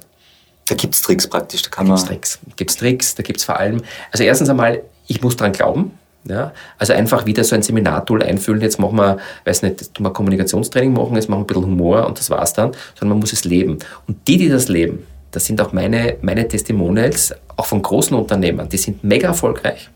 Da 0.68 0.76
gibt 0.76 0.96
es 0.96 1.02
Tricks 1.02 1.28
praktisch. 1.28 1.64
Da 1.64 1.70
kann 1.70 1.86
da 1.86 1.94
gibt 1.94 2.00
es 2.00 2.06
Tricks. 2.06 2.40
Gibt's 2.56 2.76
Tricks, 2.78 3.16
da 3.16 3.24
gibt 3.24 3.40
es 3.40 3.46
vor 3.46 3.58
allem, 3.58 3.82
also 4.12 4.24
erstens 4.24 4.50
einmal, 4.50 4.82
ich 5.08 5.22
muss 5.22 5.36
daran 5.36 5.54
glauben. 5.54 5.98
Ja, 6.24 6.54
also 6.78 6.94
einfach 6.94 7.26
wieder 7.26 7.44
so 7.44 7.56
ein 7.56 7.64
Seminartool 7.64 8.22
einfüllen, 8.22 8.62
jetzt 8.62 8.78
machen 8.78 8.96
wir, 8.96 9.18
weiß 9.46 9.64
nicht, 9.64 9.92
tun 9.96 10.06
wir 10.06 10.14
Kommunikationstraining 10.14 10.94
machen, 10.94 11.16
jetzt 11.16 11.30
machen 11.30 11.40
wir 11.40 11.44
ein 11.46 11.48
bisschen 11.48 11.64
Humor 11.64 12.06
und 12.06 12.20
das 12.20 12.30
war's 12.30 12.54
dann, 12.54 12.74
sondern 12.94 13.10
man 13.10 13.20
muss 13.22 13.34
es 13.34 13.44
leben. 13.44 13.80
Und 14.08 14.28
die, 14.28 14.38
die 14.38 14.48
das 14.48 14.68
leben, 14.68 15.08
das 15.32 15.46
sind 15.46 15.60
auch 15.62 15.74
meine, 15.74 16.18
meine 16.22 16.48
Testimonials, 16.48 17.34
auch 17.58 17.66
von 17.66 17.82
großen 17.82 18.16
Unternehmen, 18.16 18.70
die 18.70 18.78
sind 18.78 19.04
mega 19.04 19.30
erfolgreich. 19.30 19.90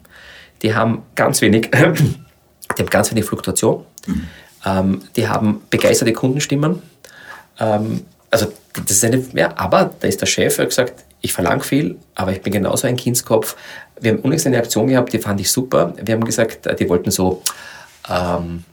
Die 0.63 0.73
haben 0.73 1.03
ganz 1.13 1.41
wenig, 1.41 1.69
die 1.71 2.81
haben 2.81 2.89
ganz 2.89 3.11
wenig 3.11 3.25
Fluktuation, 3.25 3.83
mhm. 4.07 4.27
ähm, 4.65 5.01
die 5.15 5.27
haben 5.27 5.61
begeisterte 5.69 6.13
Kundenstimmen, 6.13 6.81
ähm, 7.59 8.01
also 8.35 8.51
das 8.73 8.91
ist 8.91 9.05
eine, 9.05 9.23
ja, 9.33 9.53
aber 9.55 9.91
da 9.97 10.07
ist 10.07 10.19
der 10.19 10.25
Chef, 10.25 10.59
hat 10.59 10.67
gesagt, 10.67 11.05
ich 11.21 11.31
verlange 11.31 11.63
viel, 11.63 11.97
aber 12.15 12.33
ich 12.33 12.41
bin 12.41 12.51
genauso 12.51 12.85
ein 12.85 12.97
Kindskopf. 12.97 13.55
Wir 13.99 14.11
haben 14.11 14.19
unlängst 14.19 14.45
eine 14.45 14.57
Aktion 14.57 14.87
gehabt, 14.87 15.13
die 15.13 15.19
fand 15.19 15.39
ich 15.39 15.49
super. 15.49 15.93
Wir 16.03 16.15
haben 16.15 16.25
gesagt, 16.25 16.67
die 16.77 16.89
wollten 16.89 17.11
so, 17.11 17.41
ähm, 18.09 18.65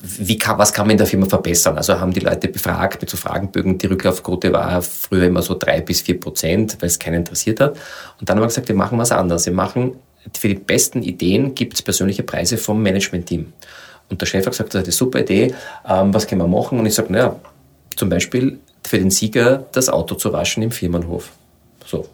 wie 0.00 0.36
kann, 0.36 0.58
was 0.58 0.72
kann 0.72 0.86
man 0.86 0.92
in 0.92 0.98
der 0.98 1.06
Firma 1.06 1.26
verbessern? 1.26 1.76
Also 1.76 2.00
haben 2.00 2.12
die 2.12 2.20
Leute 2.20 2.48
befragt 2.48 3.00
mit 3.00 3.10
so 3.10 3.16
Fragenbögen. 3.16 3.78
Die 3.78 3.86
Rücklaufquote 3.86 4.52
war 4.52 4.82
früher 4.82 5.26
immer 5.26 5.42
so 5.42 5.54
drei 5.56 5.80
bis 5.80 6.00
vier 6.00 6.18
Prozent, 6.18 6.76
weil 6.80 6.88
es 6.88 6.98
keinen 6.98 7.14
interessiert 7.14 7.60
hat. 7.60 7.76
Und 8.18 8.28
dann 8.28 8.36
haben 8.36 8.42
wir 8.42 8.48
gesagt, 8.48 8.68
wir 8.68 8.74
machen 8.74 8.98
was 8.98 9.12
anderes. 9.12 9.46
Wir 9.46 9.52
machen, 9.52 9.94
für 10.36 10.48
die 10.48 10.54
besten 10.54 11.02
Ideen 11.04 11.54
gibt 11.54 11.74
es 11.74 11.82
persönliche 11.82 12.24
Preise 12.24 12.58
vom 12.58 12.82
Management-Team. 12.82 13.52
Und 14.10 14.20
der 14.20 14.26
Chef 14.26 14.44
hat 14.44 14.52
gesagt, 14.52 14.74
das 14.74 14.82
ist 14.82 14.86
eine 14.86 14.92
super 14.92 15.20
Idee, 15.20 15.54
ähm, 15.88 16.12
was 16.12 16.26
können 16.26 16.40
wir 16.40 16.48
machen? 16.48 16.80
Und 16.80 16.86
ich 16.86 16.94
sage, 16.94 17.12
naja, 17.12 17.36
zum 17.98 18.08
Beispiel 18.08 18.58
für 18.86 18.98
den 18.98 19.10
Sieger 19.10 19.66
das 19.72 19.88
Auto 19.88 20.14
zu 20.14 20.32
waschen 20.32 20.62
im 20.62 20.70
Firmenhof. 20.70 21.30
So. 21.84 22.08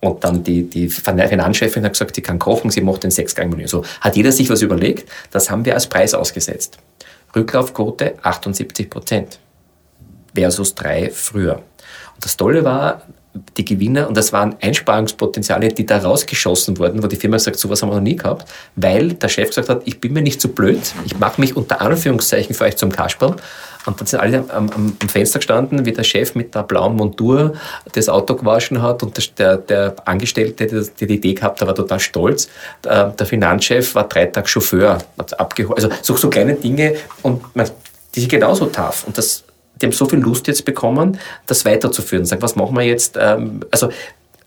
Und 0.00 0.24
dann 0.24 0.42
die, 0.42 0.64
die 0.64 0.88
Finanzchefin 0.88 1.84
hat 1.84 1.92
gesagt, 1.92 2.14
sie 2.14 2.22
kann 2.22 2.38
kochen, 2.38 2.70
sie 2.70 2.80
macht 2.80 3.04
den 3.04 3.10
Sechsgang-Menü. 3.10 3.68
So 3.68 3.84
hat 4.00 4.16
jeder 4.16 4.32
sich 4.32 4.50
was 4.50 4.62
überlegt. 4.62 5.08
Das 5.30 5.50
haben 5.50 5.64
wir 5.64 5.74
als 5.74 5.86
Preis 5.86 6.14
ausgesetzt. 6.14 6.78
Rücklaufquote 7.36 8.14
78 8.22 8.90
Prozent 8.90 9.38
versus 10.34 10.74
drei 10.74 11.10
früher. 11.10 11.56
Und 12.14 12.24
das 12.24 12.36
Tolle 12.36 12.64
war, 12.64 13.02
die 13.56 13.64
Gewinner, 13.64 14.08
und 14.08 14.16
das 14.16 14.32
waren 14.32 14.56
Einsparungspotenziale, 14.60 15.68
die 15.68 15.86
da 15.86 15.98
rausgeschossen 15.98 16.78
wurden, 16.78 17.02
wo 17.02 17.06
die 17.06 17.16
Firma 17.16 17.38
sagt, 17.38 17.58
sowas 17.58 17.82
haben 17.82 17.90
wir 17.90 17.96
noch 17.96 18.02
nie 18.02 18.16
gehabt, 18.16 18.50
weil 18.76 19.14
der 19.14 19.28
Chef 19.28 19.48
gesagt 19.48 19.68
hat, 19.68 19.82
ich 19.84 20.00
bin 20.00 20.12
mir 20.12 20.22
nicht 20.22 20.40
so 20.40 20.48
blöd, 20.48 20.80
ich 21.06 21.18
mache 21.18 21.40
mich 21.40 21.56
unter 21.56 21.80
Anführungszeichen 21.80 22.54
für 22.54 22.64
euch 22.64 22.76
zum 22.76 22.92
Kasperl. 22.92 23.36
Und 23.84 23.98
dann 23.98 24.06
sind 24.06 24.20
alle 24.20 24.38
am, 24.48 24.70
am, 24.70 24.96
am, 25.00 25.08
Fenster 25.08 25.40
gestanden, 25.40 25.84
wie 25.84 25.92
der 25.92 26.04
Chef 26.04 26.36
mit 26.36 26.54
der 26.54 26.62
blauen 26.62 26.94
Montur 26.94 27.54
das 27.92 28.08
Auto 28.08 28.36
gewaschen 28.36 28.80
hat 28.80 29.02
und 29.02 29.38
der, 29.38 29.56
der 29.56 29.96
Angestellte, 30.04 30.66
der, 30.66 30.82
der 30.82 31.08
die 31.08 31.14
Idee 31.14 31.34
gehabt 31.34 31.60
hat, 31.60 31.66
war 31.66 31.74
total 31.74 31.98
stolz. 31.98 32.48
Der, 32.84 33.08
der 33.08 33.26
Finanzchef 33.26 33.94
war 33.96 34.08
drei 34.08 34.26
Tage 34.26 34.46
Chauffeur, 34.46 34.98
hat 35.18 35.40
abgeholt. 35.40 35.76
Also 35.76 35.88
so, 36.00 36.16
so 36.16 36.30
kleine 36.30 36.54
Dinge 36.54 36.94
und 37.22 37.56
man, 37.56 37.68
die 38.14 38.20
sind 38.20 38.28
genauso 38.28 38.66
tough. 38.66 39.04
Und 39.04 39.18
das 39.18 39.42
die 39.80 39.86
haben 39.86 39.92
so 39.92 40.06
viel 40.06 40.20
Lust 40.20 40.46
jetzt 40.46 40.64
bekommen, 40.64 41.18
das 41.46 41.64
weiterzuführen. 41.64 42.24
Sagen, 42.24 42.42
was 42.42 42.56
machen 42.56 42.76
wir 42.76 42.84
jetzt? 42.84 43.18
Ähm, 43.20 43.60
also 43.70 43.90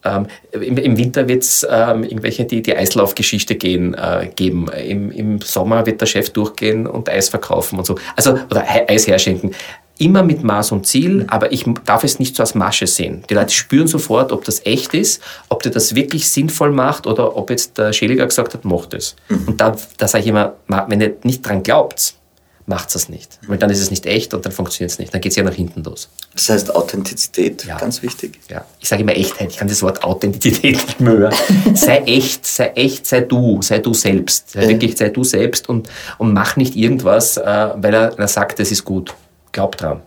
ähm, 0.06 0.28
im, 0.52 0.78
im, 0.78 0.98
Winter 0.98 1.28
wird 1.28 1.44
es 1.44 1.66
ähm, 1.70 2.04
irgendwelche, 2.04 2.46
die 2.46 2.62
die 2.62 2.76
Eislaufgeschichte 2.76 3.56
gehen, 3.56 3.96
äh, 3.96 4.30
geben. 4.36 4.68
Im, 4.70 5.12
Im 5.12 5.42
Sommer 5.42 5.86
wird 5.86 6.00
der 6.00 6.06
Chef 6.06 6.30
durchgehen 6.30 6.86
und 6.86 7.10
Eis 7.10 7.30
verkaufen 7.30 7.80
und 7.80 7.86
so. 7.86 7.96
Also, 8.16 8.34
oder 8.50 8.64
Eis 8.88 9.08
herschenken. 9.08 9.56
Immer 9.98 10.24
mit 10.24 10.44
Maß 10.44 10.74
und 10.74 10.86
Ziel, 10.86 11.24
mhm. 11.24 11.30
aber 11.30 11.52
ich 11.54 11.66
darf 11.86 12.04
es 12.04 12.20
nicht 12.20 12.36
so 12.36 12.44
als 12.44 12.54
Masche 12.54 12.86
sehen. 12.86 13.24
Die 13.30 13.34
Leute 13.34 13.54
spüren 13.54 13.88
sofort, 13.88 14.32
ob 14.32 14.44
das 14.44 14.66
echt 14.66 14.94
ist, 14.94 15.24
ob 15.50 15.64
der 15.64 15.72
das 15.72 15.96
wirklich 15.96 16.30
sinnvoll 16.30 16.72
macht 16.72 17.08
oder 17.08 17.36
ob 17.36 17.50
jetzt 17.50 17.78
der 17.78 17.94
Schäliger 17.94 18.26
gesagt 18.26 18.54
hat, 18.54 18.66
macht 18.66 18.94
es. 18.94 19.16
Mhm. 19.30 19.48
Und 19.48 19.62
da, 19.62 19.76
da 19.98 20.08
sage 20.08 20.24
ich 20.24 20.30
immer, 20.30 20.54
wenn 20.68 21.02
ihr 21.02 21.16
nicht 21.24 21.48
dran 21.48 21.64
glaubt, 21.64 22.14
macht 22.68 22.96
es 22.96 23.10
nicht. 23.10 23.40
Weil 23.48 23.58
dann 23.58 23.70
ist 23.70 23.80
es 23.80 23.92
nicht 23.92 24.06
echt 24.06 24.34
und 24.34 24.46
dann 24.46 24.52
funktioniert 24.52 24.92
es 24.92 25.00
nicht. 25.00 25.14
Dann 25.14 25.22
geht 25.22 25.32
es 25.32 25.36
ja 25.36 25.44
nach 25.44 25.54
hinten 25.54 25.84
los. 25.84 26.10
Das 26.34 26.50
heißt 26.50 26.76
Authentizität, 26.76 27.66
ja. 27.66 27.78
ganz 27.78 28.02
wichtig. 28.02 28.40
Ja. 28.50 28.66
Ich 28.80 28.90
sage 28.90 29.04
immer 29.04 29.16
Echtheit, 29.16 29.52
ich 29.52 29.58
kann 29.58 29.68
das 29.68 29.84
Wort 29.84 30.04
Authentizität 30.04 30.76
nicht 30.88 31.00
mehr 31.00 31.14
hören. 31.14 31.36
sei 31.76 32.00
echt, 32.00 32.46
sei 32.46 32.70
echt, 32.70 33.06
sei 33.06 33.22
du, 33.22 33.62
sei 33.62 33.80
du 33.80 33.94
selbst. 33.94 34.52
Sei 34.52 34.64
ja. 34.64 34.70
Wirklich, 34.70 34.98
sei 34.98 35.10
du 35.10 35.24
selbst 35.24 35.70
und, 35.70 35.90
und 36.18 36.34
mach 36.34 36.56
nicht 36.56 36.76
irgendwas, 36.76 37.38
äh, 37.38 37.44
weil 37.76 37.94
er, 37.94 38.18
er 38.18 38.28
sagt, 38.28 38.60
das 38.60 38.72
ist 38.72 38.84
gut. 38.84 39.14
Glaub 39.52 39.78
dran. 39.78 40.02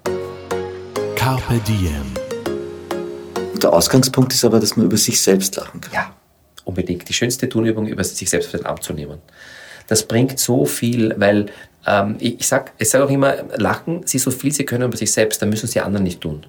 Carpe 1.14 1.60
diem. 1.66 2.14
Der 3.62 3.72
Ausgangspunkt 3.72 4.32
ist 4.32 4.44
aber, 4.44 4.60
dass 4.60 4.76
man 4.76 4.86
über 4.86 4.96
sich 4.96 5.20
selbst 5.20 5.56
lachen 5.56 5.80
kann. 5.80 5.92
Ja, 5.92 6.14
unbedingt. 6.64 7.08
Die 7.08 7.12
schönste 7.12 7.48
Tunübung, 7.48 7.86
über 7.86 8.04
sich 8.04 8.28
selbst 8.28 8.46
auf 8.46 8.60
den 8.60 8.66
Arm 8.66 8.80
zu 8.80 8.92
nehmen. 8.92 9.18
Das 9.88 10.06
bringt 10.06 10.38
so 10.38 10.64
viel, 10.66 11.14
weil 11.18 11.46
ähm, 11.88 12.16
ich, 12.18 12.40
ich 12.40 12.46
sage 12.46 12.72
ich 12.78 12.90
sag 12.90 13.00
auch 13.00 13.10
immer, 13.10 13.34
lachen 13.56 14.02
Sie 14.04 14.18
so 14.18 14.30
viel 14.30 14.52
Sie 14.52 14.64
können 14.64 14.84
über 14.84 14.96
sich 14.96 15.12
selbst, 15.12 15.40
dann 15.40 15.48
müssen 15.48 15.66
Sie 15.66 15.80
anderen 15.80 16.04
nicht 16.04 16.20
tun. 16.20 16.44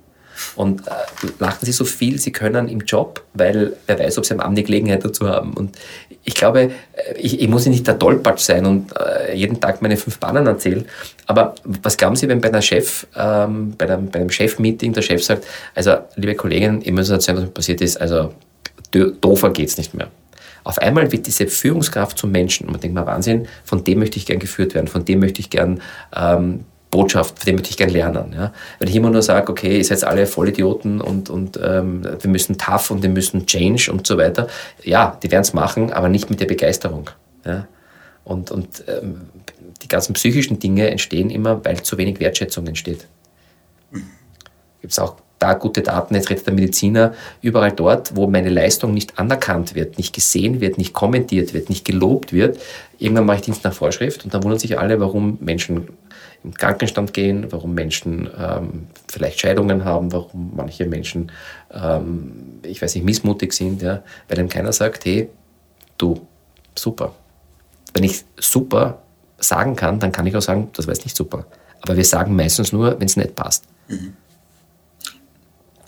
Und 0.55 0.87
äh, 0.87 0.91
lachen 1.39 1.65
Sie 1.65 1.71
so 1.71 1.85
viel 1.85 2.19
Sie 2.19 2.31
können 2.31 2.67
im 2.67 2.79
Job, 2.79 3.23
weil 3.33 3.73
wer 3.87 3.99
weiß, 3.99 4.17
ob 4.17 4.25
Sie 4.25 4.33
am 4.33 4.39
Abend 4.39 4.57
die 4.57 4.63
Gelegenheit 4.63 5.03
dazu 5.03 5.27
haben. 5.27 5.53
Und 5.53 5.77
ich 6.23 6.33
glaube, 6.33 6.61
äh, 6.61 6.71
ich, 7.17 7.41
ich 7.41 7.47
muss 7.47 7.65
nicht 7.65 7.87
der 7.87 7.97
Tollpatsch 7.97 8.41
sein 8.41 8.65
und 8.65 8.93
äh, 8.97 9.35
jeden 9.35 9.59
Tag 9.59 9.81
meine 9.81 9.97
fünf 9.97 10.19
Bahnen 10.19 10.45
erzählen. 10.45 10.85
Aber 11.25 11.55
was 11.63 11.97
glauben 11.97 12.15
Sie, 12.15 12.27
wenn 12.27 12.41
bei 12.41 12.49
einer 12.49 12.61
Chef, 12.61 13.07
ähm, 13.15 13.75
bei, 13.77 13.89
einem, 13.89 14.09
bei 14.09 14.19
einem 14.19 14.29
Chefmeeting 14.29 14.93
der 14.93 15.01
Chef 15.01 15.23
sagt, 15.23 15.45
also 15.75 15.97
liebe 16.15 16.35
Kolleginnen, 16.35 16.81
ihr 16.81 16.93
müsst 16.93 17.11
erzählen, 17.11 17.41
was 17.41 17.49
passiert 17.51 17.81
ist, 17.81 17.99
also 17.99 18.33
doofer 18.91 19.51
geht's 19.51 19.77
nicht 19.77 19.93
mehr. 19.93 20.09
Auf 20.63 20.79
einmal 20.79 21.11
wird 21.11 21.27
diese 21.27 21.47
Führungskraft 21.47 22.17
zum 22.17 22.31
Menschen. 22.31 22.65
Und 22.65 22.73
man 22.73 22.81
denkt 22.81 22.95
mal, 22.95 23.05
Wahnsinn, 23.05 23.47
von 23.63 23.83
dem 23.83 23.99
möchte 23.99 24.17
ich 24.17 24.25
gern 24.25 24.39
geführt 24.39 24.73
werden, 24.73 24.87
von 24.87 25.05
dem 25.05 25.19
möchte 25.19 25.39
ich 25.39 25.49
gern 25.49 25.81
ähm, 26.15 26.65
Botschaft, 26.91 27.39
von 27.39 27.45
dem 27.45 27.55
möchte 27.55 27.69
ich 27.69 27.77
gern 27.77 27.89
lernen. 27.89 28.33
Ja? 28.33 28.53
Wenn 28.79 28.87
ich 28.87 28.95
immer 28.95 29.09
nur 29.09 29.21
sage, 29.21 29.51
okay, 29.51 29.77
ihr 29.77 29.85
seid 29.85 30.03
alle 30.03 30.25
Vollidioten 30.25 31.01
und, 31.01 31.29
und 31.29 31.59
ähm, 31.63 32.03
wir 32.03 32.29
müssen 32.29 32.57
tough 32.57 32.91
und 32.91 33.03
wir 33.03 33.09
müssen 33.09 33.45
change 33.45 33.91
und 33.91 34.07
so 34.07 34.17
weiter, 34.17 34.47
ja, 34.83 35.17
die 35.21 35.31
werden 35.31 35.43
es 35.43 35.53
machen, 35.53 35.93
aber 35.93 36.09
nicht 36.09 36.29
mit 36.29 36.39
der 36.39 36.47
Begeisterung. 36.47 37.09
Ja? 37.45 37.67
Und, 38.23 38.51
und 38.51 38.83
ähm, 38.87 39.21
die 39.81 39.87
ganzen 39.87 40.13
psychischen 40.13 40.59
Dinge 40.59 40.89
entstehen 40.89 41.29
immer, 41.29 41.63
weil 41.63 41.81
zu 41.83 41.97
wenig 41.97 42.19
Wertschätzung 42.19 42.67
entsteht. 42.67 43.07
Gibt 44.81 44.91
es 44.91 44.99
auch 44.99 45.15
da 45.39 45.53
gute 45.53 45.81
Daten, 45.81 46.15
jetzt 46.15 46.29
redet 46.29 46.45
der 46.45 46.53
Mediziner, 46.53 47.13
überall 47.41 47.71
dort, 47.71 48.15
wo 48.15 48.27
meine 48.27 48.49
Leistung 48.49 48.93
nicht 48.93 49.17
anerkannt 49.17 49.73
wird, 49.73 49.97
nicht 49.97 50.13
gesehen 50.13 50.61
wird, 50.61 50.77
nicht 50.77 50.93
kommentiert 50.93 51.53
wird, 51.53 51.69
nicht 51.69 51.85
gelobt 51.85 52.33
wird, 52.33 52.59
irgendwann 52.97 53.25
mache 53.25 53.37
ich 53.37 53.43
Dienst 53.43 53.63
nach 53.63 53.73
Vorschrift 53.73 54.25
und 54.25 54.33
dann 54.33 54.43
wundern 54.43 54.59
sich 54.59 54.77
alle, 54.77 54.99
warum 54.99 55.37
Menschen 55.41 55.87
im 56.43 56.53
Krankenstand 56.53 57.13
gehen, 57.13 57.47
warum 57.49 57.73
Menschen 57.73 58.29
ähm, 58.37 58.87
vielleicht 59.07 59.39
Scheidungen 59.39 59.83
haben, 59.83 60.11
warum 60.11 60.51
manche 60.55 60.85
Menschen, 60.85 61.31
ähm, 61.73 62.59
ich 62.63 62.81
weiß 62.81 62.95
nicht, 62.95 63.03
missmutig 63.03 63.53
sind, 63.53 63.81
ja, 63.81 64.03
weil 64.27 64.39
ihm 64.39 64.49
keiner 64.49 64.71
sagt, 64.71 65.05
hey, 65.05 65.29
du, 65.97 66.27
super. 66.75 67.13
Wenn 67.93 68.03
ich 68.03 68.23
super 68.39 69.01
sagen 69.37 69.75
kann, 69.75 69.99
dann 69.99 70.11
kann 70.11 70.27
ich 70.27 70.35
auch 70.35 70.41
sagen, 70.41 70.69
das 70.73 70.87
war 70.87 70.93
jetzt 70.93 71.05
nicht 71.05 71.15
super. 71.15 71.45
Aber 71.81 71.97
wir 71.97 72.05
sagen 72.05 72.35
meistens 72.35 72.71
nur, 72.71 72.99
wenn 72.99 73.07
es 73.07 73.17
nicht 73.17 73.35
passt. 73.35 73.65
Mhm. 73.87 74.13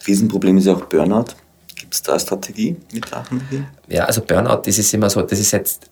Riesenproblem 0.07 0.57
ist 0.57 0.65
ja 0.65 0.73
auch 0.73 0.85
Burnout. 0.85 1.25
Gibt 1.75 1.93
es 1.93 2.01
da 2.01 2.13
eine 2.13 2.19
Strategie 2.19 2.75
mit 2.93 3.09
Lachen? 3.11 3.41
Ja, 3.87 4.05
also 4.05 4.21
Burnout, 4.21 4.61
das 4.65 4.77
ist 4.77 4.93
immer 4.93 5.09
so, 5.09 5.21
das 5.21 5.39
ist 5.39 5.51
jetzt, 5.51 5.89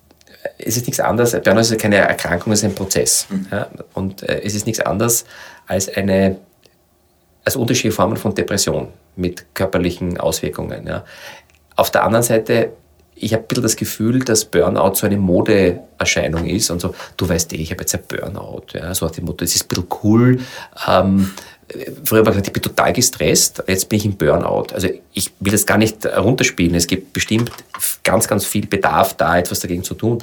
es 0.57 0.77
ist 0.77 0.85
nichts 0.85 0.99
anderes, 0.99 1.31
Burnout 1.31 1.61
ist 1.61 1.77
keine 1.79 1.97
Erkrankung, 1.97 2.53
es 2.53 2.59
ist 2.59 2.65
ein 2.65 2.75
Prozess. 2.75 3.27
Mhm. 3.29 3.47
Ja, 3.51 3.67
und 3.93 4.23
äh, 4.23 4.41
es 4.43 4.55
ist 4.55 4.65
nichts 4.65 4.81
anderes 4.81 5.25
als 5.67 5.89
eine, 5.89 6.37
also 7.43 7.59
unterschiedliche 7.61 7.95
Formen 7.95 8.17
von 8.17 8.33
Depression 8.33 8.89
mit 9.15 9.53
körperlichen 9.53 10.19
Auswirkungen. 10.19 10.87
Ja. 10.87 11.03
Auf 11.75 11.91
der 11.91 12.03
anderen 12.03 12.23
Seite 12.23 12.71
ich 13.21 13.33
habe 13.33 13.43
ein 13.43 13.47
bisschen 13.47 13.63
das 13.63 13.75
Gefühl, 13.75 14.19
dass 14.19 14.45
Burnout 14.45 14.95
so 14.95 15.05
eine 15.05 15.17
Modeerscheinung 15.17 16.45
ist 16.45 16.69
und 16.71 16.79
so, 16.79 16.95
du 17.17 17.27
weißt 17.27 17.53
eh, 17.53 17.57
ich 17.57 17.71
habe 17.71 17.81
jetzt 17.81 17.93
ein 17.93 18.01
Burnout. 18.07 18.67
Ja, 18.73 18.93
so 18.95 19.05
nach 19.05 19.11
dem 19.11 19.25
Motto, 19.25 19.43
es 19.43 19.55
ist 19.55 19.65
ein 19.65 19.67
bisschen 19.67 19.87
cool. 20.03 20.39
Ähm, 20.87 21.31
früher 22.03 22.21
ich 22.21 22.27
gesagt, 22.27 22.47
ich 22.47 22.53
bin 22.53 22.63
total 22.63 22.93
gestresst, 22.93 23.63
jetzt 23.67 23.89
bin 23.89 23.97
ich 23.97 24.05
im 24.05 24.15
Burnout. 24.15 24.67
Also 24.73 24.87
ich 25.13 25.31
will 25.39 25.51
das 25.51 25.65
gar 25.65 25.77
nicht 25.77 26.05
runterspielen. 26.05 26.75
Es 26.75 26.87
gibt 26.87 27.13
bestimmt 27.13 27.51
ganz, 28.03 28.27
ganz 28.27 28.45
viel 28.45 28.65
Bedarf, 28.65 29.15
da 29.15 29.37
etwas 29.37 29.59
dagegen 29.59 29.83
zu 29.83 29.93
tun. 29.93 30.19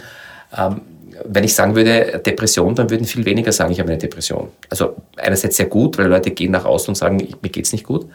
Ähm, 0.56 0.80
wenn 1.24 1.44
ich 1.44 1.54
sagen 1.54 1.74
würde 1.74 2.20
Depression, 2.24 2.74
dann 2.74 2.90
würden 2.90 3.06
viel 3.06 3.24
weniger 3.24 3.52
sagen, 3.52 3.72
ich 3.72 3.80
habe 3.80 3.88
eine 3.88 3.98
Depression. 3.98 4.48
Also 4.68 4.96
einerseits 5.16 5.56
sehr 5.56 5.66
gut, 5.66 5.96
weil 5.98 6.06
Leute 6.06 6.30
gehen 6.30 6.52
nach 6.52 6.64
außen 6.64 6.88
und 6.88 6.94
sagen, 6.96 7.16
mir 7.16 7.50
geht 7.50 7.64
es 7.64 7.72
nicht 7.72 7.85
gut. 7.85 8.06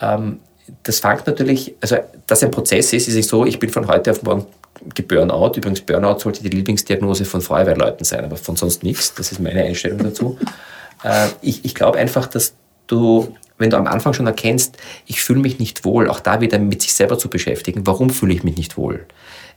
Ähm, 0.00 0.40
das 0.84 1.00
fängt 1.00 1.26
natürlich, 1.26 1.74
also 1.80 1.96
dass 2.26 2.42
ein 2.42 2.50
Prozess 2.50 2.92
ist, 2.92 3.08
ist 3.08 3.14
nicht 3.14 3.28
so, 3.28 3.44
ich 3.44 3.58
bin 3.58 3.70
von 3.70 3.88
heute 3.88 4.12
auf 4.12 4.22
morgen 4.22 4.46
geburnout. 4.94 5.52
Übrigens, 5.56 5.80
Burnout 5.80 6.20
sollte 6.20 6.42
die 6.42 6.48
Lieblingsdiagnose 6.48 7.24
von 7.24 7.40
Feuerwehrleuten 7.40 8.04
sein, 8.04 8.24
aber 8.24 8.36
von 8.36 8.56
sonst 8.56 8.82
nichts. 8.82 9.14
Das 9.14 9.32
ist 9.32 9.40
meine 9.40 9.62
Einstellung 9.64 9.98
dazu. 9.98 10.38
Äh, 11.04 11.28
ich 11.42 11.64
ich 11.64 11.74
glaube 11.74 11.98
einfach, 11.98 12.26
dass 12.26 12.54
du, 12.86 13.34
wenn 13.58 13.70
du 13.70 13.76
am 13.76 13.86
Anfang 13.86 14.12
schon 14.12 14.26
erkennst, 14.26 14.76
ich 15.06 15.22
fühle 15.22 15.40
mich 15.40 15.58
nicht 15.58 15.84
wohl, 15.84 16.08
auch 16.08 16.20
da 16.20 16.40
wieder 16.40 16.58
mit 16.58 16.82
sich 16.82 16.94
selber 16.94 17.18
zu 17.18 17.28
beschäftigen, 17.28 17.86
warum 17.86 18.10
fühle 18.10 18.34
ich 18.34 18.42
mich 18.42 18.56
nicht 18.56 18.76
wohl? 18.76 19.06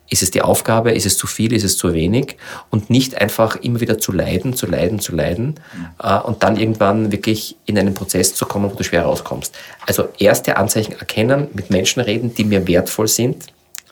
Ist 0.10 0.21
es 0.21 0.32
die 0.32 0.41
Aufgabe? 0.41 0.91
Ist 0.91 1.06
es 1.06 1.17
zu 1.17 1.27
viel? 1.27 1.53
Ist 1.53 1.63
es 1.63 1.77
zu 1.77 1.93
wenig? 1.93 2.38
Und 2.69 2.89
nicht 2.89 3.19
einfach 3.19 3.56
immer 3.56 3.79
wieder 3.79 3.97
zu 3.97 4.12
leiden, 4.12 4.53
zu 4.53 4.67
leiden, 4.67 4.99
zu 4.99 5.15
leiden 5.15 5.56
äh, 6.01 6.19
und 6.19 6.43
dann 6.43 6.58
irgendwann 6.58 7.12
wirklich 7.12 7.56
in 7.65 7.79
einen 7.79 7.93
Prozess 7.93 8.36
zu 8.36 8.45
kommen, 8.45 8.69
wo 8.69 8.75
du 8.75 8.84
schwer 8.84 9.03
rauskommst. 9.03 9.56
Also 9.88 10.10
erste 10.19 10.58
Anzeichen 10.58 10.93
erkennen, 10.93 11.47
mit 11.53 11.69
Menschen 11.69 12.01
reden, 12.01 12.34
die 12.36 12.43
mir 12.43 12.67
wertvoll 12.67 13.08
sind, 13.08 13.47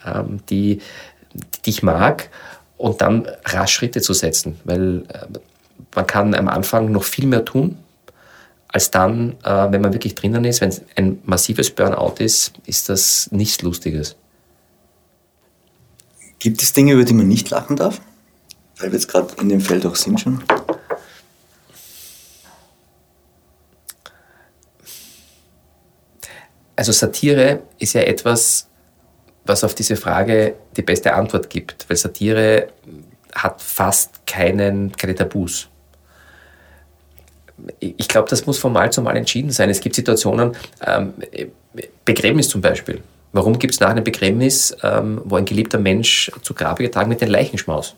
ähm, 0.05 0.41
die, 0.49 0.81
die 1.65 1.69
ich 1.69 1.81
mag 1.81 2.29
und 2.77 3.01
dann 3.01 3.27
rasch 3.45 3.73
Schritte 3.73 4.01
zu 4.01 4.13
setzen, 4.13 4.59
weil 4.65 5.05
äh, 5.07 5.39
man 5.95 6.07
kann 6.07 6.33
am 6.33 6.47
Anfang 6.47 6.91
noch 6.91 7.03
viel 7.03 7.27
mehr 7.27 7.45
tun, 7.45 7.77
als 8.67 8.91
dann, 8.91 9.37
äh, 9.43 9.71
wenn 9.71 9.81
man 9.81 9.93
wirklich 9.93 10.15
drinnen 10.15 10.45
ist. 10.45 10.61
Wenn 10.61 10.69
es 10.69 10.81
ein 10.95 11.19
massives 11.25 11.71
Burnout 11.71 12.15
ist, 12.19 12.53
ist 12.65 12.89
das 12.89 13.29
nichts 13.31 13.61
Lustiges. 13.61 14.15
Gibt 16.39 16.61
es 16.63 16.73
Dinge, 16.73 16.93
über 16.93 17.03
die 17.03 17.13
man 17.13 17.27
nicht 17.27 17.49
lachen 17.49 17.75
darf? 17.75 18.01
Weil 18.79 18.91
wir 18.91 18.97
jetzt 18.97 19.07
gerade 19.07 19.33
in 19.39 19.49
dem 19.49 19.61
Feld 19.61 19.85
auch 19.85 19.95
sind 19.95 20.19
schon. 20.19 20.41
Also 26.75 26.93
Satire 26.93 27.61
ist 27.77 27.93
ja 27.93 28.01
etwas, 28.01 28.67
was 29.45 29.63
auf 29.63 29.75
diese 29.75 29.95
Frage 29.95 30.55
die 30.75 30.81
beste 30.81 31.13
Antwort 31.13 31.49
gibt, 31.49 31.87
weil 31.87 31.97
Satire 31.97 32.69
hat 33.35 33.61
fast 33.61 34.25
keinen, 34.25 34.91
keine 34.93 35.13
Tabus. 35.13 35.70
Ich 37.79 38.07
glaube, 38.07 38.29
das 38.29 38.45
muss 38.45 38.57
von 38.57 38.73
Mal 38.73 38.91
zu 38.91 39.01
Mal 39.01 39.17
entschieden 39.17 39.51
sein. 39.51 39.69
Es 39.69 39.81
gibt 39.81 39.95
Situationen, 39.95 40.51
ähm, 40.85 41.13
Begräbnis 42.05 42.49
zum 42.49 42.61
Beispiel. 42.61 43.01
Warum 43.33 43.59
gibt 43.59 43.73
es 43.73 43.79
nach 43.79 43.89
einem 43.89 44.03
Begräbnis, 44.03 44.75
ähm, 44.83 45.21
wo 45.23 45.35
ein 45.35 45.45
geliebter 45.45 45.77
Mensch 45.77 46.31
zu 46.41 46.53
Grabe 46.53 46.83
getragen 46.83 47.09
wird, 47.09 47.21
den 47.21 47.29
Leichenschmaus? 47.29 47.95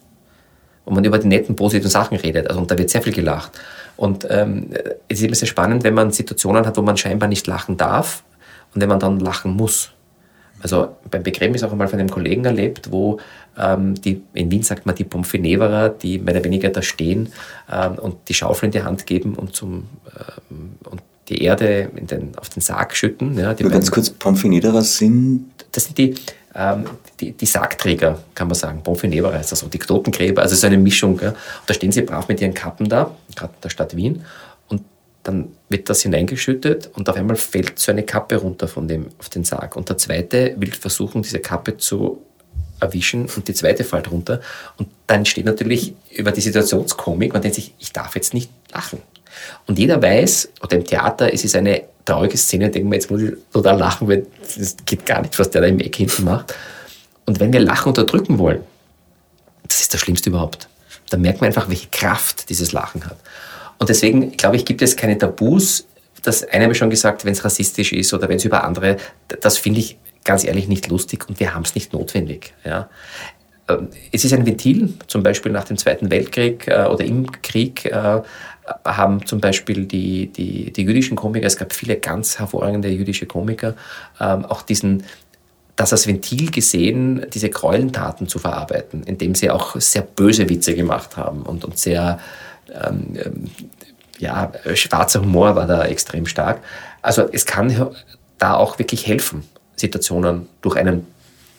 Und 0.85 0.95
man 0.95 1.03
über 1.05 1.17
die 1.17 1.27
netten, 1.27 1.55
positiven 1.55 1.89
Sachen 1.89 2.17
redet. 2.17 2.47
Also, 2.47 2.59
und 2.59 2.69
da 2.69 2.77
wird 2.77 2.89
sehr 2.89 3.01
viel 3.01 3.13
gelacht. 3.13 3.51
Und 3.95 4.27
ähm, 4.29 4.69
es 5.07 5.19
ist 5.19 5.25
immer 5.25 5.35
sehr 5.35 5.47
spannend, 5.47 5.83
wenn 5.83 5.93
man 5.93 6.11
Situationen 6.11 6.65
hat, 6.65 6.75
wo 6.77 6.81
man 6.81 6.97
scheinbar 6.97 7.29
nicht 7.29 7.47
lachen 7.47 7.77
darf 7.77 8.23
und 8.75 8.81
wenn 8.81 8.89
man 8.89 8.99
dann 8.99 9.19
lachen 9.19 9.55
muss. 9.55 9.92
Also 10.63 10.95
beim 11.11 11.23
Begräbnis 11.23 11.61
auch 11.63 11.71
einmal 11.71 11.89
von 11.89 11.99
einem 11.99 12.09
Kollegen 12.09 12.45
erlebt, 12.45 12.91
wo 12.91 13.19
ähm, 13.57 13.95
die, 14.01 14.23
in 14.33 14.49
Wien 14.49 14.63
sagt 14.63 14.85
man 14.85 14.95
die 14.95 15.03
Pomfineverer, 15.03 15.89
die 15.89 16.17
mehr 16.17 16.33
oder 16.35 16.43
weniger 16.43 16.69
da 16.69 16.81
stehen 16.81 17.31
ähm, 17.71 17.99
und 17.99 18.15
die 18.29 18.33
Schaufel 18.33 18.67
in 18.67 18.71
die 18.71 18.81
Hand 18.81 19.05
geben 19.05 19.35
und, 19.35 19.55
zum, 19.55 19.89
ähm, 20.49 20.77
und 20.89 21.01
die 21.29 21.43
Erde 21.43 21.89
den, 21.93 22.37
auf 22.37 22.49
den 22.49 22.61
Sarg 22.61 22.95
schütten. 22.95 23.37
Ja, 23.37 23.53
die 23.53 23.63
ganz 23.65 23.91
kurz, 23.91 24.09
Pomfinederer 24.09 24.81
sind? 24.81 25.51
Das 25.71 25.85
sind 25.85 25.97
die, 25.97 26.15
ähm, 26.55 26.85
die, 27.19 27.31
die 27.31 27.45
Sargträger, 27.45 28.19
kann 28.33 28.47
man 28.47 28.55
sagen. 28.55 28.81
Pomfineverer 28.83 29.33
heißt 29.33 29.51
das 29.51 29.59
so, 29.59 29.67
die 29.67 29.79
Totengräber, 29.79 30.41
also 30.41 30.55
so 30.55 30.67
eine 30.67 30.77
Mischung. 30.77 31.19
Ja. 31.21 31.29
Und 31.29 31.37
da 31.67 31.73
stehen 31.73 31.91
sie 31.91 32.01
brav 32.01 32.27
mit 32.27 32.41
ihren 32.41 32.53
Kappen 32.53 32.87
da, 32.87 33.11
gerade 33.35 33.53
in 33.53 33.61
der 33.61 33.69
Stadt 33.69 33.95
Wien. 33.95 34.23
Dann 35.23 35.53
wird 35.69 35.89
das 35.89 36.01
hineingeschüttet 36.01 36.89
und 36.93 37.07
auf 37.09 37.15
einmal 37.15 37.37
fällt 37.37 37.79
so 37.79 37.91
eine 37.91 38.03
Kappe 38.03 38.35
runter 38.35 38.67
von 38.67 38.87
dem, 38.87 39.07
auf 39.19 39.29
den 39.29 39.43
Sarg. 39.43 39.75
Und 39.75 39.89
der 39.89 39.97
zweite 39.97 40.55
will 40.57 40.71
versuchen, 40.73 41.21
diese 41.21 41.39
Kappe 41.39 41.77
zu 41.77 42.21
erwischen 42.79 43.27
und 43.35 43.47
die 43.47 43.53
zweite 43.53 43.83
fällt 43.83 44.11
runter. 44.11 44.41
Und 44.77 44.89
dann 45.07 45.25
steht 45.25 45.45
natürlich 45.45 45.93
über 46.11 46.31
die 46.31 46.41
Situationskomik, 46.41 47.33
man 47.33 47.41
denkt 47.41 47.55
sich, 47.55 47.73
ich 47.79 47.93
darf 47.93 48.15
jetzt 48.15 48.33
nicht 48.33 48.51
lachen. 48.71 49.01
Und 49.65 49.79
jeder 49.79 50.01
weiß, 50.01 50.49
oder 50.61 50.77
im 50.77 50.85
Theater, 50.85 51.33
es 51.33 51.43
ist 51.43 51.55
eine 51.55 51.83
traurige 52.05 52.37
Szene, 52.37 52.69
denken 52.69 52.91
wir, 52.91 52.95
jetzt 52.95 53.09
muss 53.09 53.21
ich 53.21 53.31
total 53.51 53.77
lachen, 53.77 54.07
weil 54.07 54.27
das 54.57 54.75
geht 54.85 55.05
gar 55.05 55.21
nicht, 55.21 55.37
was 55.39 55.49
der 55.49 55.61
da 55.61 55.67
im 55.67 55.79
Eck 55.79 55.95
hinten 55.95 56.25
macht. 56.25 56.53
Und 57.25 57.39
wenn 57.39 57.53
wir 57.53 57.61
Lachen 57.61 57.89
unterdrücken 57.89 58.37
wollen, 58.37 58.61
das 59.67 59.81
ist 59.81 59.93
das 59.93 60.01
Schlimmste 60.01 60.29
überhaupt. 60.29 60.67
Da 61.09 61.17
merkt 61.17 61.41
man 61.41 61.47
einfach, 61.47 61.69
welche 61.69 61.87
Kraft 61.89 62.49
dieses 62.49 62.71
Lachen 62.73 63.05
hat. 63.05 63.17
Und 63.79 63.89
deswegen, 63.89 64.31
glaube 64.31 64.55
ich, 64.55 64.65
gibt 64.65 64.81
es 64.81 64.95
keine 64.95 65.17
Tabus. 65.17 65.87
Das 66.23 66.43
eine 66.47 66.63
habe 66.63 66.73
ich 66.73 66.79
schon 66.79 66.89
gesagt, 66.89 67.25
wenn 67.25 67.33
es 67.33 67.43
rassistisch 67.43 67.91
ist 67.93 68.13
oder 68.13 68.29
wenn 68.29 68.37
es 68.37 68.45
über 68.45 68.63
andere, 68.63 68.97
das 69.41 69.57
finde 69.57 69.79
ich 69.79 69.97
ganz 70.23 70.43
ehrlich 70.43 70.67
nicht 70.67 70.87
lustig 70.87 71.27
und 71.27 71.39
wir 71.39 71.53
haben 71.53 71.63
es 71.63 71.75
nicht 71.75 71.93
notwendig. 71.93 72.53
Ja. 72.63 72.89
Ähm, 73.67 73.89
es 74.11 74.25
ist 74.25 74.33
ein 74.33 74.45
Ventil, 74.45 74.93
zum 75.07 75.23
Beispiel 75.23 75.51
nach 75.51 75.65
dem 75.65 75.77
Zweiten 75.77 76.09
Weltkrieg 76.11 76.67
äh, 76.67 76.85
oder 76.85 77.03
im 77.03 77.29
Krieg 77.41 77.85
äh, 77.85 78.21
haben 78.85 79.25
zum 79.25 79.41
Beispiel 79.41 79.85
die, 79.85 80.27
die, 80.27 80.71
die 80.71 80.83
jüdischen 80.83 81.17
Komiker, 81.17 81.47
es 81.47 81.57
gab 81.57 81.73
viele 81.73 81.97
ganz 81.97 82.39
hervorragende 82.39 82.89
jüdische 82.89 83.25
Komiker, 83.25 83.75
ähm, 84.19 84.45
auch 84.45 84.61
diesen, 84.61 85.03
das 85.75 85.91
als 85.91 86.07
Ventil 86.07 86.51
gesehen, 86.51 87.25
diese 87.33 87.49
Gräueltaten 87.49 88.27
zu 88.27 88.39
verarbeiten, 88.39 89.03
indem 89.03 89.35
sie 89.35 89.49
auch 89.49 89.75
sehr 89.79 90.03
böse 90.03 90.49
Witze 90.49 90.75
gemacht 90.75 91.17
haben 91.17 91.41
und, 91.41 91.65
und 91.65 91.77
sehr, 91.77 92.19
ähm, 92.73 93.49
ja, 94.19 94.51
schwarzer 94.73 95.21
Humor 95.21 95.55
war 95.55 95.67
da 95.67 95.85
extrem 95.85 96.25
stark. 96.25 96.61
Also 97.01 97.27
es 97.31 97.45
kann 97.45 97.91
da 98.37 98.55
auch 98.55 98.79
wirklich 98.79 99.07
helfen, 99.07 99.43
Situationen 99.75 100.47
durch 100.61 100.75
einen 100.75 101.07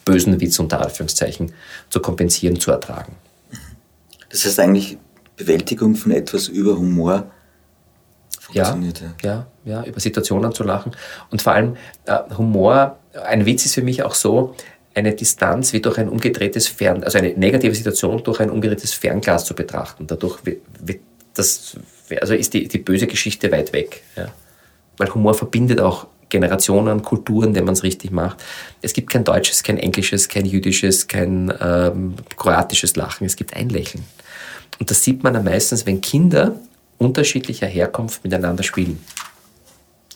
bösen 0.05 0.41
Witz 0.41 0.59
unter 0.59 0.81
Anführungszeichen 0.81 1.53
zu 1.91 2.01
kompensieren, 2.01 2.61
zu 2.61 2.71
ertragen. 2.71 3.17
Das 4.31 4.45
heißt 4.45 4.61
eigentlich 4.61 4.99
Bewältigung 5.37 5.95
von 5.95 6.13
etwas 6.13 6.49
über 6.49 6.77
Humor 6.77 7.31
funktioniert. 8.41 9.03
Ja, 9.23 9.47
ja, 9.65 9.81
ja, 9.81 9.85
über 9.85 10.01
Situationen 10.01 10.53
zu 10.53 10.65
lachen. 10.65 10.93
Und 11.31 11.43
vor 11.43 11.53
allem 11.55 11.77
äh, 12.07 12.19
Humor, 12.37 12.99
ein 13.27 13.47
Witz 13.47 13.65
ist 13.65 13.75
für 13.75 13.83
mich 13.83 14.03
auch 14.03 14.15
so, 14.15 14.55
eine 14.95 15.15
Distanz 15.15 15.73
wie 15.73 15.81
durch 15.81 15.99
ein 15.99 16.09
umgedrehtes 16.09 16.69
Fern, 16.69 17.03
also 17.03 17.19
eine 17.19 17.31
negative 17.31 17.75
Situation 17.75 18.23
durch 18.23 18.41
ein 18.41 18.51
umgedrehtes 18.51 18.95
Fernglas 18.95 19.45
zu 19.45 19.55
betrachten. 19.55 20.07
Dadurch 20.07 20.39
wird 20.45 21.01
das, 21.35 21.77
also 22.21 22.35
ist 22.35 22.55
die, 22.55 22.69
die 22.69 22.79
böse 22.79 23.07
Geschichte 23.07 23.51
weit 23.51 23.73
weg. 23.73 24.03
Ja. 24.17 24.29
Weil 24.97 25.13
Humor 25.13 25.35
verbindet 25.35 25.81
auch 25.81 26.07
Generationen, 26.29 27.03
Kulturen, 27.03 27.55
wenn 27.55 27.65
man 27.65 27.75
es 27.75 27.83
richtig 27.83 28.11
macht. 28.11 28.43
Es 28.83 28.93
gibt 28.93 29.11
kein 29.11 29.25
deutsches, 29.25 29.63
kein 29.63 29.79
englisches, 29.79 30.29
kein 30.29 30.47
jüdisches, 30.47 31.07
kein 31.07 31.53
ähm, 31.61 32.15
kroatisches 32.37 32.97
Lachen. 32.97 33.27
Es 33.27 33.37
gibt 33.37 33.55
ein 33.55 33.69
Lächeln. 33.69 34.05
Und 34.79 34.91
das 34.91 35.03
sieht 35.03 35.23
man 35.23 35.37
am 35.37 35.45
meisten, 35.45 35.81
wenn 35.87 36.01
Kinder 36.01 36.57
unterschiedlicher 36.99 37.67
Herkunft 37.67 38.25
miteinander 38.25 38.63
spielen. 38.63 39.01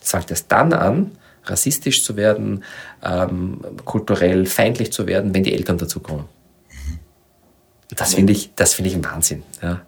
Fängt 0.01 0.31
erst 0.31 0.51
dann 0.51 0.73
an, 0.73 1.13
rassistisch 1.51 2.05
zu 2.05 2.17
werden, 2.17 2.65
ähm, 3.03 3.61
kulturell 3.85 4.47
feindlich 4.47 4.93
zu 4.93 5.07
werden, 5.07 5.35
wenn 5.35 5.43
die 5.43 5.55
Eltern 5.55 5.79
dazukommen. 5.79 6.27
Das 7.97 8.15
finde 8.15 8.33
ich, 8.33 8.55
das 8.55 8.75
finde 8.75 8.91
ich 8.91 8.97
ein 8.97 9.05
Wahnsinn. 9.05 9.43
Ja. 9.63 9.83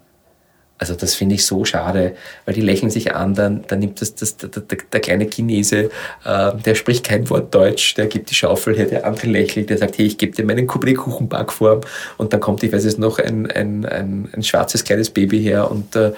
Also 0.81 0.95
das 0.95 1.13
finde 1.13 1.35
ich 1.35 1.45
so 1.45 1.63
schade, 1.63 2.15
weil 2.45 2.55
die 2.55 2.61
lächeln 2.61 2.89
sich 2.89 3.13
an, 3.13 3.35
dann, 3.35 3.63
dann 3.67 3.77
nimmt 3.77 4.01
das, 4.01 4.15
das 4.15 4.37
der, 4.37 4.49
der, 4.49 4.79
der 4.91 4.99
kleine 4.99 5.29
Chinese, 5.29 5.91
äh, 6.25 6.51
der 6.65 6.73
spricht 6.73 7.05
kein 7.05 7.29
Wort 7.29 7.53
Deutsch, 7.53 7.93
der 7.93 8.07
gibt 8.07 8.31
die 8.31 8.33
Schaufel 8.33 8.75
her, 8.75 8.87
der 8.87 9.05
andere 9.05 9.27
lächelt, 9.27 9.69
der 9.69 9.77
sagt, 9.77 9.99
hey, 9.99 10.07
ich 10.07 10.17
gebe 10.17 10.35
dir 10.35 10.43
meinen 10.43 10.65
Kuchenbackform 10.65 11.81
und 12.17 12.33
dann 12.33 12.39
kommt, 12.39 12.63
ich 12.63 12.73
weiß 12.73 12.83
es 12.85 12.97
noch, 12.97 13.19
ein, 13.19 13.45
ein, 13.51 13.85
ein, 13.85 14.29
ein 14.33 14.41
schwarzes 14.41 14.83
kleines 14.83 15.11
Baby 15.11 15.43
her 15.43 15.69
und 15.69 15.95
äh, 15.95 16.13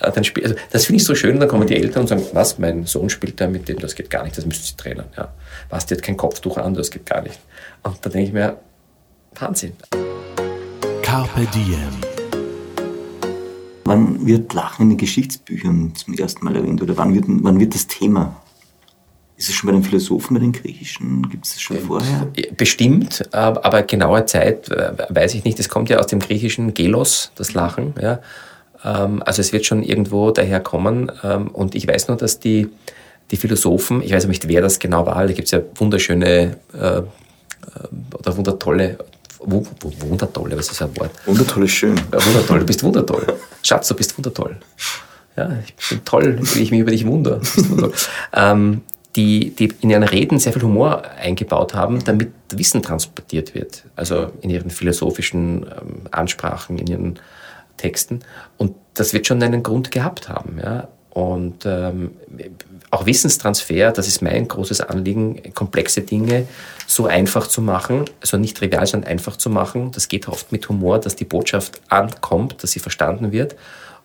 dann 0.00 0.24
spielt, 0.24 0.46
also 0.46 0.58
das 0.70 0.86
finde 0.86 1.02
ich 1.02 1.04
so 1.04 1.14
schön, 1.14 1.38
dann 1.38 1.50
kommen 1.50 1.66
die 1.66 1.76
Eltern 1.76 2.04
und 2.04 2.08
sagen, 2.08 2.24
was, 2.32 2.58
mein 2.58 2.86
Sohn 2.86 3.10
spielt 3.10 3.38
da 3.38 3.48
mit 3.48 3.68
dem, 3.68 3.80
das 3.80 3.94
geht 3.94 4.08
gar 4.08 4.24
nicht, 4.24 4.38
das 4.38 4.46
müsst 4.46 4.72
ihr 4.72 4.78
trennen. 4.78 5.04
Ja. 5.18 5.28
Was, 5.68 5.84
die 5.84 5.94
hat 5.94 6.02
kein 6.02 6.16
Kopftuch 6.16 6.56
an, 6.56 6.72
das 6.72 6.90
geht 6.90 7.04
gar 7.04 7.20
nicht. 7.20 7.38
Und 7.82 7.98
da 8.00 8.08
denke 8.08 8.28
ich 8.28 8.32
mir, 8.32 8.56
Wahnsinn. 9.34 9.74
Carpe 11.02 11.46
Diem 11.54 12.15
Wann 13.86 14.26
wird 14.26 14.52
Lachen 14.52 14.82
in 14.82 14.88
den 14.90 14.98
Geschichtsbüchern 14.98 15.92
zum 15.94 16.14
ersten 16.14 16.44
Mal 16.44 16.56
erwähnt 16.56 16.82
oder 16.82 16.96
wann 16.96 17.14
wird, 17.14 17.24
wann 17.28 17.60
wird 17.60 17.72
das 17.72 17.86
Thema? 17.86 18.34
Ist 19.36 19.48
es 19.48 19.54
schon 19.54 19.68
bei 19.68 19.74
den 19.74 19.84
Philosophen, 19.84 20.34
bei 20.34 20.40
den 20.40 20.50
Griechischen? 20.52 21.28
Gibt 21.28 21.46
es 21.46 21.52
das 21.52 21.62
schon 21.62 21.78
vorher? 21.78 22.26
Bestimmt, 22.56 23.32
aber 23.32 23.82
genaue 23.82 24.24
Zeit 24.26 24.68
äh, 24.70 24.92
weiß 25.08 25.34
ich 25.34 25.44
nicht. 25.44 25.60
Es 25.60 25.68
kommt 25.68 25.88
ja 25.88 25.98
aus 25.98 26.08
dem 26.08 26.18
griechischen 26.18 26.74
Gelos, 26.74 27.30
das 27.36 27.54
Lachen. 27.54 27.94
Ja. 28.00 28.20
Ähm, 28.82 29.22
also 29.24 29.40
es 29.40 29.52
wird 29.52 29.66
schon 29.66 29.84
irgendwo 29.84 30.32
daherkommen. 30.32 31.12
Ähm, 31.22 31.48
und 31.48 31.76
ich 31.76 31.86
weiß 31.86 32.08
nur, 32.08 32.16
dass 32.16 32.40
die, 32.40 32.68
die 33.30 33.36
Philosophen, 33.36 34.02
ich 34.02 34.12
weiß 34.12 34.26
nicht, 34.26 34.48
wer 34.48 34.62
das 34.62 34.80
genau 34.80 35.06
war, 35.06 35.26
da 35.26 35.32
gibt 35.32 35.46
es 35.46 35.52
ja 35.52 35.60
wunderschöne 35.76 36.56
äh, 36.72 36.78
äh, 36.78 37.02
oder 38.18 38.36
wundertolle 38.36 38.98
Wundertolle, 39.40 40.56
was 40.56 40.70
ist 40.70 40.82
ein 40.82 40.96
Wort? 40.96 41.10
Wundertoll 41.26 41.64
ist 41.64 41.72
schön. 41.72 41.96
Ja, 42.12 42.24
wundertoll, 42.24 42.60
du 42.60 42.66
bist 42.66 42.82
wundertoll. 42.82 43.26
Schatz, 43.62 43.88
du 43.88 43.94
bist 43.94 44.16
wundertoll. 44.16 44.56
Ja, 45.36 45.50
ich 45.64 45.74
bin 45.88 46.04
toll, 46.04 46.38
wie 46.54 46.62
ich 46.62 46.70
mich 46.70 46.80
über 46.80 46.90
dich 46.90 47.06
wundere. 47.06 47.40
ähm, 48.32 48.82
die, 49.16 49.50
die 49.50 49.72
in 49.80 49.90
ihren 49.90 50.02
Reden 50.02 50.38
sehr 50.38 50.52
viel 50.52 50.62
Humor 50.62 51.02
eingebaut 51.18 51.74
haben, 51.74 52.04
damit 52.04 52.32
Wissen 52.50 52.82
transportiert 52.82 53.54
wird. 53.54 53.84
Also 53.96 54.30
in 54.42 54.50
ihren 54.50 54.70
philosophischen 54.70 55.64
ähm, 55.64 56.02
Ansprachen, 56.10 56.78
in 56.78 56.86
ihren 56.86 57.18
Texten. 57.76 58.20
Und 58.58 58.74
das 58.94 59.12
wird 59.12 59.26
schon 59.26 59.42
einen 59.42 59.62
Grund 59.62 59.90
gehabt 59.90 60.28
haben. 60.28 60.58
Ja? 60.62 60.88
Und 61.10 61.64
ähm, 61.64 62.12
auch 62.96 63.06
Wissenstransfer, 63.06 63.92
das 63.92 64.08
ist 64.08 64.22
mein 64.22 64.48
großes 64.48 64.80
Anliegen, 64.80 65.42
komplexe 65.54 66.00
Dinge 66.00 66.48
so 66.86 67.06
einfach 67.06 67.46
zu 67.46 67.60
machen, 67.60 68.06
also 68.20 68.38
nicht 68.38 68.56
trivial, 68.56 68.86
sondern 68.86 69.10
einfach 69.10 69.36
zu 69.36 69.50
machen. 69.50 69.92
Das 69.92 70.08
geht 70.08 70.28
oft 70.28 70.50
mit 70.50 70.68
Humor, 70.68 70.98
dass 70.98 71.14
die 71.14 71.24
Botschaft 71.24 71.80
ankommt, 71.88 72.62
dass 72.62 72.70
sie 72.70 72.80
verstanden 72.80 73.32
wird 73.32 73.54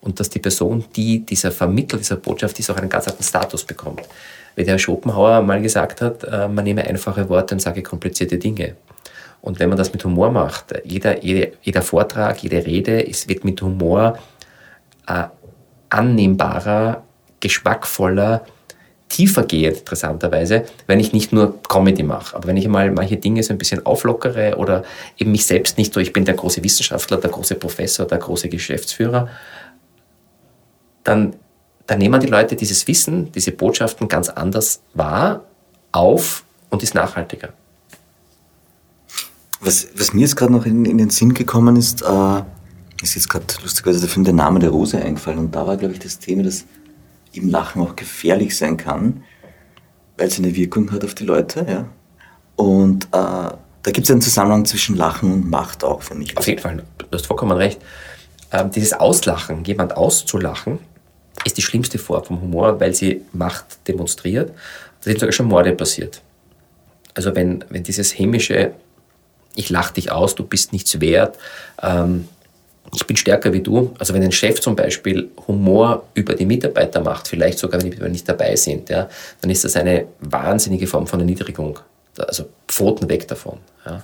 und 0.02 0.20
dass 0.20 0.30
die 0.30 0.40
Person, 0.40 0.84
die 0.96 1.26
dieser 1.26 1.52
Vermittler 1.52 2.00
dieser 2.00 2.18
Botschaft 2.18 2.60
ist, 2.60 2.70
auch 2.70 2.76
einen 2.76 2.90
ganz 2.90 3.08
anderen 3.08 3.24
Status 3.24 3.64
bekommt. 3.64 4.02
Wie 4.56 4.64
der 4.64 4.74
Herr 4.74 4.80
Schopenhauer 4.80 5.42
mal 5.42 5.62
gesagt 5.62 6.02
hat, 6.02 6.24
äh, 6.26 6.50
man 6.50 6.66
nehme 6.66 6.84
einfache 6.84 7.30
Worte 7.30 7.56
und 7.56 7.60
sage 7.62 7.84
komplizierte 7.84 8.38
Dinge. 8.38 8.76
Und 9.42 9.60
wenn 9.60 9.70
man 9.70 9.78
das 9.78 9.94
mit 9.94 10.04
Humor 10.04 10.32
macht, 10.32 10.74
jeder, 10.84 11.24
jeder, 11.24 11.48
jeder 11.62 11.82
Vortrag, 11.82 12.44
jede 12.44 12.66
Rede 12.66 13.02
ist, 13.02 13.30
wird 13.30 13.46
mit 13.46 13.62
Humor 13.62 14.20
äh, 15.08 15.24
annehmbarer, 15.90 17.04
geschmackvoller, 17.40 18.46
tiefer 19.12 19.44
gehe, 19.44 19.72
interessanterweise, 19.72 20.64
wenn 20.88 21.00
ich 21.00 21.12
nicht 21.12 21.34
nur 21.34 21.62
Comedy 21.64 22.04
mache. 22.04 22.36
Aber 22.36 22.48
wenn 22.48 22.58
ich 22.58 22.68
mal 22.68 22.92
manche 22.92 23.18
Dinge 23.18 23.44
so 23.44 23.54
ein 23.54 23.58
bisschen 23.58 23.86
auflockere 23.86 24.56
oder 24.58 24.84
eben 25.18 25.32
mich 25.32 25.46
selbst 25.46 25.78
nicht 25.78 25.94
so, 25.94 26.00
ich 26.00 26.14
bin 26.14 26.24
der 26.24 26.36
große 26.36 26.64
Wissenschaftler, 26.64 27.18
der 27.18 27.30
große 27.30 27.56
Professor, 27.56 28.08
der 28.08 28.20
große 28.20 28.48
Geschäftsführer, 28.48 29.28
dann, 31.04 31.36
dann 31.88 32.00
nehmen 32.00 32.22
die 32.22 32.28
Leute 32.28 32.56
dieses 32.56 32.88
Wissen, 32.88 33.32
diese 33.34 33.52
Botschaften 33.52 34.08
ganz 34.08 34.30
anders 34.30 34.82
wahr, 34.94 35.44
auf 35.92 36.46
und 36.70 36.82
ist 36.82 36.96
nachhaltiger. 36.96 37.50
Was, 39.60 39.90
was 39.96 40.14
mir 40.14 40.22
jetzt 40.22 40.38
gerade 40.38 40.54
noch 40.54 40.66
in, 40.66 40.86
in, 40.86 40.98
den 40.98 41.10
Sinn 41.10 41.34
gekommen 41.34 41.76
ist, 41.76 42.02
äh, 42.02 42.42
ist 43.04 43.16
jetzt 43.16 43.30
gerade 43.30 43.46
lustigerweise 43.62 44.00
der 44.00 44.10
Film 44.10 44.24
Der 44.24 44.34
Name 44.34 44.60
der 44.60 44.70
Rose 44.70 44.98
eingefallen. 44.98 45.38
Und 45.38 45.54
da 45.54 45.68
war, 45.68 45.76
glaube 45.76 45.94
ich, 45.94 46.00
das 46.00 46.18
Thema, 46.18 46.44
dass 46.44 46.66
eben 47.34 47.50
Lachen 47.50 47.82
auch 47.82 47.96
gefährlich 47.96 48.58
sein 48.58 48.78
kann, 48.78 49.24
weil 50.18 50.28
es 50.28 50.38
eine 50.38 50.56
Wirkung 50.56 50.92
hat 50.92 51.04
auf 51.04 51.16
die 51.16 51.26
Leute. 51.26 51.66
Ja? 51.68 51.88
Und 52.56 53.06
äh, 53.06 53.08
da 53.12 53.92
gibt 53.92 54.06
es 54.06 54.12
einen 54.12 54.22
Zusammenhang 54.22 54.66
zwischen 54.66 54.96
Lachen 54.96 55.32
und 55.32 55.50
Macht 55.50 55.84
auch, 55.84 56.04
finde 56.04 56.26
ich. 56.26 56.38
Auf 56.38 56.48
jeden 56.48 56.62
Fall, 56.62 56.84
du 56.98 57.06
hast 57.12 57.26
vollkommen 57.26 57.58
recht. 57.58 57.82
Ähm, 58.52 58.70
dieses 58.72 58.94
Auslachen, 58.94 59.64
jemand 59.64 59.96
auszulachen, 59.96 60.80
ist 61.46 61.58
die 61.58 61.62
schlimmste 61.62 61.98
Form 61.98 62.24
vom 62.24 62.42
Humor, 62.42 62.80
weil 62.80 62.94
sie 62.94 63.22
Macht 63.34 63.88
demonstriert. 63.88 64.50
Da 64.50 65.10
sind 65.10 65.20
sogar 65.20 65.34
schon 65.34 65.48
Morde 65.48 65.74
passiert. 65.74 66.22
Also 67.14 67.36
wenn, 67.36 67.66
wenn 67.70 67.84
dieses 67.84 68.18
hämische, 68.18 68.74
ich 69.56 69.70
lache 69.70 69.96
dich 69.96 70.12
aus, 70.12 70.36
du 70.36 70.46
bist 70.46 70.72
nichts 70.72 71.02
wert, 71.02 71.38
ähm, 71.82 72.28
ich 72.94 73.06
bin 73.06 73.16
stärker 73.16 73.54
wie 73.54 73.62
du. 73.62 73.94
Also 74.00 74.14
wenn 74.14 74.24
ein 74.24 74.32
Chef 74.32 74.60
zum 74.60 74.76
Beispiel 74.76 75.32
Humor 75.48 76.04
über 76.14 76.34
die 76.36 76.46
Mitarbeiter 76.46 77.02
macht, 77.02 77.28
vielleicht 77.28 77.60
sogar 77.60 77.80
wenn 77.80 77.86
die 77.86 77.92
Mitarbeiter 77.92 78.12
nicht 78.12 78.28
dabei 78.28 78.56
sind, 78.56 78.90
ja, 78.90 79.10
dann 79.42 79.52
ist 79.52 79.64
das 79.64 79.76
eine 79.76 80.08
wahnsinnige 80.20 80.88
Form 80.88 81.08
von 81.08 81.20
Erniedrigung. 81.20 81.80
Also 82.18 82.50
Pfoten 82.68 83.08
weg 83.08 83.28
davon. 83.28 83.60
Ja. 83.86 84.04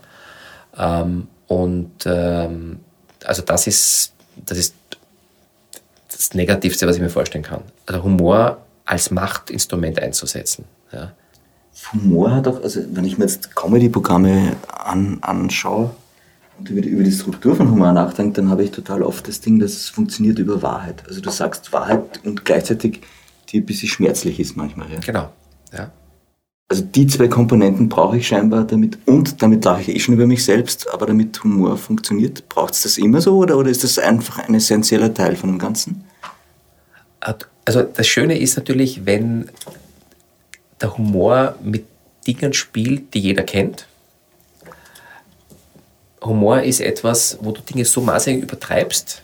Ähm, 0.77 1.27
und 1.47 1.91
ähm, 2.05 2.79
also 3.25 3.41
das 3.41 3.67
ist, 3.67 4.13
das 4.45 4.57
ist 4.57 4.75
das 6.09 6.33
Negativste, 6.33 6.87
was 6.87 6.95
ich 6.95 7.01
mir 7.01 7.09
vorstellen 7.09 7.43
kann. 7.43 7.61
Also 7.85 8.03
Humor 8.03 8.59
als 8.85 9.11
Machtinstrument 9.11 9.99
einzusetzen. 9.99 10.65
Ja. 10.91 11.11
Humor 11.93 12.35
hat 12.35 12.47
auch, 12.47 12.63
also 12.63 12.81
wenn 12.91 13.05
ich 13.05 13.17
mir 13.17 13.25
jetzt 13.25 13.55
Comedy-Programme 13.55 14.55
an, 14.67 15.17
anschaue 15.21 15.91
und 16.59 16.69
über 16.69 16.81
die, 16.81 16.89
über 16.89 17.03
die 17.03 17.11
Struktur 17.11 17.55
von 17.55 17.69
Humor 17.69 17.91
nachdenke, 17.93 18.33
dann 18.33 18.49
habe 18.49 18.63
ich 18.63 18.71
total 18.71 19.03
oft 19.03 19.27
das 19.27 19.41
Ding, 19.41 19.59
dass 19.59 19.73
es 19.73 19.89
funktioniert 19.89 20.39
über 20.39 20.61
Wahrheit. 20.61 21.03
Also 21.07 21.21
du 21.21 21.29
sagst 21.29 21.71
Wahrheit 21.73 22.19
und 22.23 22.45
gleichzeitig 22.45 23.01
die 23.49 23.59
ein 23.59 23.65
bisschen 23.65 23.89
schmerzlich 23.89 24.39
ist 24.39 24.57
manchmal. 24.57 24.91
Ja. 24.91 24.99
Genau. 24.99 25.29
Ja. 25.71 25.91
Also 26.69 26.83
die 26.83 27.07
zwei 27.07 27.29
Komponenten 27.29 27.87
brauche 27.87 28.17
ich 28.17 28.27
scheinbar 28.27 28.65
damit 28.65 28.97
und 29.05 29.41
damit 29.41 29.63
lache 29.63 29.81
ich 29.81 29.89
eh 29.89 29.99
schon 29.99 30.15
über 30.15 30.27
mich 30.27 30.43
selbst, 30.43 30.91
aber 30.93 31.05
damit 31.05 31.41
Humor 31.43 31.77
funktioniert, 31.77 32.49
braucht 32.49 32.73
es 32.73 32.83
das 32.83 32.97
immer 32.97 33.21
so 33.21 33.37
oder, 33.37 33.57
oder 33.57 33.69
ist 33.69 33.85
das 33.85 33.97
einfach 33.97 34.39
ein 34.39 34.53
essentieller 34.53 35.13
Teil 35.13 35.37
von 35.37 35.49
dem 35.49 35.59
Ganzen? 35.59 36.03
Also 37.63 37.83
das 37.83 38.07
Schöne 38.07 38.37
ist 38.37 38.57
natürlich, 38.57 39.05
wenn 39.05 39.49
der 40.81 40.97
Humor 40.97 41.55
mit 41.63 41.85
Dingen 42.27 42.53
spielt, 42.53 43.13
die 43.13 43.19
jeder 43.19 43.43
kennt. 43.43 43.87
Humor 46.23 46.61
ist 46.61 46.81
etwas, 46.81 47.37
wo 47.41 47.51
du 47.51 47.61
Dinge 47.61 47.85
so 47.85 48.01
maßig 48.01 48.41
übertreibst, 48.41 49.21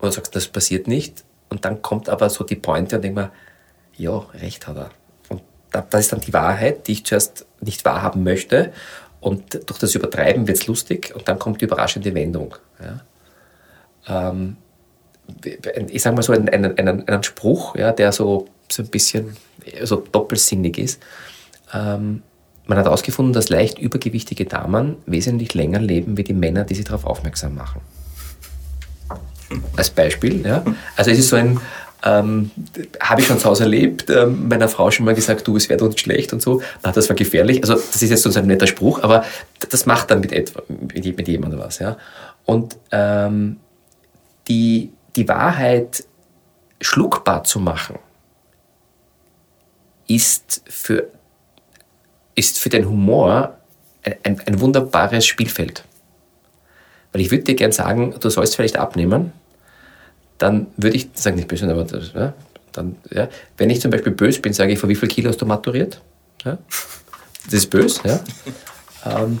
du 0.00 0.10
sagst, 0.10 0.36
das 0.36 0.48
passiert 0.48 0.86
nicht, 0.86 1.24
und 1.48 1.64
dann 1.64 1.82
kommt 1.82 2.08
aber 2.08 2.30
so 2.30 2.44
die 2.44 2.56
Pointe 2.56 2.96
und 2.96 3.02
denkt 3.02 3.16
man, 3.16 3.30
ja, 3.96 4.18
recht 4.34 4.66
hat 4.66 4.76
er. 4.76 4.90
Und 5.28 5.42
das 5.70 6.00
ist 6.00 6.12
dann 6.12 6.20
die 6.20 6.32
Wahrheit, 6.32 6.88
die 6.88 6.92
ich 6.92 7.04
zuerst 7.04 7.46
nicht 7.60 7.84
wahrhaben 7.84 8.24
möchte. 8.24 8.72
Und 9.20 9.68
durch 9.68 9.78
das 9.78 9.94
Übertreiben 9.94 10.46
wird 10.46 10.58
es 10.58 10.66
lustig 10.66 11.12
und 11.14 11.28
dann 11.28 11.38
kommt 11.38 11.60
die 11.60 11.66
überraschende 11.66 12.14
Wendung. 12.14 12.56
Ja. 14.08 14.34
Ähm, 14.34 14.56
ich 15.88 16.02
sage 16.02 16.16
mal 16.16 16.22
so 16.22 16.32
einen, 16.32 16.48
einen, 16.48 16.76
einen, 16.76 17.08
einen 17.08 17.22
Spruch, 17.22 17.76
ja, 17.76 17.92
der 17.92 18.12
so, 18.12 18.48
so 18.70 18.82
ein 18.82 18.88
bisschen 18.88 19.36
so 19.82 19.96
doppelsinnig 19.96 20.76
ist. 20.76 21.02
Ähm, 21.72 22.22
man 22.66 22.78
hat 22.78 22.86
herausgefunden, 22.86 23.32
dass 23.32 23.48
leicht 23.48 23.78
übergewichtige 23.78 24.46
Damen 24.46 24.96
wesentlich 25.06 25.54
länger 25.54 25.80
leben 25.80 26.16
wie 26.16 26.24
die 26.24 26.32
Männer, 26.32 26.64
die 26.64 26.74
sie 26.74 26.84
darauf 26.84 27.04
aufmerksam 27.04 27.54
machen. 27.54 27.80
Als 29.76 29.90
Beispiel. 29.90 30.44
Ja. 30.44 30.64
Also 30.96 31.10
es 31.10 31.18
ist 31.18 31.28
so 31.28 31.36
ein, 31.36 31.60
ähm, 32.02 32.50
habe 33.00 33.20
ich 33.20 33.26
schon 33.26 33.38
zu 33.38 33.48
Hause 33.48 33.64
erlebt, 33.64 34.08
ähm, 34.08 34.48
meiner 34.48 34.68
Frau 34.68 34.90
schon 34.90 35.04
mal 35.04 35.14
gesagt, 35.14 35.46
du, 35.46 35.56
es 35.56 35.68
wird 35.68 35.82
uns 35.82 36.00
schlecht 36.00 36.32
und 36.32 36.42
so. 36.42 36.62
Na, 36.82 36.92
das 36.92 37.08
war 37.08 37.16
gefährlich. 37.16 37.62
Also 37.62 37.74
das 37.74 38.02
ist 38.02 38.10
jetzt 38.10 38.22
so 38.22 38.38
ein 38.38 38.46
netter 38.46 38.66
Spruch, 38.66 39.02
aber 39.02 39.24
das 39.70 39.86
macht 39.86 40.10
dann 40.10 40.20
mit, 40.20 40.32
etwa, 40.32 40.62
mit 40.68 41.28
jemandem 41.28 41.60
was. 41.60 41.78
Ja. 41.78 41.96
Und 42.44 42.76
ähm, 42.90 43.58
die, 44.48 44.90
die 45.16 45.28
Wahrheit 45.28 46.04
schluckbar 46.80 47.44
zu 47.44 47.60
machen, 47.60 47.98
ist 50.06 50.62
für, 50.66 51.08
ist 52.34 52.58
für 52.58 52.68
den 52.68 52.88
Humor 52.88 53.58
ein, 54.22 54.40
ein, 54.44 54.60
wunderbares 54.60 55.24
Spielfeld. 55.26 55.84
Weil 57.12 57.22
ich 57.22 57.30
würde 57.30 57.44
dir 57.44 57.54
gern 57.54 57.72
sagen, 57.72 58.14
du 58.18 58.28
sollst 58.28 58.56
vielleicht 58.56 58.76
abnehmen, 58.76 59.32
dann 60.38 60.66
würde 60.76 60.96
ich, 60.96 61.08
sage 61.14 61.36
nicht 61.36 61.48
böse, 61.48 61.70
aber 61.70 61.84
das, 61.84 62.12
ja, 62.12 62.34
dann, 62.72 62.96
ja, 63.10 63.28
wenn 63.56 63.70
ich 63.70 63.80
zum 63.80 63.90
Beispiel 63.90 64.12
böse 64.12 64.40
bin, 64.40 64.52
sage 64.52 64.72
ich, 64.72 64.78
vor 64.78 64.88
wie 64.88 64.96
viel 64.96 65.08
Kilo 65.08 65.30
hast 65.30 65.40
du 65.40 65.46
maturiert? 65.46 66.00
Ja? 66.44 66.58
Das 67.44 67.54
ist 67.54 67.70
böse. 67.70 68.00
Ja? 68.04 68.20
Ähm, 69.06 69.38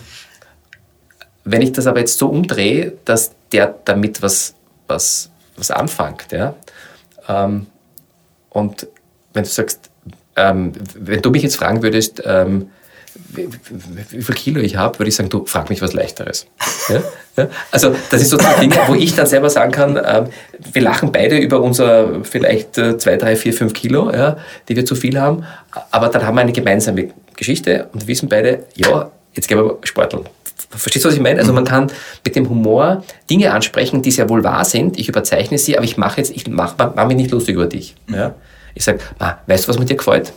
wenn 1.44 1.62
ich 1.62 1.72
das 1.72 1.86
aber 1.86 2.00
jetzt 2.00 2.16
so 2.16 2.28
umdrehe, 2.28 2.94
dass 3.04 3.32
der 3.52 3.74
damit 3.84 4.22
was, 4.22 4.54
was, 4.86 5.30
was 5.56 5.70
anfängt, 5.70 6.32
ja? 6.32 6.54
Ähm, 7.28 7.66
und 8.50 8.86
wenn 9.32 9.42
du 9.42 9.48
sagst, 9.48 9.90
ähm, 10.36 10.72
wenn 10.94 11.20
du 11.20 11.30
mich 11.30 11.42
jetzt 11.42 11.56
fragen 11.56 11.82
würdest, 11.82 12.22
ähm, 12.24 12.70
wie, 13.36 13.48
wie, 14.10 14.22
viel 14.22 14.34
Kilo 14.34 14.60
ich 14.60 14.76
habe, 14.76 14.98
würde 14.98 15.08
ich 15.08 15.16
sagen, 15.16 15.28
du 15.28 15.44
frag 15.46 15.70
mich 15.70 15.82
was 15.82 15.92
Leichteres. 15.92 16.46
Ja? 16.88 17.02
Ja? 17.36 17.48
Also 17.70 17.94
das 18.10 18.22
ist 18.22 18.30
so 18.30 18.38
ein 18.38 18.60
Ding, 18.60 18.72
wo 18.86 18.94
ich 18.94 19.14
dann 19.14 19.26
selber 19.26 19.50
sagen 19.50 19.72
kann, 19.72 19.96
ähm, 19.96 20.26
wir 20.72 20.82
lachen 20.82 21.12
beide 21.12 21.36
über 21.38 21.60
unser 21.60 22.24
vielleicht 22.24 22.78
äh, 22.78 22.96
zwei, 22.98 23.16
drei, 23.16 23.36
vier, 23.36 23.52
fünf 23.52 23.72
Kilo, 23.72 24.10
ja, 24.12 24.36
die 24.68 24.76
wir 24.76 24.84
zu 24.84 24.94
viel 24.94 25.20
haben, 25.20 25.44
aber 25.90 26.08
dann 26.08 26.24
haben 26.24 26.36
wir 26.36 26.42
eine 26.42 26.52
gemeinsame 26.52 27.10
Geschichte 27.36 27.88
und 27.92 28.06
wissen 28.06 28.28
beide, 28.28 28.64
ja, 28.74 29.10
jetzt 29.32 29.48
gehen 29.48 29.58
wir 29.58 29.78
sporteln. 29.82 30.28
Verstehst 30.70 31.04
du, 31.04 31.08
was 31.08 31.14
ich 31.14 31.20
meine? 31.20 31.40
Also 31.40 31.52
man 31.52 31.64
kann 31.64 31.90
mit 32.24 32.36
dem 32.36 32.48
Humor 32.48 33.04
Dinge 33.30 33.52
ansprechen, 33.52 34.02
die 34.02 34.10
sehr 34.10 34.28
wohl 34.28 34.44
wahr 34.44 34.64
sind. 34.64 34.98
Ich 34.98 35.08
überzeichne 35.08 35.58
sie, 35.58 35.76
aber 35.76 35.84
ich 35.84 35.96
mache 35.96 36.18
jetzt, 36.18 36.30
ich 36.30 36.46
mache 36.48 36.92
mach 36.94 37.06
mich 37.06 37.16
nicht 37.16 37.30
lustig 37.30 37.54
über 37.54 37.66
dich. 37.66 37.94
Ja? 38.08 38.34
Ich 38.74 38.84
sage, 38.84 38.98
weißt 39.46 39.64
du, 39.64 39.68
was 39.68 39.78
mir 39.78 39.84
dir 39.84 39.96
gefällt? 39.96 40.32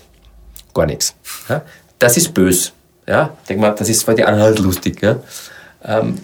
Gar 0.73 0.85
nichts. 0.85 1.15
Ja? 1.49 1.61
Das 1.99 2.17
ist 2.17 2.33
bös. 2.33 2.73
Ja? 3.07 3.37
Denk 3.47 3.59
mal, 3.59 3.71
das 3.71 3.89
ist 3.89 4.03
für 4.03 4.15
die 4.15 4.23
anderen 4.23 4.45
halt 4.45 4.59
lustig. 4.59 5.01
Ja? 5.01 5.19
Ähm, 5.83 6.15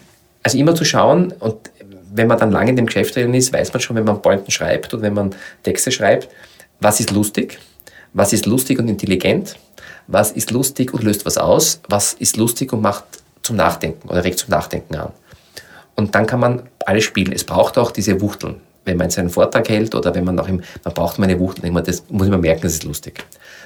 also 0.43 0.57
immer 0.57 0.75
zu 0.75 0.86
schauen 0.86 1.31
und 1.39 1.71
wenn 2.15 2.27
man 2.27 2.38
dann 2.38 2.51
lange 2.51 2.69
in 2.69 2.75
dem 2.75 2.86
Geschäft 2.86 3.15
drin 3.15 3.34
ist, 3.34 3.53
weiß 3.53 3.73
man 3.73 3.81
schon, 3.81 3.95
wenn 3.95 4.03
man 4.03 4.21
Pointen 4.21 4.51
schreibt 4.51 4.93
und 4.93 5.01
wenn 5.01 5.13
man 5.13 5.34
Texte 5.63 5.91
schreibt, 5.91 6.29
was 6.79 6.99
ist 6.99 7.11
lustig, 7.11 7.59
was 8.13 8.34
ist 8.34 8.45
lustig 8.45 8.77
und 8.77 8.88
intelligent, 8.88 9.55
was 10.07 10.31
ist 10.31 10.51
lustig 10.51 10.93
und 10.93 11.03
löst 11.03 11.25
was 11.25 11.38
aus, 11.38 11.79
was 11.88 12.13
ist 12.13 12.38
lustig 12.38 12.71
und 12.73 12.81
macht 12.81 13.05
zum 13.41 13.55
Nachdenken 13.55 14.09
oder 14.09 14.23
regt 14.23 14.38
zum 14.38 14.51
Nachdenken 14.51 14.95
an. 14.95 15.11
Und 15.95 16.13
dann 16.13 16.27
kann 16.27 16.39
man 16.39 16.63
alles 16.86 17.03
spielen. 17.03 17.31
Es 17.31 17.43
braucht 17.43 17.77
auch 17.77 17.91
diese 17.91 18.19
Wuchteln 18.21 18.61
wenn 18.86 18.97
man 18.97 19.09
seinen 19.09 19.29
Vortrag 19.29 19.69
hält 19.69 19.95
oder 19.95 20.13
wenn 20.15 20.23
man 20.23 20.36
noch 20.36 20.47
im, 20.47 20.61
man 20.84 20.93
braucht 20.93 21.19
meine 21.19 21.39
Wucht, 21.39 21.63
dann 21.63 21.73
man, 21.73 21.84
das 21.84 22.03
muss 22.09 22.27
man 22.27 22.41
merken, 22.41 22.61
das 22.63 22.73
ist 22.73 22.84
lustig. 22.84 23.23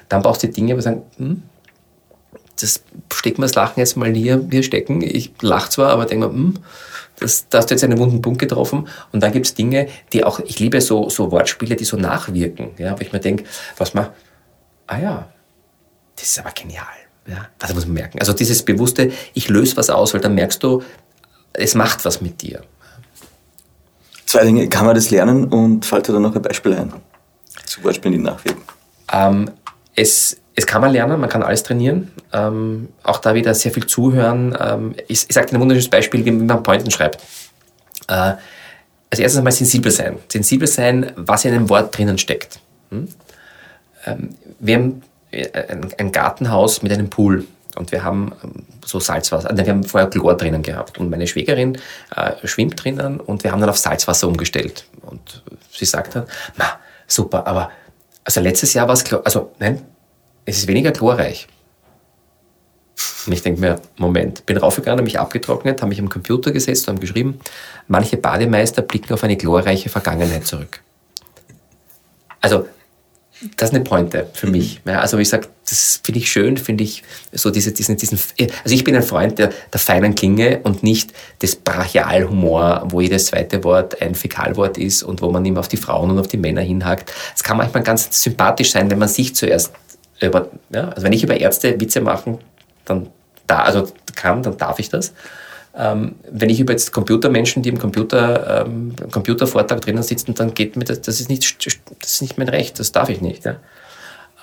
Dann 0.09 0.21
brauchst 0.21 0.43
du 0.43 0.47
Dinge, 0.47 0.73
wo 0.73 0.75
man 0.75 0.81
sagen, 0.81 1.01
hm, 1.17 1.43
das 2.59 2.83
steckt 3.13 3.37
mir 3.37 3.45
das 3.45 3.55
Lachen 3.55 3.79
jetzt 3.79 3.97
mal 3.97 4.13
hier, 4.13 4.45
hier 4.49 4.63
stecken. 4.63 5.01
Ich 5.01 5.31
lache 5.41 5.69
zwar, 5.69 5.89
aber 5.89 6.05
denke 6.05 6.27
mir, 6.27 6.33
hm, 6.33 6.53
das, 7.19 7.47
da 7.49 7.59
hast 7.59 7.69
du 7.69 7.73
jetzt 7.73 7.83
einen 7.83 7.97
wunden 7.97 8.21
Punkt 8.21 8.39
getroffen. 8.39 8.87
Und 9.11 9.21
dann 9.21 9.31
gibt 9.31 9.45
es 9.45 9.53
Dinge, 9.53 9.87
die 10.13 10.23
auch, 10.23 10.39
ich 10.39 10.59
liebe 10.59 10.81
so, 10.81 11.09
so 11.09 11.31
Wortspiele, 11.31 11.75
die 11.75 11.85
so 11.85 11.97
nachwirken. 11.97 12.71
Ja, 12.77 12.97
wo 12.97 13.01
ich 13.01 13.11
mir 13.11 13.19
denke, 13.19 13.45
was 13.77 13.93
man, 13.93 14.07
ah 14.87 14.99
ja, 14.99 15.29
das 16.15 16.29
ist 16.29 16.39
aber 16.39 16.51
genial. 16.51 16.85
Ja, 17.27 17.47
das 17.59 17.73
muss 17.73 17.85
man 17.85 17.95
merken. 17.95 18.19
Also 18.19 18.33
dieses 18.33 18.63
bewusste, 18.63 19.11
ich 19.33 19.49
löse 19.49 19.75
was 19.77 19.89
aus, 19.89 20.13
weil 20.13 20.21
dann 20.21 20.35
merkst 20.35 20.63
du, 20.63 20.81
es 21.53 21.75
macht 21.75 22.05
was 22.05 22.21
mit 22.21 22.41
dir. 22.41 22.61
Zwei 24.25 24.43
Dinge. 24.43 24.69
Kann 24.69 24.85
man 24.85 24.95
das 24.95 25.09
lernen 25.09 25.45
und 25.45 25.85
fällt 25.85 26.07
dir 26.07 26.13
da 26.13 26.19
noch 26.19 26.35
ein 26.35 26.41
Beispiel 26.41 26.73
ein? 26.73 26.93
Zum 27.65 27.83
Beispiel 27.83 28.11
die 28.11 28.17
Nachwirken. 28.17 28.61
Ähm, 29.11 29.51
es, 29.95 30.37
es 30.57 30.65
kann 30.65 30.81
man 30.81 30.91
lernen, 30.91 31.19
man 31.21 31.29
kann 31.29 31.43
alles 31.43 31.61
trainieren. 31.61 32.11
Ähm, 32.33 32.89
auch 33.03 33.19
da 33.19 33.35
wieder 33.35 33.53
sehr 33.53 33.71
viel 33.71 33.85
zuhören. 33.85 34.57
Ähm, 34.59 34.95
ich 35.07 35.25
ich 35.27 35.33
sage 35.33 35.47
dir 35.47 35.53
ein 35.53 35.61
wunderschönes 35.61 35.89
Beispiel, 35.89 36.25
wie 36.25 36.31
man 36.31 36.63
Pointen 36.63 36.89
schreibt. 36.89 37.21
Äh, 38.07 38.33
als 39.09 39.19
erstes 39.19 39.37
einmal 39.37 39.53
sensibel 39.53 39.91
sein. 39.91 40.17
Sensibel 40.27 40.67
sein, 40.67 41.11
was 41.15 41.45
in 41.45 41.53
einem 41.53 41.69
Wort 41.69 41.95
drinnen 41.95 42.17
steckt. 42.17 42.59
Hm? 42.89 43.07
Ähm, 44.07 44.29
wir 44.59 44.75
haben 44.75 45.03
ein, 45.31 45.93
ein 45.95 46.11
Gartenhaus 46.11 46.81
mit 46.81 46.91
einem 46.91 47.11
Pool 47.11 47.45
und 47.75 47.91
wir 47.91 48.03
haben 48.03 48.31
ähm, 48.43 48.65
so 48.83 48.99
Salzwasser, 48.99 49.55
wir 49.55 49.67
haben 49.67 49.83
vorher 49.83 50.09
Chlor 50.09 50.35
drinnen 50.35 50.63
gehabt 50.63 50.97
und 50.97 51.11
meine 51.11 51.27
Schwägerin 51.27 51.77
äh, 52.15 52.47
schwimmt 52.47 52.83
drinnen 52.83 53.19
und 53.19 53.43
wir 53.43 53.51
haben 53.51 53.59
dann 53.61 53.69
auf 53.69 53.77
Salzwasser 53.77 54.27
umgestellt. 54.27 54.87
Und 55.03 55.43
sie 55.71 55.85
sagt 55.85 56.15
dann, 56.15 56.25
na, 56.55 56.79
super, 57.05 57.45
aber 57.45 57.69
also 58.23 58.41
letztes 58.41 58.73
Jahr 58.73 58.87
war 58.87 58.93
es 58.93 59.03
Chlor, 59.03 59.21
also 59.23 59.51
nein, 59.59 59.83
es 60.47 60.59
ist 60.59 60.67
weniger 60.67 60.91
chlorreich. 60.91 61.47
Und 63.27 63.33
ich 63.33 63.41
denke 63.41 63.59
mir, 63.59 63.81
Moment, 63.97 64.45
bin 64.45 64.57
raufgegangen, 64.57 64.99
habe 64.99 65.03
mich 65.03 65.19
abgetrocknet, 65.19 65.81
habe 65.81 65.89
mich 65.89 65.99
am 65.99 66.09
Computer 66.09 66.51
gesetzt 66.51 66.87
und 66.87 66.93
habe 66.93 67.01
geschrieben, 67.01 67.39
manche 67.87 68.15
Bademeister 68.15 68.81
blicken 68.81 69.13
auf 69.13 69.23
eine 69.23 69.37
chlorreiche 69.37 69.89
Vergangenheit 69.89 70.47
zurück. 70.47 70.81
Also 72.39 72.65
das 73.55 73.69
ist 73.69 73.75
eine 73.75 73.83
Pointe 73.83 74.27
für 74.33 74.47
mich. 74.47 74.81
Ja, 74.85 75.01
also 75.01 75.17
ich 75.17 75.29
sage, 75.29 75.47
das 75.69 75.99
finde 76.01 76.19
ich 76.19 76.31
schön, 76.31 76.57
finde 76.57 76.85
ich 76.85 77.03
so 77.33 77.51
diese, 77.51 77.71
diesen, 77.71 77.97
diesen, 77.97 78.17
also 78.63 78.73
ich 78.73 78.83
bin 78.83 78.95
ein 78.95 79.03
Freund 79.03 79.37
der, 79.37 79.51
der 79.71 79.79
feinen 79.79 80.15
Klinge 80.15 80.61
und 80.63 80.81
nicht 80.81 81.11
des 81.41 81.55
Brachialhumor, 81.57 82.87
wo 82.89 83.01
jedes 83.01 83.27
zweite 83.27 83.63
Wort 83.63 84.01
ein 84.01 84.15
Fäkalwort 84.15 84.77
ist 84.77 85.03
und 85.03 85.21
wo 85.21 85.29
man 85.29 85.45
immer 85.45 85.59
auf 85.59 85.67
die 85.67 85.77
Frauen 85.77 86.09
und 86.11 86.19
auf 86.19 86.27
die 86.27 86.37
Männer 86.37 86.61
hinhakt. 86.61 87.13
Es 87.35 87.43
kann 87.43 87.57
manchmal 87.57 87.83
ganz 87.83 88.23
sympathisch 88.23 88.71
sein, 88.71 88.89
wenn 88.89 88.99
man 88.99 89.09
sich 89.09 89.35
zuerst 89.35 89.71
über, 90.21 90.49
ja, 90.69 90.89
also 90.89 91.03
wenn 91.03 91.13
ich 91.13 91.23
über 91.23 91.37
Ärzte 91.37 91.79
Witze 91.79 92.01
machen, 92.01 92.39
dann 92.85 93.07
da, 93.45 93.59
also 93.59 93.87
kann, 94.15 94.43
dann 94.43 94.57
darf 94.57 94.79
ich 94.79 94.89
das. 94.89 95.13
Ähm, 95.75 96.15
wenn 96.31 96.49
ich 96.49 96.59
über 96.59 96.73
jetzt 96.73 96.91
Computermenschen, 96.91 97.61
die 97.61 97.69
im 97.69 97.77
Computer, 97.77 98.65
ähm, 98.65 98.95
Computervortrag 99.11 99.79
drinnen 99.81 100.01
sitzen, 100.01 100.33
dann 100.33 100.53
geht 100.53 100.75
mir 100.75 100.85
das, 100.85 101.01
das 101.01 101.19
ist 101.19 101.29
nicht, 101.29 101.65
das 101.65 102.11
ist 102.11 102.21
nicht 102.21 102.37
mein 102.37 102.49
Recht, 102.49 102.79
das 102.79 102.91
darf 102.91 103.09
ich 103.09 103.21
nicht. 103.21 103.45
Ja? 103.45 103.57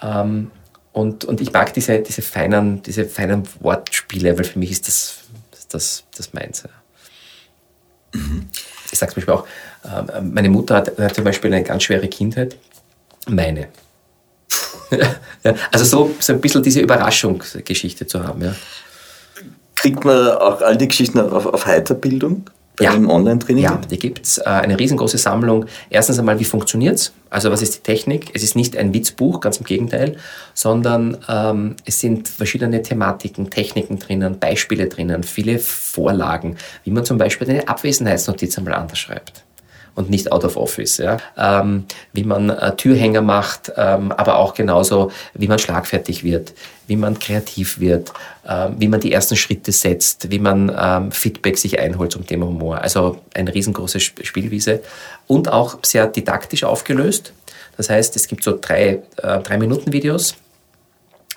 Ähm, 0.00 0.50
und, 0.92 1.24
und 1.24 1.40
ich 1.40 1.52
mag 1.52 1.74
diese, 1.74 1.98
diese, 1.98 2.22
feinen, 2.22 2.82
diese 2.82 3.04
feinen 3.04 3.42
Wortspiele, 3.60 4.38
weil 4.38 4.44
für 4.44 4.60
mich 4.60 4.70
ist 4.70 4.86
das 4.86 5.24
das, 5.74 6.04
das 6.16 6.32
meins. 6.32 6.62
Ja. 6.62 8.20
Mhm. 8.20 8.48
Ich 8.90 8.98
sage 8.98 9.12
zum 9.12 9.24
Beispiel 9.24 9.34
auch, 9.34 9.46
äh, 9.84 10.20
meine 10.20 10.48
Mutter 10.48 10.76
hat, 10.76 10.98
hat, 10.98 11.14
zum 11.14 11.24
Beispiel 11.24 11.52
eine 11.52 11.64
ganz 11.64 11.82
schwere 11.82 12.08
Kindheit 12.08 12.56
Meine. 13.26 13.68
Also 15.72 15.84
so, 15.84 16.14
so 16.18 16.32
ein 16.32 16.40
bisschen 16.40 16.62
diese 16.62 16.80
Überraschungsgeschichte 16.80 18.06
zu 18.06 18.22
haben. 18.22 18.42
Ja. 18.42 18.54
Kriegt 19.74 20.04
man 20.04 20.30
auch 20.32 20.62
all 20.62 20.76
die 20.76 20.88
Geschichten 20.88 21.20
auf, 21.20 21.46
auf 21.46 21.66
Heiterbildung? 21.66 22.44
bei 22.76 22.84
ja. 22.84 22.92
einem 22.92 23.08
Online-Training? 23.08 23.64
Ja, 23.64 23.80
die 23.90 23.98
gibt 23.98 24.24
es. 24.24 24.38
Äh, 24.38 24.44
eine 24.44 24.78
riesengroße 24.78 25.18
Sammlung. 25.18 25.66
Erstens 25.90 26.18
einmal, 26.18 26.40
wie 26.40 26.44
funktioniert 26.44 26.96
es? 26.96 27.12
Also 27.30 27.50
was 27.50 27.62
ist 27.62 27.76
die 27.76 27.80
Technik? 27.80 28.30
Es 28.34 28.42
ist 28.42 28.56
nicht 28.56 28.76
ein 28.76 28.92
Witzbuch, 28.92 29.40
ganz 29.40 29.58
im 29.58 29.64
Gegenteil, 29.64 30.16
sondern 30.54 31.18
ähm, 31.28 31.76
es 31.84 32.00
sind 32.00 32.28
verschiedene 32.28 32.82
Thematiken, 32.82 33.50
Techniken 33.50 33.98
drinnen, 33.98 34.38
Beispiele 34.38 34.88
drinnen, 34.88 35.22
viele 35.22 35.58
Vorlagen, 35.58 36.56
wie 36.84 36.90
man 36.90 37.04
zum 37.04 37.18
Beispiel 37.18 37.48
eine 37.48 37.68
Abwesenheitsnotiz 37.68 38.58
einmal 38.58 38.74
anders 38.74 38.98
schreibt 38.98 39.44
und 39.94 40.10
nicht 40.10 40.32
out 40.32 40.44
of 40.44 40.56
office. 40.56 40.98
Ja? 40.98 41.18
Ähm, 41.36 41.84
wie 42.12 42.24
man 42.24 42.50
äh, 42.50 42.74
Türhänger 42.76 43.22
macht, 43.22 43.72
ähm, 43.76 44.12
aber 44.12 44.38
auch 44.38 44.54
genauso, 44.54 45.10
wie 45.34 45.48
man 45.48 45.58
schlagfertig 45.58 46.24
wird, 46.24 46.52
wie 46.86 46.96
man 46.96 47.18
kreativ 47.18 47.78
wird, 47.80 48.12
äh, 48.46 48.68
wie 48.76 48.88
man 48.88 49.00
die 49.00 49.12
ersten 49.12 49.36
Schritte 49.36 49.72
setzt, 49.72 50.30
wie 50.30 50.38
man 50.38 50.74
ähm, 50.76 51.12
Feedback 51.12 51.58
sich 51.58 51.78
einholt 51.78 52.12
zum 52.12 52.26
Thema 52.26 52.46
Humor. 52.46 52.80
Also 52.80 53.18
eine 53.34 53.54
riesengroße 53.54 54.00
Spielwiese 54.00 54.80
und 55.26 55.50
auch 55.50 55.78
sehr 55.82 56.06
didaktisch 56.06 56.64
aufgelöst. 56.64 57.32
Das 57.76 57.90
heißt, 57.90 58.14
es 58.16 58.28
gibt 58.28 58.44
so 58.44 58.56
drei, 58.60 59.02
äh, 59.22 59.40
drei 59.40 59.58
Minuten 59.58 59.92
Videos, 59.92 60.34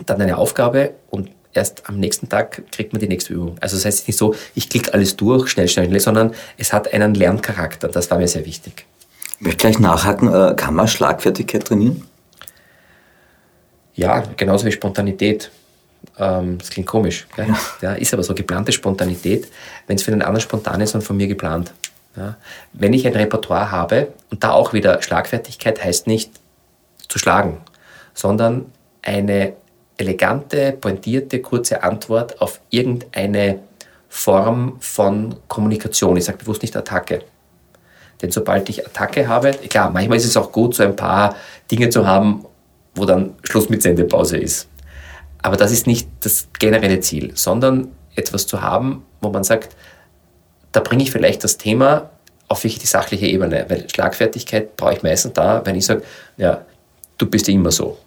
dann 0.05 0.22
eine 0.22 0.38
Aufgabe 0.38 0.91
und 1.10 1.30
erst 1.58 1.89
am 1.89 1.99
nächsten 1.99 2.30
Tag 2.30 2.64
kriegt 2.72 2.93
man 2.93 3.01
die 3.01 3.08
nächste 3.08 3.34
Übung. 3.34 3.58
Also 3.60 3.76
das 3.76 3.86
heißt 3.86 4.08
nicht 4.08 4.18
so, 4.18 4.36
ich 4.55 4.70
klicke 4.70 4.93
alles 4.93 5.18
durch, 5.18 5.49
schnell, 5.49 5.68
schnell, 5.68 5.88
schnell, 5.88 5.99
sondern 5.99 6.34
es 6.58 6.72
hat 6.72 6.93
einen 6.93 7.14
Lerncharakter. 7.14 7.89
Das 7.89 8.10
war 8.10 8.18
mir 8.18 8.28
sehr 8.28 8.45
wichtig. 8.45 8.86
Ich 9.39 9.45
möchte 9.45 9.58
gleich 9.58 9.80
nachhaken, 9.80 10.34
äh, 10.34 10.55
kann 10.55 10.74
man 10.74 10.88
Schlagfertigkeit 10.88 11.66
trainieren? 11.66 12.03
Ja, 13.93 14.24
genauso 14.38 14.66
wie 14.66 14.72
Spontanität. 14.72 15.51
Ähm, 16.18 16.58
das 16.58 16.70
klingt 16.70 16.88
komisch. 16.88 17.28
Ja. 17.38 17.45
ja. 17.82 17.93
ist 17.93 18.14
aber 18.14 18.24
so 18.24 18.34
geplante 18.34 18.72
Spontanität. 18.72 19.47
Wenn 19.88 19.97
es 19.97 20.03
für 20.03 20.12
den 20.12 20.22
anderen 20.22 20.41
spontan 20.41 20.82
ist, 20.82 20.93
dann 20.93 21.01
von 21.01 21.18
mir 21.18 21.28
geplant. 21.28 21.74
Ja. 22.16 22.38
Wenn 22.74 22.93
ich 22.93 23.05
ein 23.05 23.14
Repertoire 23.14 23.72
habe, 23.72 24.14
und 24.32 24.43
da 24.43 24.51
auch 24.51 24.74
wieder 24.74 25.01
Schlagfertigkeit 25.01 25.84
heißt 25.84 26.08
nicht 26.08 26.32
zu 27.08 27.20
schlagen, 27.20 27.58
sondern 28.14 28.66
eine 29.03 29.53
elegante, 29.98 30.72
pointierte, 30.74 31.41
kurze 31.41 31.84
Antwort 31.84 32.41
auf 32.41 32.62
irgendeine 32.70 33.60
Form 34.10 34.78
von 34.80 35.36
Kommunikation. 35.48 36.18
Ich 36.18 36.26
sage 36.26 36.38
bewusst 36.38 36.62
nicht 36.62 36.76
Attacke. 36.76 37.24
Denn 38.22 38.32
sobald 38.32 38.70
ich 38.70 38.86
Attacke 38.86 39.28
habe, 39.28 39.52
klar, 39.52 39.91
manchmal 39.91 40.18
ist 40.18 40.26
es 40.26 40.38
auch 40.38 40.52
gut, 40.52 40.76
so 40.76 40.84
ein 40.84 40.95
paar 40.95 41.36
Dinge 41.70 41.89
zu 41.89 42.08
haben, 42.08 42.45
wo 42.95 43.06
dann 43.06 43.36
Schluss 43.43 43.70
mit 43.70 43.84
Sendepause 43.84 44.38
ist. 44.38 44.68
Aber 45.41 45.56
das 45.56 45.72
ist 45.72 45.86
nicht 45.86 46.10
das 46.22 46.48
generelle 46.58 47.00
Ziel, 47.00 47.32
sondern 47.36 47.89
etwas 48.16 48.48
zu 48.48 48.62
haben, 48.62 49.06
wo 49.22 49.30
man 49.30 49.43
sagt, 49.43 49.76
da 50.72 50.80
bringe 50.80 51.04
ich 51.04 51.12
vielleicht 51.12 51.43
das 51.43 51.58
Thema 51.58 52.10
auf 52.48 52.62
die 52.62 52.70
sachliche 52.70 53.28
Ebene, 53.28 53.66
weil 53.68 53.89
Schlagfertigkeit 53.89 54.76
brauche 54.78 54.93
ich 54.93 55.04
meistens 55.04 55.34
da, 55.34 55.62
wenn 55.66 55.76
ich 55.76 55.86
sage, 55.86 56.04
ja, 56.38 56.66
du 57.18 57.26
bist 57.28 57.50
immer 57.50 57.72
so. 57.72 57.98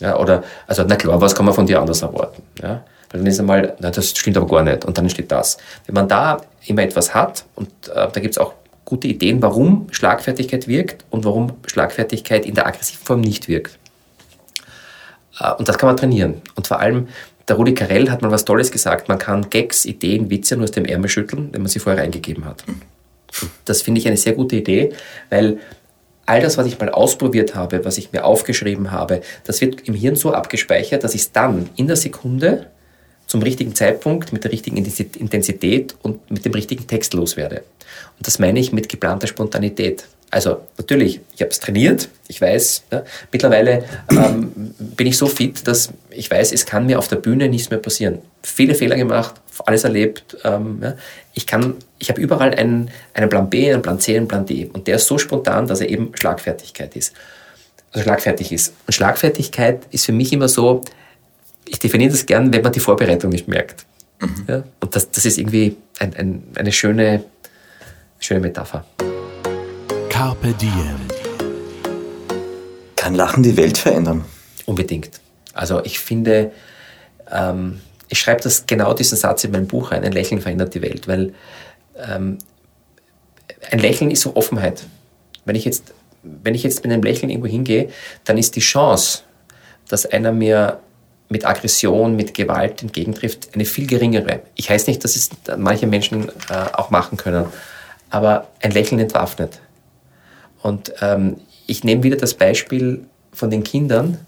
Ja, 0.00 0.18
oder, 0.18 0.42
also, 0.66 0.84
na 0.86 0.96
klar, 0.96 1.20
was 1.20 1.34
kann 1.34 1.46
man 1.46 1.54
von 1.54 1.66
dir 1.66 1.80
anders 1.80 2.02
erwarten? 2.02 2.42
Ja? 2.60 2.84
Weil 3.10 3.20
dann 3.20 3.26
ist 3.26 3.38
einmal, 3.38 3.76
na, 3.78 3.90
das 3.90 4.10
stimmt 4.10 4.36
aber 4.36 4.46
gar 4.46 4.62
nicht. 4.62 4.84
Und 4.84 4.98
dann 4.98 5.04
entsteht 5.04 5.30
das. 5.30 5.56
Wenn 5.86 5.94
man 5.94 6.08
da 6.08 6.38
immer 6.66 6.82
etwas 6.82 7.14
hat, 7.14 7.44
und 7.54 7.68
äh, 7.88 8.08
da 8.12 8.20
gibt 8.20 8.34
es 8.34 8.38
auch 8.38 8.54
gute 8.84 9.08
Ideen, 9.08 9.40
warum 9.40 9.86
Schlagfertigkeit 9.90 10.68
wirkt 10.68 11.04
und 11.10 11.24
warum 11.24 11.52
Schlagfertigkeit 11.66 12.44
in 12.44 12.54
der 12.54 12.66
aggressiven 12.66 13.04
Form 13.04 13.20
nicht 13.20 13.48
wirkt. 13.48 13.78
Äh, 15.38 15.52
und 15.52 15.68
das 15.68 15.78
kann 15.78 15.88
man 15.88 15.96
trainieren. 15.96 16.42
Und 16.54 16.66
vor 16.66 16.80
allem, 16.80 17.08
der 17.48 17.56
Rudi 17.56 17.74
Carell 17.74 18.10
hat 18.10 18.22
mal 18.22 18.30
was 18.30 18.44
Tolles 18.44 18.70
gesagt, 18.70 19.08
man 19.08 19.18
kann 19.18 19.48
Gags, 19.50 19.84
Ideen, 19.84 20.30
Witze 20.30 20.56
nur 20.56 20.64
aus 20.64 20.70
dem 20.70 20.84
Ärmel 20.84 21.08
schütteln, 21.08 21.50
wenn 21.52 21.62
man 21.62 21.68
sie 21.68 21.78
vorher 21.78 22.02
reingegeben 22.02 22.44
hat. 22.44 22.64
Das 23.64 23.82
finde 23.82 24.00
ich 24.00 24.06
eine 24.06 24.16
sehr 24.16 24.32
gute 24.32 24.56
Idee, 24.56 24.92
weil 25.28 25.58
all 26.26 26.40
das, 26.40 26.56
was 26.56 26.66
ich 26.66 26.78
mal 26.78 26.88
ausprobiert 26.88 27.54
habe, 27.54 27.84
was 27.84 27.98
ich 27.98 28.12
mir 28.12 28.24
aufgeschrieben 28.24 28.90
habe, 28.90 29.20
das 29.44 29.60
wird 29.60 29.82
im 29.88 29.94
Hirn 29.94 30.16
so 30.16 30.32
abgespeichert, 30.32 31.04
dass 31.04 31.14
ich 31.14 31.22
es 31.22 31.32
dann 31.32 31.68
in 31.76 31.86
der 31.86 31.96
Sekunde 31.96 32.66
zum 33.26 33.42
richtigen 33.42 33.74
Zeitpunkt, 33.74 34.32
mit 34.32 34.44
der 34.44 34.52
richtigen 34.52 34.76
Intensität 34.76 35.96
und 36.02 36.30
mit 36.30 36.44
dem 36.44 36.52
richtigen 36.52 36.86
Text 36.86 37.14
loswerde. 37.14 37.64
Und 38.18 38.26
das 38.26 38.38
meine 38.38 38.60
ich 38.60 38.72
mit 38.72 38.88
geplanter 38.88 39.26
Spontanität. 39.26 40.06
Also 40.30 40.62
natürlich, 40.76 41.20
ich 41.34 41.42
habe 41.42 41.50
es 41.50 41.60
trainiert, 41.60 42.08
ich 42.26 42.40
weiß, 42.40 42.84
ja, 42.90 43.04
mittlerweile 43.30 43.84
ähm, 44.10 44.52
bin 44.78 45.06
ich 45.06 45.16
so 45.16 45.26
fit, 45.26 45.66
dass 45.68 45.90
ich 46.10 46.28
weiß, 46.28 46.52
es 46.52 46.66
kann 46.66 46.86
mir 46.86 46.98
auf 46.98 47.06
der 47.06 47.16
Bühne 47.16 47.48
nichts 47.48 47.70
mehr 47.70 47.78
passieren. 47.78 48.18
Viele 48.42 48.74
Fehler 48.74 48.96
gemacht, 48.96 49.34
alles 49.64 49.84
erlebt. 49.84 50.36
Ähm, 50.42 50.80
ja. 50.82 50.94
Ich, 51.34 51.46
ich 52.04 52.10
habe 52.10 52.20
überall 52.20 52.54
einen, 52.54 52.90
einen 53.14 53.30
Plan 53.30 53.48
B, 53.48 53.72
einen 53.72 53.80
Plan 53.80 53.98
C, 53.98 54.14
einen 54.14 54.28
Plan 54.28 54.44
D. 54.44 54.68
Und 54.70 54.86
der 54.86 54.96
ist 54.96 55.06
so 55.06 55.16
spontan, 55.16 55.66
dass 55.66 55.80
er 55.80 55.88
eben 55.88 56.12
Schlagfertigkeit 56.14 56.94
ist. 56.96 57.14
Also 57.92 58.04
schlagfertig 58.04 58.52
ist. 58.52 58.74
Und 58.86 58.92
Schlagfertigkeit 58.92 59.86
ist 59.90 60.04
für 60.04 60.12
mich 60.12 60.30
immer 60.30 60.48
so, 60.48 60.82
ich 61.64 61.78
definiere 61.78 62.10
das 62.10 62.26
gern, 62.26 62.52
wenn 62.52 62.60
man 62.60 62.72
die 62.72 62.80
Vorbereitung 62.80 63.30
nicht 63.30 63.48
merkt. 63.48 63.86
Mhm. 64.20 64.44
Ja? 64.46 64.64
Und 64.80 64.94
das, 64.94 65.10
das 65.12 65.24
ist 65.24 65.38
irgendwie 65.38 65.78
ein, 65.98 66.14
ein, 66.14 66.42
eine 66.56 66.72
schöne, 66.72 67.24
schöne 68.18 68.40
Metapher. 68.40 68.84
Carpe 70.10 70.52
Diem. 70.60 71.00
Kann 72.96 73.14
Lachen 73.14 73.42
die 73.42 73.56
Welt 73.56 73.78
verändern? 73.78 74.26
Unbedingt. 74.66 75.22
Also 75.54 75.82
ich 75.84 75.98
finde, 75.98 76.52
ähm, 77.32 77.80
ich 78.10 78.18
schreibe 78.18 78.42
das 78.42 78.66
genau 78.66 78.92
diesen 78.92 79.16
Satz 79.16 79.44
in 79.44 79.52
meinem 79.52 79.66
Buch 79.66 79.90
ein, 79.90 80.04
ein 80.04 80.12
Lächeln 80.12 80.42
verändert 80.42 80.74
die 80.74 80.82
Welt, 80.82 81.08
weil 81.08 81.32
ähm, 81.96 82.38
ein 83.70 83.78
Lächeln 83.78 84.10
ist 84.10 84.22
so 84.22 84.36
Offenheit. 84.36 84.84
Wenn 85.44 85.56
ich, 85.56 85.64
jetzt, 85.64 85.94
wenn 86.22 86.54
ich 86.54 86.62
jetzt 86.62 86.82
mit 86.84 86.92
einem 86.92 87.02
Lächeln 87.02 87.30
irgendwo 87.30 87.48
hingehe, 87.48 87.90
dann 88.24 88.38
ist 88.38 88.56
die 88.56 88.60
Chance, 88.60 89.22
dass 89.88 90.06
einer 90.06 90.32
mir 90.32 90.80
mit 91.28 91.46
Aggression, 91.46 92.16
mit 92.16 92.34
Gewalt 92.34 92.82
entgegentrifft, 92.82 93.54
eine 93.54 93.64
viel 93.64 93.86
geringere. 93.86 94.42
Ich 94.54 94.70
heiße 94.70 94.88
nicht, 94.88 95.02
dass 95.04 95.16
es 95.16 95.30
manche 95.56 95.86
Menschen 95.86 96.28
äh, 96.48 96.72
auch 96.72 96.90
machen 96.90 97.16
können, 97.16 97.46
aber 98.10 98.48
ein 98.62 98.70
Lächeln 98.70 99.00
entwaffnet. 99.00 99.60
Und 100.62 100.92
ähm, 101.00 101.38
ich 101.66 101.84
nehme 101.84 102.02
wieder 102.02 102.16
das 102.16 102.34
Beispiel 102.34 103.06
von 103.32 103.50
den 103.50 103.64
Kindern. 103.64 104.18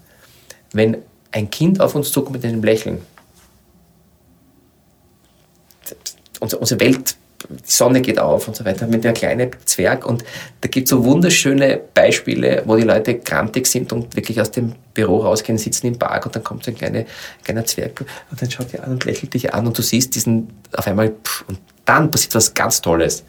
Wenn 0.73 0.97
ein 1.31 1.49
Kind 1.49 1.79
auf 1.81 1.95
uns 1.95 2.11
zukommt 2.11 2.35
mit 2.35 2.45
einem 2.45 2.63
Lächeln, 2.63 2.99
unsere 6.39 6.79
Welt, 6.79 7.15
die 7.49 7.71
Sonne 7.71 8.01
geht 8.01 8.19
auf 8.19 8.47
und 8.47 8.55
so 8.55 8.65
weiter, 8.65 8.87
mit 8.87 9.03
der 9.03 9.13
kleine 9.13 9.51
Zwerg. 9.65 10.05
Und 10.05 10.23
da 10.61 10.67
gibt 10.67 10.87
es 10.87 10.89
so 10.91 11.03
wunderschöne 11.05 11.79
Beispiele, 11.93 12.63
wo 12.65 12.75
die 12.75 12.83
Leute 12.83 13.15
grantig 13.19 13.67
sind 13.67 13.93
und 13.93 14.15
wirklich 14.15 14.41
aus 14.41 14.51
dem 14.51 14.73
Büro 14.93 15.19
rausgehen, 15.19 15.57
sitzen 15.57 15.87
im 15.87 15.99
Park 15.99 16.25
und 16.25 16.35
dann 16.35 16.43
kommt 16.43 16.65
so 16.65 16.71
ein 16.71 16.77
kleiner, 16.77 17.05
kleiner 17.43 17.65
Zwerg 17.65 18.03
und 18.31 18.41
dann 18.41 18.51
schaut 18.51 18.73
dich 18.73 18.81
an 18.81 18.91
und 18.91 19.05
lächelt 19.05 19.33
dich 19.33 19.53
an 19.53 19.67
und 19.67 19.77
du 19.77 19.81
siehst 19.81 20.15
diesen 20.15 20.49
auf 20.75 20.87
einmal, 20.87 21.09
pff, 21.09 21.45
und 21.47 21.59
dann 21.85 22.11
passiert 22.11 22.35
was 22.35 22.53
ganz 22.53 22.81
Tolles 22.81 23.23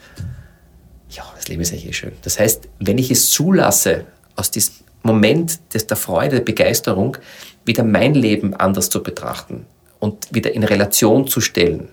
ja, 1.10 1.24
das 1.34 1.48
Leben 1.48 1.62
ist 1.62 1.72
eigentlich 1.72 1.88
eh 1.88 1.92
schön. 1.92 2.12
Das 2.22 2.38
heißt, 2.38 2.68
wenn 2.80 2.98
ich 2.98 3.10
es 3.10 3.30
zulasse, 3.30 4.04
aus 4.36 4.50
diesem 4.50 4.74
Moment 5.02 5.58
des, 5.74 5.86
der 5.86 5.96
Freude, 5.96 6.36
der 6.36 6.44
Begeisterung, 6.44 7.16
wieder 7.64 7.82
mein 7.82 8.14
Leben 8.14 8.54
anders 8.54 8.90
zu 8.90 9.02
betrachten 9.02 9.66
und 9.98 10.32
wieder 10.32 10.52
in 10.52 10.64
Relation 10.64 11.26
zu 11.26 11.40
stellen, 11.40 11.88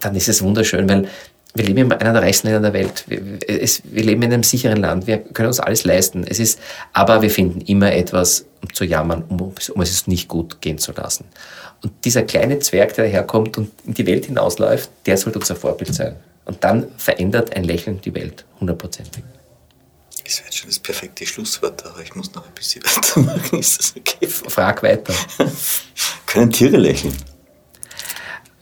dann 0.00 0.14
ist 0.14 0.28
es 0.28 0.42
wunderschön, 0.42 0.88
weil 0.88 1.08
wir 1.54 1.64
leben 1.64 1.90
in 1.90 1.92
einer 1.92 2.12
der 2.12 2.22
reichsten 2.22 2.48
Länder 2.48 2.70
der 2.70 2.80
Welt. 2.80 3.04
Wir, 3.06 3.38
es, 3.48 3.82
wir, 3.84 4.04
leben 4.04 4.22
in 4.22 4.32
einem 4.32 4.42
sicheren 4.42 4.78
Land. 4.78 5.06
Wir 5.06 5.18
können 5.18 5.48
uns 5.48 5.60
alles 5.60 5.84
leisten. 5.84 6.24
Es 6.28 6.38
ist, 6.38 6.60
aber 6.92 7.22
wir 7.22 7.30
finden 7.30 7.62
immer 7.62 7.92
etwas, 7.92 8.44
um 8.62 8.72
zu 8.72 8.84
jammern, 8.84 9.24
um, 9.28 9.40
um 9.40 9.80
es 9.80 10.06
nicht 10.06 10.28
gut 10.28 10.60
gehen 10.60 10.78
zu 10.78 10.92
lassen. 10.92 11.24
Und 11.82 11.92
dieser 12.04 12.22
kleine 12.22 12.58
Zwerg, 12.58 12.94
der 12.94 13.06
daherkommt 13.06 13.56
und 13.56 13.70
in 13.84 13.94
die 13.94 14.06
Welt 14.06 14.26
hinausläuft, 14.26 14.90
der 15.06 15.16
sollte 15.16 15.38
unser 15.38 15.56
Vorbild 15.56 15.94
sein. 15.94 16.16
Und 16.44 16.64
dann 16.64 16.86
verändert 16.96 17.54
ein 17.56 17.64
Lächeln 17.64 18.00
die 18.00 18.14
Welt 18.14 18.44
hundertprozentig. 18.60 19.22
Das 20.24 20.42
wäre 20.42 20.52
schon 20.52 20.68
das 20.68 20.78
perfekte 20.78 21.24
Schlusswort, 21.24 21.84
aber 21.86 22.02
ich 22.02 22.14
muss 22.14 22.34
noch 22.34 22.46
ein 22.46 22.52
bisschen 22.54 22.82
weitermachen. 22.84 23.58
Ist 23.58 23.78
das 23.78 23.94
okay? 23.96 24.26
Frag 24.26 24.82
weiter. 24.82 25.14
können 26.26 26.52
Tiere 26.52 26.76
lächeln? 26.76 27.14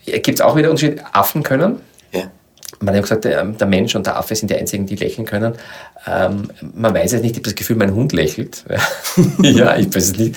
Gibt 0.06 0.28
es 0.28 0.40
auch 0.40 0.56
wieder 0.56 0.70
Unterschiede? 0.70 1.02
Affen 1.12 1.42
können. 1.42 1.80
Ja. 2.12 2.30
Man 2.80 2.88
hat 2.88 2.94
ja 2.96 3.00
gesagt, 3.00 3.26
ähm, 3.26 3.56
der 3.58 3.66
Mensch 3.66 3.94
und 3.94 4.06
der 4.06 4.16
Affe 4.16 4.34
sind 4.34 4.50
die 4.50 4.56
einzigen, 4.56 4.86
die 4.86 4.96
lächeln 4.96 5.26
können. 5.26 5.54
Ähm, 6.06 6.50
man 6.74 6.94
weiß 6.94 7.12
jetzt 7.12 7.22
nicht, 7.22 7.32
ich 7.32 7.38
habe 7.38 7.44
das 7.44 7.54
Gefühl, 7.54 7.76
mein 7.76 7.94
Hund 7.94 8.12
lächelt. 8.12 8.64
ja, 9.42 9.76
ich 9.76 9.94
weiß 9.94 10.10
es 10.10 10.18
nicht. 10.18 10.36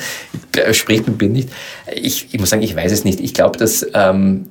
Ich 0.70 0.78
spricht 0.78 1.08
mit 1.08 1.22
mir 1.22 1.30
nicht. 1.30 1.50
Ich, 1.94 2.34
ich 2.34 2.40
muss 2.40 2.50
sagen, 2.50 2.62
ich 2.62 2.76
weiß 2.76 2.92
es 2.92 3.04
nicht. 3.04 3.20
Ich 3.20 3.34
glaube, 3.34 3.58
dass 3.58 3.86
ähm, 3.94 4.48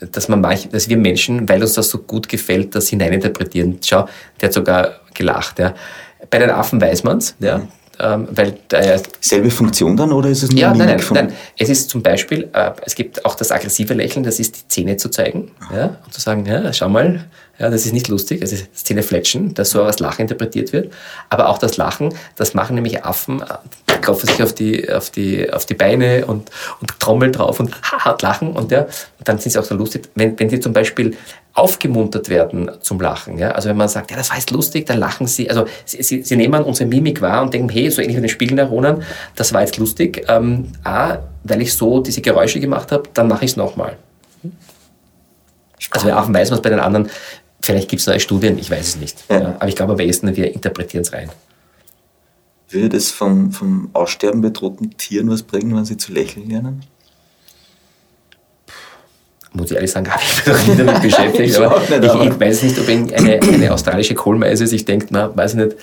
dass, 0.00 0.28
man 0.28 0.40
manch, 0.40 0.68
dass 0.68 0.88
wir 0.88 0.96
Menschen, 0.96 1.48
weil 1.48 1.62
uns 1.62 1.74
das 1.74 1.90
so 1.90 1.98
gut 1.98 2.28
gefällt, 2.28 2.74
das 2.74 2.88
hineininterpretieren. 2.88 3.78
Schau, 3.84 4.08
der 4.40 4.48
hat 4.48 4.52
sogar 4.52 5.00
gelacht. 5.14 5.58
Ja. 5.58 5.74
Bei 6.30 6.38
den 6.38 6.50
Affen 6.50 6.80
weiß 6.80 7.04
man 7.04 7.18
es, 7.18 7.34
ja. 7.40 7.58
Mhm. 7.58 7.68
Ähm, 8.00 8.28
weil 8.30 8.56
äh, 8.72 9.00
Selbe 9.20 9.50
Funktion 9.50 9.96
dann 9.96 10.12
oder 10.12 10.28
ist 10.28 10.44
es 10.44 10.50
nur 10.50 10.60
Ja, 10.60 10.72
nein, 10.72 10.86
nein, 10.88 11.04
nein. 11.10 11.32
Es 11.56 11.68
ist 11.68 11.90
zum 11.90 12.02
Beispiel, 12.02 12.48
äh, 12.52 12.70
es 12.86 12.94
gibt 12.94 13.24
auch 13.24 13.34
das 13.34 13.50
aggressive 13.50 13.92
Lächeln, 13.94 14.22
das 14.22 14.38
ist 14.38 14.56
die 14.56 14.68
Zähne 14.68 14.96
zu 14.96 15.10
zeigen 15.10 15.50
ja, 15.74 15.96
und 16.04 16.14
zu 16.14 16.20
sagen, 16.20 16.46
ja, 16.46 16.72
schau 16.72 16.88
mal, 16.88 17.24
ja, 17.58 17.70
das 17.70 17.86
ist 17.86 17.92
nicht 17.92 18.06
lustig, 18.06 18.40
also 18.40 18.56
Zähne 18.72 19.02
fletschen, 19.02 19.52
das 19.54 19.70
so 19.70 19.82
als 19.82 19.98
Lachen 19.98 20.22
interpretiert 20.22 20.72
wird. 20.72 20.92
Aber 21.28 21.48
auch 21.48 21.58
das 21.58 21.76
Lachen, 21.76 22.14
das 22.36 22.54
machen 22.54 22.76
nämlich 22.76 23.04
Affen, 23.04 23.42
klopfen 24.08 24.28
sich 24.28 24.42
auf 24.42 24.54
die, 24.54 24.90
auf 24.90 25.10
die, 25.10 25.52
auf 25.52 25.66
die 25.66 25.74
Beine 25.74 26.24
und, 26.24 26.50
und 26.80 26.98
trommeln 26.98 27.30
drauf 27.30 27.60
und, 27.60 27.74
und 28.06 28.22
lachen 28.22 28.52
und, 28.52 28.72
ja, 28.72 28.82
und 28.82 29.28
dann 29.28 29.38
sind 29.38 29.52
sie 29.52 29.58
auch 29.58 29.64
so 29.64 29.74
lustig. 29.74 30.08
Wenn, 30.14 30.38
wenn 30.38 30.48
die 30.48 30.60
zum 30.60 30.72
Beispiel 30.72 31.14
aufgemuntert 31.52 32.30
werden 32.30 32.70
zum 32.80 33.00
Lachen. 33.00 33.36
Ja? 33.36 33.50
Also 33.50 33.68
wenn 33.68 33.76
man 33.76 33.88
sagt, 33.88 34.10
ja, 34.10 34.16
das 34.16 34.30
war 34.30 34.36
jetzt 34.36 34.50
lustig, 34.50 34.86
dann 34.86 34.98
lachen 34.98 35.26
sie. 35.26 35.50
Also 35.50 35.66
sie, 35.84 36.02
sie, 36.02 36.22
sie 36.22 36.36
nehmen 36.36 36.62
unsere 36.62 36.88
Mimik 36.88 37.20
wahr 37.20 37.42
und 37.42 37.52
denken, 37.52 37.68
hey, 37.68 37.90
so 37.90 38.00
ähnlich 38.00 38.16
wie 38.16 38.20
den 38.22 38.30
Spiegelneuronen, 38.30 39.02
das 39.36 39.52
war 39.52 39.60
jetzt 39.60 39.76
lustig. 39.76 40.24
Ähm, 40.28 40.72
A, 40.84 41.18
weil 41.42 41.60
ich 41.60 41.74
so 41.74 42.00
diese 42.00 42.22
Geräusche 42.22 42.60
gemacht 42.60 42.92
habe, 42.92 43.02
dann 43.12 43.28
mache 43.28 43.44
ich 43.44 43.50
es 43.50 43.56
nochmal. 43.56 43.96
Also 45.90 46.06
bei 46.06 46.14
Affen 46.14 46.32
weiß 46.32 46.50
man 46.50 46.58
es, 46.58 46.62
bei 46.62 46.70
den 46.70 46.80
anderen, 46.80 47.10
vielleicht 47.60 47.88
gibt 47.90 48.00
es 48.00 48.06
neue 48.06 48.20
Studien, 48.20 48.58
ich 48.58 48.70
weiß 48.70 48.86
es 48.86 48.96
nicht. 48.96 49.24
Ja. 49.28 49.40
Ja, 49.40 49.56
aber 49.58 49.68
ich 49.68 49.76
glaube 49.76 49.92
am 49.92 49.98
besten, 49.98 50.34
wir 50.34 50.54
interpretieren 50.54 51.02
es 51.02 51.12
rein. 51.12 51.30
Würde 52.70 52.90
das 52.90 53.10
vom, 53.10 53.52
vom 53.52 53.90
Aussterben 53.94 54.40
bedrohten 54.40 54.96
Tieren 54.96 55.30
was 55.30 55.42
bringen, 55.42 55.74
wenn 55.74 55.84
sie 55.84 55.96
zu 55.96 56.12
lächeln 56.12 56.50
lernen? 56.50 56.82
muss 59.52 59.70
ich 59.70 59.76
ehrlich 59.76 59.90
sagen, 59.90 60.08
habe 60.10 60.22
ich 60.22 60.36
mich 60.36 60.46
noch 60.46 60.66
nie 60.66 60.76
damit 60.76 61.02
beschäftigt. 61.02 61.56
aber, 61.58 61.80
nicht, 61.80 61.92
aber. 61.92 62.24
Ich, 62.24 62.30
ich, 62.30 62.40
weiß 62.40 62.62
nicht, 62.62 62.78
ob 62.78 62.88
eine, 62.88 63.40
eine 63.40 63.72
australische 63.72 64.14
Kohlmeise 64.14 64.66
sich 64.66 64.84
denkt, 64.84 65.08
na, 65.10 65.34
weiß 65.34 65.54
nicht, 65.54 65.76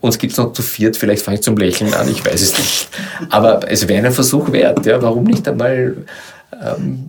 uns 0.00 0.18
gibt 0.18 0.32
es 0.32 0.38
noch 0.38 0.52
zu 0.52 0.62
viert, 0.62 0.96
vielleicht 0.96 1.22
fange 1.22 1.36
ich 1.36 1.42
zum 1.42 1.56
Lächeln 1.56 1.94
an, 1.94 2.08
ich 2.08 2.24
weiß 2.24 2.40
es 2.40 2.58
nicht. 2.58 2.88
Aber 3.30 3.70
es 3.70 3.86
wäre 3.88 4.06
ein 4.06 4.12
Versuch 4.12 4.52
wert, 4.52 4.84
ja, 4.86 5.00
warum 5.00 5.24
nicht 5.24 5.46
einmal 5.48 5.96
ähm, 6.62 7.08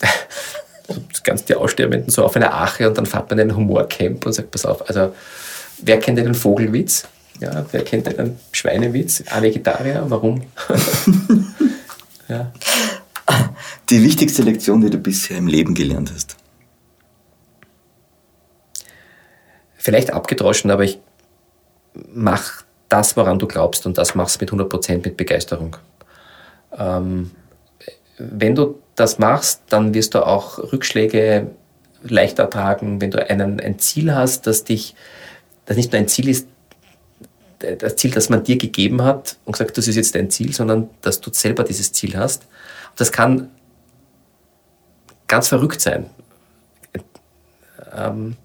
ganz 1.24 1.44
die 1.44 1.54
Aussterbenden 1.54 2.10
so 2.10 2.24
auf 2.24 2.36
eine 2.36 2.52
Ache 2.52 2.88
und 2.88 2.96
dann 2.98 3.06
fährt 3.06 3.30
man 3.30 3.38
in 3.38 3.50
ein 3.50 3.56
Humorcamp 3.56 4.24
und 4.26 4.32
sagt, 4.32 4.50
pass 4.50 4.64
auf, 4.64 4.88
also 4.88 5.14
wer 5.82 5.98
kennt 5.98 6.18
den 6.18 6.34
Vogelwitz? 6.34 7.06
Ja, 7.40 7.64
wer 7.70 7.84
kennt 7.84 8.06
den 8.06 8.38
Schweinewitz? 8.52 9.22
Ein 9.30 9.42
Vegetarier, 9.42 10.04
warum? 10.08 10.42
ja. 12.28 12.52
Die 13.90 14.02
wichtigste 14.02 14.42
Lektion, 14.42 14.80
die 14.80 14.90
du 14.90 14.98
bisher 14.98 15.38
im 15.38 15.46
Leben 15.46 15.74
gelernt 15.74 16.12
hast? 16.12 16.36
Vielleicht 19.76 20.12
abgedroschen, 20.12 20.70
aber 20.70 20.84
ich 20.84 20.98
mach 22.12 22.62
das, 22.88 23.16
woran 23.16 23.38
du 23.38 23.46
glaubst 23.46 23.86
und 23.86 23.98
das 23.98 24.14
machst 24.14 24.40
mit 24.40 24.50
100% 24.50 25.04
mit 25.04 25.16
Begeisterung. 25.16 25.76
Ähm, 26.76 27.30
wenn 28.18 28.54
du 28.54 28.80
das 28.96 29.18
machst, 29.18 29.62
dann 29.68 29.94
wirst 29.94 30.14
du 30.14 30.26
auch 30.26 30.58
Rückschläge 30.72 31.50
leicht 32.02 32.38
ertragen, 32.38 33.00
wenn 33.00 33.10
du 33.10 33.28
einen, 33.28 33.60
ein 33.60 33.78
Ziel 33.78 34.14
hast, 34.14 34.46
das 34.46 34.64
dich, 34.64 34.94
das 35.66 35.76
nicht 35.76 35.92
nur 35.92 36.00
ein 36.00 36.08
Ziel 36.08 36.28
ist, 36.28 36.48
das 37.58 37.96
Ziel, 37.96 38.10
das 38.12 38.28
man 38.28 38.44
dir 38.44 38.56
gegeben 38.56 39.02
hat 39.02 39.36
und 39.44 39.52
gesagt, 39.52 39.76
das 39.78 39.88
ist 39.88 39.96
jetzt 39.96 40.14
dein 40.14 40.30
Ziel, 40.30 40.52
sondern 40.52 40.90
dass 41.00 41.20
du 41.20 41.30
selber 41.32 41.64
dieses 41.64 41.92
Ziel 41.92 42.16
hast. 42.16 42.46
Das 42.96 43.12
kann 43.12 43.50
ganz 45.26 45.48
verrückt 45.48 45.80
sein. 45.80 46.06
Ähm, 47.92 48.36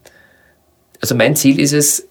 also 1.02 1.16
mein 1.16 1.36
Ziel 1.36 1.60
ist 1.60 1.74
es, 1.74 2.08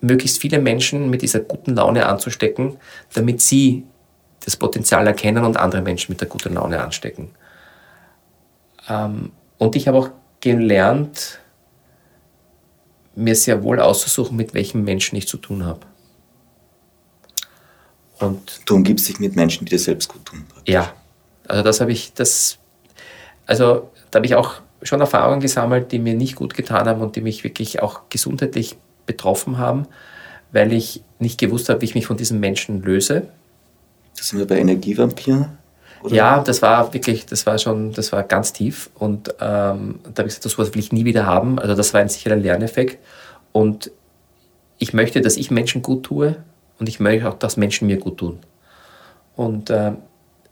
möglichst 0.00 0.40
viele 0.40 0.58
Menschen 0.58 1.10
mit 1.10 1.22
dieser 1.22 1.40
guten 1.40 1.74
Laune 1.74 2.06
anzustecken, 2.06 2.76
damit 3.14 3.40
sie 3.40 3.84
das 4.44 4.56
Potenzial 4.56 5.06
erkennen 5.06 5.44
und 5.44 5.56
andere 5.56 5.80
Menschen 5.80 6.12
mit 6.12 6.20
der 6.20 6.28
guten 6.28 6.54
Laune 6.54 6.82
anstecken. 6.82 7.30
Ähm, 8.88 9.30
und 9.58 9.76
ich 9.76 9.86
habe 9.86 9.98
auch 9.98 10.10
gelernt, 10.40 11.38
mir 13.14 13.36
sehr 13.36 13.62
wohl 13.62 13.80
auszusuchen, 13.80 14.36
mit 14.36 14.54
welchen 14.54 14.84
Menschen 14.84 15.16
ich 15.16 15.28
zu 15.28 15.36
tun 15.36 15.64
habe. 15.64 15.80
Und 18.18 18.60
du 18.66 18.76
umgibst 18.76 19.08
dich 19.08 19.18
mit 19.18 19.34
Menschen, 19.36 19.64
die 19.64 19.70
dir 19.70 19.78
selbst 19.78 20.08
gut 20.08 20.24
tun. 20.24 20.44
Ja, 20.66 20.92
also 21.48 21.62
das 21.62 21.80
habe 21.80 21.92
ich, 21.92 22.12
das, 22.14 22.58
also 23.46 23.90
da 24.10 24.18
habe 24.18 24.26
ich 24.26 24.34
auch 24.34 24.60
schon 24.82 25.00
Erfahrungen 25.00 25.40
gesammelt, 25.40 25.92
die 25.92 25.98
mir 25.98 26.14
nicht 26.14 26.36
gut 26.36 26.54
getan 26.54 26.86
haben 26.86 27.00
und 27.00 27.16
die 27.16 27.20
mich 27.20 27.44
wirklich 27.44 27.82
auch 27.82 28.02
gesundheitlich 28.08 28.76
betroffen 29.06 29.58
haben, 29.58 29.86
weil 30.52 30.72
ich 30.72 31.02
nicht 31.18 31.38
gewusst 31.38 31.68
habe, 31.68 31.80
wie 31.80 31.86
ich 31.86 31.94
mich 31.94 32.06
von 32.06 32.16
diesen 32.16 32.40
Menschen 32.40 32.82
löse. 32.82 33.28
Das 34.16 34.28
sind 34.28 34.38
wir 34.38 34.46
bei 34.46 34.58
Energievampiren? 34.58 35.58
Oder? 36.02 36.14
Ja, 36.14 36.38
das 36.42 36.62
war 36.62 36.92
wirklich, 36.92 37.26
das 37.26 37.46
war 37.46 37.58
schon, 37.58 37.92
das 37.92 38.12
war 38.12 38.22
ganz 38.24 38.52
tief 38.52 38.90
und 38.94 39.30
ähm, 39.40 40.00
da 40.02 40.22
habe 40.22 40.28
ich 40.28 40.36
gesagt, 40.36 40.44
das 40.44 40.58
will 40.58 40.80
ich 40.80 40.92
nie 40.92 41.04
wieder 41.04 41.26
haben. 41.26 41.58
Also 41.58 41.74
das 41.74 41.94
war 41.94 42.00
ein 42.00 42.08
sicherer 42.08 42.36
Lerneffekt 42.36 42.98
und 43.52 43.90
ich 44.78 44.92
möchte, 44.92 45.20
dass 45.20 45.36
ich 45.36 45.50
Menschen 45.50 45.82
gut 45.82 46.04
tue 46.04 46.36
und 46.78 46.88
ich 46.88 46.98
möchte 46.98 47.28
auch, 47.28 47.34
dass 47.34 47.56
Menschen 47.56 47.86
mir 47.86 47.98
gut 47.98 48.18
tun. 48.18 48.40
Und 49.36 49.70
äh, 49.70 49.92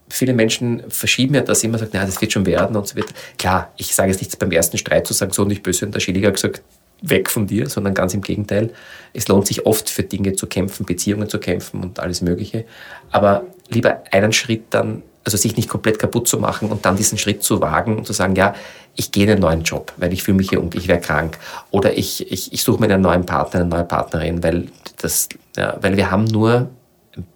viele 0.08 0.32
Menschen 0.34 0.82
verschieben 0.88 1.34
ja 1.34 1.40
das 1.42 1.64
immer, 1.64 1.78
sagen, 1.78 1.90
naja, 1.92 2.06
das 2.06 2.20
wird 2.20 2.32
schon 2.32 2.46
werden 2.46 2.76
und 2.76 2.86
so 2.86 2.96
weiter. 2.96 3.12
Klar, 3.38 3.72
ich 3.76 3.94
sage 3.94 4.10
jetzt 4.10 4.20
nicht 4.20 4.38
beim 4.38 4.52
ersten 4.52 4.78
Streit 4.78 5.06
zu 5.06 5.14
sagen, 5.14 5.32
so 5.32 5.44
nicht 5.44 5.62
böse 5.62 5.86
und 5.86 5.94
der 5.94 6.00
Schädiger 6.00 6.30
gesagt, 6.30 6.62
weg 7.02 7.30
von 7.30 7.46
dir, 7.46 7.68
sondern 7.68 7.94
ganz 7.94 8.14
im 8.14 8.20
Gegenteil. 8.20 8.70
Es 9.12 9.28
lohnt 9.28 9.46
sich 9.46 9.66
oft 9.66 9.88
für 9.88 10.02
Dinge 10.02 10.34
zu 10.34 10.46
kämpfen, 10.46 10.84
Beziehungen 10.84 11.28
zu 11.28 11.38
kämpfen 11.38 11.82
und 11.82 11.98
alles 11.98 12.20
Mögliche. 12.20 12.64
Aber 13.10 13.44
lieber 13.68 14.02
einen 14.10 14.32
Schritt 14.32 14.64
dann, 14.70 15.02
also 15.24 15.36
sich 15.36 15.56
nicht 15.56 15.68
komplett 15.68 15.98
kaputt 15.98 16.28
zu 16.28 16.38
machen 16.38 16.70
und 16.70 16.84
dann 16.84 16.96
diesen 16.96 17.18
Schritt 17.18 17.42
zu 17.42 17.60
wagen 17.60 17.98
und 17.98 18.06
zu 18.06 18.12
sagen, 18.12 18.36
ja, 18.36 18.54
ich 18.96 19.12
gehe 19.12 19.24
in 19.24 19.30
einen 19.30 19.40
neuen 19.40 19.62
Job, 19.62 19.92
weil 19.96 20.12
ich 20.12 20.22
fühle 20.22 20.38
mich 20.38 20.48
hier 20.48 20.60
und 20.60 20.74
ich 20.74 20.88
wäre 20.88 21.00
krank. 21.00 21.38
Oder 21.70 21.96
ich, 21.96 22.30
ich, 22.30 22.52
ich 22.52 22.62
suche 22.62 22.80
mir 22.80 22.92
einen 22.92 23.02
neuen 23.02 23.26
Partner, 23.26 23.60
eine 23.60 23.68
neue 23.68 23.84
Partnerin, 23.84 24.42
weil, 24.42 24.68
das, 24.98 25.28
ja, 25.56 25.76
weil 25.80 25.96
wir 25.96 26.10
haben 26.10 26.24
nur 26.24 26.70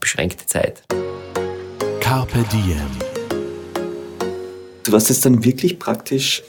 beschränkte 0.01 0.47
Zeit. 0.47 0.83
Carpe 2.01 2.45
Diem. 2.53 2.91
Du 4.83 4.93
warst 4.93 5.09
jetzt 5.09 5.25
dann 5.25 5.43
wirklich 5.45 5.79
praktisch 5.79 6.43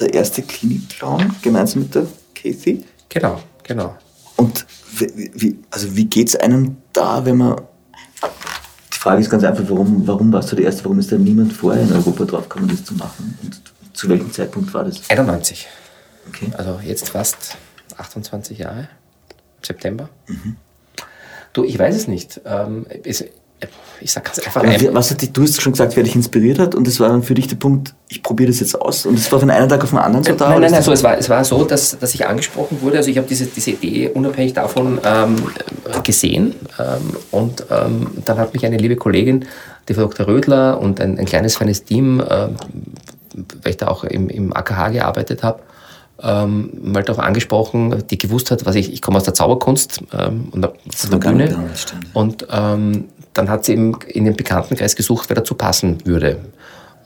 der 0.00 0.14
erste 0.14 0.42
Klinikclown 0.42 1.36
gemeinsam 1.42 1.82
mit 1.82 1.94
der 1.94 2.06
Kathy? 2.34 2.84
Genau, 3.08 3.40
genau. 3.62 3.96
Und 4.36 4.66
wie, 4.96 5.30
wie 5.34 5.58
also 5.70 5.94
wie 5.94 6.06
geht 6.06 6.28
es 6.28 6.36
einem 6.36 6.76
da, 6.92 7.24
wenn 7.24 7.36
man. 7.36 7.60
Die 9.02 9.08
Frage 9.08 9.20
ist 9.20 9.30
ganz 9.30 9.42
einfach, 9.42 9.64
warum, 9.66 10.06
warum 10.06 10.32
warst 10.32 10.52
du 10.52 10.54
der 10.54 10.66
Erste? 10.66 10.84
Warum 10.84 11.00
ist 11.00 11.10
da 11.10 11.18
niemand 11.18 11.52
vorher 11.52 11.82
in 11.82 11.92
Europa 11.92 12.24
draufgekommen, 12.24 12.68
das 12.68 12.84
zu 12.84 12.94
machen? 12.94 13.36
Und 13.42 13.60
zu 13.92 14.08
welchem 14.08 14.30
Zeitpunkt 14.30 14.72
war 14.72 14.84
das? 14.84 15.10
91. 15.10 15.66
Okay. 16.28 16.52
Also 16.56 16.78
jetzt 16.84 17.08
fast 17.08 17.56
28 17.96 18.58
Jahre. 18.58 18.88
September. 19.60 20.08
Mhm. 20.28 20.54
Du, 21.52 21.64
ich 21.64 21.76
weiß 21.76 21.96
es 21.96 22.06
nicht. 22.06 22.42
Ähm, 22.44 22.86
es, 23.02 23.24
ich 24.02 24.12
sag 24.12 24.24
ganz 24.24 24.38
einfach. 24.38 24.62
Aber 24.62 24.94
was 24.94 25.10
hat 25.10 25.22
dich, 25.22 25.32
du 25.32 25.42
hast 25.42 25.60
schon 25.60 25.72
gesagt, 25.72 25.96
wer 25.96 26.02
dich 26.02 26.14
inspiriert 26.14 26.58
hat 26.58 26.74
und 26.74 26.86
das 26.86 27.00
war 27.00 27.08
dann 27.08 27.22
für 27.22 27.34
dich 27.34 27.46
der 27.46 27.56
Punkt, 27.56 27.94
ich 28.08 28.22
probiere 28.22 28.50
das 28.50 28.60
jetzt 28.60 28.80
aus 28.80 29.06
und 29.06 29.18
es 29.18 29.30
war 29.30 29.40
von 29.40 29.50
einem 29.50 29.68
Tag 29.68 29.82
auf 29.82 29.90
den 29.90 29.98
anderen 29.98 30.24
so 30.24 30.32
da? 30.32 30.50
Nein, 30.50 30.60
nein, 30.60 30.70
nein, 30.70 30.74
also 30.74 30.92
es, 30.92 31.02
war, 31.02 31.16
es 31.16 31.28
war 31.28 31.44
so, 31.44 31.64
dass, 31.64 31.98
dass 31.98 32.14
ich 32.14 32.26
angesprochen 32.26 32.80
wurde, 32.80 32.98
also 32.98 33.10
ich 33.10 33.16
habe 33.16 33.28
diese, 33.28 33.46
diese 33.46 33.72
Idee 33.72 34.10
unabhängig 34.12 34.54
davon 34.54 35.00
ähm, 35.04 35.36
gesehen 36.02 36.54
ähm, 36.78 37.16
und 37.30 37.64
ähm, 37.70 38.08
dann 38.24 38.38
hat 38.38 38.52
mich 38.54 38.66
eine 38.66 38.76
liebe 38.76 38.96
Kollegin, 38.96 39.46
die 39.88 39.94
Frau 39.94 40.02
Dr. 40.02 40.26
Rödler 40.26 40.80
und 40.80 41.00
ein, 41.00 41.18
ein 41.18 41.26
kleines, 41.26 41.56
feines 41.56 41.84
Team, 41.84 42.20
äh, 42.20 42.24
weil 42.24 43.70
ich 43.70 43.76
da 43.76 43.88
auch 43.88 44.04
im, 44.04 44.28
im 44.28 44.52
AKH 44.54 44.90
gearbeitet 44.90 45.42
habe, 45.42 45.60
ähm, 46.22 46.70
mal 46.82 47.02
darauf 47.02 47.22
angesprochen, 47.22 48.04
die 48.10 48.18
gewusst 48.18 48.50
hat, 48.50 48.64
was 48.64 48.76
ich, 48.76 48.92
ich 48.92 49.02
komme 49.02 49.16
aus 49.16 49.24
der 49.24 49.34
Zauberkunst 49.34 50.02
ähm, 50.12 50.48
und 50.52 50.64
aus 50.64 50.72
der 51.10 51.16
Bühne. 51.16 51.70
Und 52.12 52.46
ähm, 52.50 53.06
dann 53.34 53.48
hat 53.48 53.64
sie 53.64 53.72
eben 53.72 53.98
in 54.08 54.24
den 54.24 54.36
Bekanntenkreis 54.36 54.96
gesucht, 54.96 55.28
wer 55.28 55.36
dazu 55.36 55.54
passen 55.54 56.04
würde. 56.04 56.38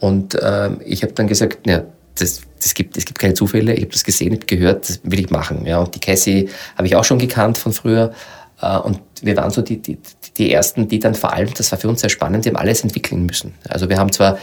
Und 0.00 0.34
äh, 0.34 0.70
ich 0.84 1.02
habe 1.02 1.12
dann 1.12 1.26
gesagt, 1.26 1.66
ja, 1.66 1.82
das, 2.18 2.42
das 2.62 2.74
gibt, 2.74 2.96
es 2.96 3.04
gibt 3.04 3.18
keine 3.18 3.34
Zufälle, 3.34 3.74
ich 3.74 3.82
habe 3.82 3.92
das 3.92 4.04
gesehen, 4.04 4.32
ich 4.32 4.40
habe 4.40 4.46
gehört, 4.46 4.88
das 4.88 5.00
will 5.02 5.20
ich 5.20 5.30
machen. 5.30 5.66
Ja, 5.66 5.78
und 5.78 5.94
die 5.94 6.00
Cassie 6.00 6.48
habe 6.76 6.86
ich 6.86 6.96
auch 6.96 7.04
schon 7.04 7.18
gekannt 7.18 7.58
von 7.58 7.72
früher. 7.72 8.12
Äh, 8.60 8.78
und 8.78 9.00
wir 9.22 9.36
waren 9.36 9.50
so 9.50 9.62
die, 9.62 9.80
die, 9.80 9.98
die 10.36 10.52
Ersten, 10.52 10.88
die 10.88 10.98
dann 10.98 11.14
vor 11.14 11.32
allem, 11.32 11.52
das 11.54 11.70
war 11.72 11.78
für 11.78 11.88
uns 11.88 12.00
sehr 12.00 12.10
spannend, 12.10 12.44
die 12.44 12.50
haben 12.50 12.56
alles 12.56 12.82
entwickeln 12.82 13.26
müssen. 13.26 13.54
Also 13.68 13.88
wir 13.88 13.98
haben 13.98 14.12
zwar 14.12 14.38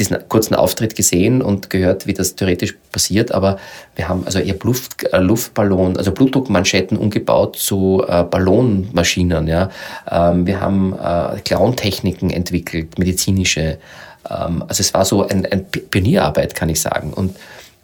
diesen 0.00 0.28
kurzen 0.28 0.54
Auftritt 0.54 0.96
gesehen 0.96 1.42
und 1.42 1.70
gehört, 1.70 2.06
wie 2.06 2.14
das 2.14 2.34
theoretisch 2.34 2.74
passiert, 2.90 3.32
aber 3.32 3.58
wir 3.94 4.08
haben 4.08 4.24
also 4.24 4.38
ihr 4.38 4.56
Luft, 4.62 5.04
äh, 5.12 5.18
Luftballon, 5.18 5.96
also 5.96 6.10
Blutdruckmanschetten 6.10 6.96
umgebaut 6.96 7.56
zu 7.56 8.02
äh, 8.08 8.24
Ballonmaschinen. 8.24 9.46
Ja. 9.46 9.68
Ähm, 10.10 10.46
wir 10.46 10.60
haben 10.60 10.94
äh, 10.94 11.40
Clown-Techniken 11.44 12.30
entwickelt, 12.30 12.98
medizinische. 12.98 13.78
Ähm, 14.28 14.64
also 14.66 14.80
es 14.80 14.92
war 14.94 15.04
so 15.04 15.28
ein, 15.28 15.46
ein 15.46 15.66
Pionierarbeit, 15.66 16.54
kann 16.54 16.70
ich 16.70 16.80
sagen. 16.80 17.12
Und 17.12 17.36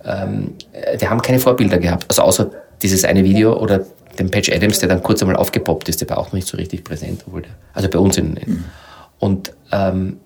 ähm, 0.05 0.55
wir 0.99 1.11
haben 1.11 1.21
keine 1.21 1.39
Vorbilder 1.39 1.79
gehabt, 1.79 2.07
also 2.09 2.23
außer 2.23 2.51
dieses 2.83 3.05
eine 3.05 3.25
Video 3.25 3.59
oder 3.59 3.85
den 4.19 4.31
Patch 4.31 4.51
Adams, 4.51 4.79
der 4.79 4.89
dann 4.89 5.03
kurz 5.03 5.21
einmal 5.21 5.37
aufgepoppt 5.37 5.89
ist, 5.91 6.01
der 6.01 6.09
war 6.09 6.19
auch 6.19 6.27
noch 6.27 6.33
nicht 6.33 6.49
so 6.49 6.57
richtig 6.57 6.83
präsent, 6.83 7.25
obwohl 7.27 7.43
der, 7.43 7.51
also 7.75 7.89
bei 7.91 7.99
uns 7.99 8.17
in, 8.17 8.37
in 8.37 8.53
mhm. 8.53 8.65
und 9.19 9.53
ähm, 9.71 10.21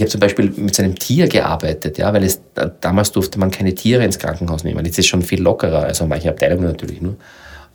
ich 0.00 0.04
habe 0.04 0.10
zum 0.10 0.20
Beispiel 0.20 0.50
mit 0.56 0.74
seinem 0.74 0.98
Tier 0.98 1.28
gearbeitet, 1.28 1.98
ja, 1.98 2.10
weil 2.14 2.24
es 2.24 2.40
damals 2.80 3.12
durfte 3.12 3.38
man 3.38 3.50
keine 3.50 3.74
Tiere 3.74 4.02
ins 4.02 4.18
Krankenhaus 4.18 4.64
nehmen. 4.64 4.82
Jetzt 4.86 4.94
ist 4.94 5.04
es 5.04 5.06
schon 5.08 5.20
viel 5.20 5.42
lockerer, 5.42 5.82
also 5.82 6.06
manche 6.06 6.30
Abteilungen 6.30 6.64
natürlich 6.64 7.02
nur. 7.02 7.16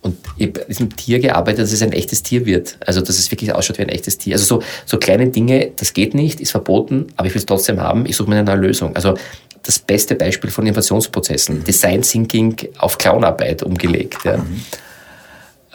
Und 0.02 0.16
ich 0.36 0.48
habe 0.48 0.58
mit 0.60 0.68
diesem 0.68 0.96
Tier 0.96 1.20
gearbeitet, 1.20 1.62
dass 1.62 1.72
es 1.72 1.82
ein 1.82 1.92
echtes 1.92 2.24
Tier 2.24 2.44
wird. 2.44 2.78
Also, 2.84 3.00
dass 3.00 3.16
es 3.16 3.30
wirklich 3.30 3.52
ausschaut 3.52 3.78
wie 3.78 3.82
ein 3.82 3.88
echtes 3.90 4.18
Tier. 4.18 4.34
Also, 4.34 4.44
so, 4.44 4.62
so 4.86 4.98
kleine 4.98 5.28
Dinge, 5.28 5.70
das 5.76 5.94
geht 5.94 6.14
nicht, 6.14 6.40
ist 6.40 6.50
verboten, 6.50 7.06
aber 7.16 7.28
ich 7.28 7.34
will 7.34 7.40
es 7.40 7.46
trotzdem 7.46 7.80
haben. 7.80 8.06
Ich 8.06 8.16
suche 8.16 8.28
mir 8.28 8.36
eine 8.36 8.44
neue 8.44 8.66
Lösung. 8.66 8.96
Also, 8.96 9.14
das 9.62 9.78
beste 9.78 10.16
Beispiel 10.16 10.50
von 10.50 10.66
Innovationsprozessen. 10.66 11.62
Design 11.62 12.02
Thinking 12.02 12.56
auf 12.78 12.98
Clownarbeit 12.98 13.62
umgelegt. 13.62 14.18
Ja. 14.24 14.38
Mhm. 14.38 14.60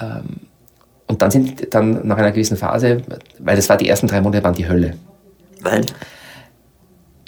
Ähm, 0.01 0.23
und 1.07 1.21
dann 1.21 1.31
sind 1.31 1.73
dann 1.73 2.05
nach 2.05 2.17
einer 2.17 2.31
gewissen 2.31 2.57
Phase, 2.57 3.01
weil 3.39 3.55
das 3.55 3.69
war 3.69 3.77
die 3.77 3.87
ersten 3.87 4.07
drei 4.07 4.19
Monate, 4.19 4.43
waren 4.43 4.55
die 4.55 4.67
Hölle. 4.67 4.95
Weil? 5.61 5.85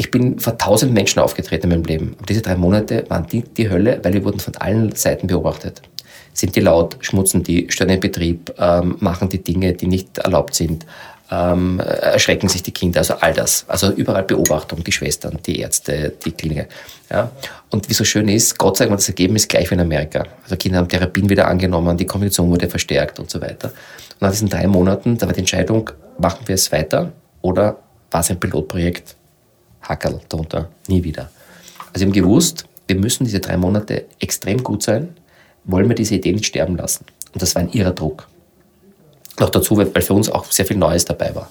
Ich 0.03 0.11
bin 0.11 0.37
vor 0.37 0.57
tausend 0.57 0.93
Menschen 0.93 1.21
aufgetreten 1.21 1.71
in 1.71 1.77
meinem 1.77 1.85
Leben. 1.85 2.15
Und 2.19 2.27
diese 2.27 2.41
drei 2.41 2.57
Monate 2.57 3.05
waren 3.07 3.25
die, 3.25 3.41
die 3.41 3.69
Hölle, 3.69 4.01
weil 4.03 4.11
wir 4.11 4.25
wurden 4.25 4.41
von 4.41 4.53
allen 4.57 4.93
Seiten 4.97 5.27
beobachtet. 5.27 5.81
Sind 6.33 6.57
die 6.57 6.59
laut, 6.59 6.97
schmutzen 6.99 7.41
die, 7.41 7.67
stören 7.69 7.87
den 7.87 8.01
Betrieb, 8.01 8.53
ähm, 8.59 8.97
machen 8.99 9.29
die 9.29 9.41
Dinge, 9.41 9.71
die 9.71 9.87
nicht 9.87 10.17
erlaubt 10.17 10.55
sind, 10.55 10.85
ähm, 11.31 11.79
erschrecken 11.79 12.49
sich 12.49 12.63
die 12.63 12.73
Kinder, 12.73 12.99
also 12.99 13.13
all 13.13 13.33
das. 13.33 13.63
Also 13.69 13.91
überall 13.91 14.23
Beobachtung, 14.23 14.83
die 14.83 14.91
Schwestern, 14.91 15.39
die 15.45 15.59
Ärzte, 15.59 16.11
die 16.25 16.33
Kliniker. 16.33 16.65
Ja. 17.09 17.31
Und 17.69 17.89
wie 17.89 17.93
so 17.93 18.03
schön 18.03 18.27
ist, 18.27 18.57
Gott 18.57 18.75
sei 18.75 18.87
Dank, 18.87 18.97
das 18.97 19.07
Ergebnis 19.07 19.47
gleich 19.47 19.71
wie 19.71 19.75
in 19.75 19.79
Amerika. 19.79 20.25
Also 20.43 20.57
Kinder 20.57 20.79
haben 20.79 20.89
Therapien 20.89 21.29
wieder 21.29 21.47
angenommen, 21.47 21.95
die 21.95 22.05
Kommunikation 22.05 22.49
wurde 22.49 22.67
verstärkt 22.67 23.19
und 23.19 23.29
so 23.29 23.39
weiter. 23.39 23.69
Und 23.69 24.21
nach 24.21 24.31
diesen 24.31 24.49
drei 24.49 24.67
Monaten, 24.67 25.17
da 25.17 25.27
war 25.27 25.33
die 25.33 25.39
Entscheidung, 25.39 25.91
machen 26.17 26.45
wir 26.45 26.55
es 26.55 26.73
weiter 26.73 27.13
oder 27.41 27.77
war 28.11 28.19
es 28.19 28.29
ein 28.29 28.39
Pilotprojekt, 28.39 29.15
Hackerl 29.83 30.19
darunter, 30.29 30.69
nie 30.87 31.03
wieder. 31.03 31.29
Also 31.93 31.99
wir 31.99 32.07
haben 32.07 32.13
gewusst, 32.13 32.65
wir 32.87 32.95
müssen 32.95 33.25
diese 33.25 33.39
drei 33.39 33.57
Monate 33.57 34.05
extrem 34.19 34.63
gut 34.63 34.83
sein, 34.83 35.15
wollen 35.65 35.87
wir 35.87 35.95
diese 35.95 36.15
Idee 36.15 36.33
nicht 36.33 36.45
sterben 36.45 36.75
lassen. 36.75 37.05
Und 37.33 37.41
das 37.41 37.55
war 37.55 37.61
ein 37.61 37.69
irrer 37.69 37.91
Druck. 37.91 38.27
Noch 39.39 39.49
dazu, 39.49 39.77
weil 39.77 40.01
für 40.01 40.13
uns 40.13 40.29
auch 40.29 40.45
sehr 40.51 40.65
viel 40.65 40.77
Neues 40.77 41.05
dabei 41.05 41.33
war. 41.33 41.49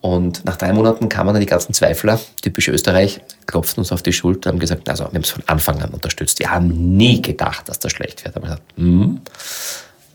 Und 0.00 0.44
nach 0.46 0.56
drei 0.56 0.72
Monaten 0.72 1.10
kamen 1.10 1.34
dann 1.34 1.40
die 1.40 1.46
ganzen 1.46 1.74
Zweifler, 1.74 2.18
typisch 2.40 2.68
Österreich, 2.68 3.20
klopften 3.46 3.82
uns 3.82 3.92
auf 3.92 4.02
die 4.02 4.14
Schulter 4.14 4.48
und 4.48 4.54
haben 4.54 4.60
gesagt, 4.60 4.88
also 4.88 5.04
wir 5.04 5.08
haben 5.08 5.22
es 5.22 5.30
von 5.30 5.42
Anfang 5.46 5.82
an 5.82 5.90
unterstützt. 5.90 6.38
Wir 6.38 6.50
haben 6.50 6.96
nie 6.96 7.20
gedacht, 7.20 7.68
dass 7.68 7.78
das 7.78 7.92
schlecht 7.92 8.24
wird. 8.24 8.34
Aber 8.34 8.46
gesagt, 8.46 8.62
hm, 8.76 9.20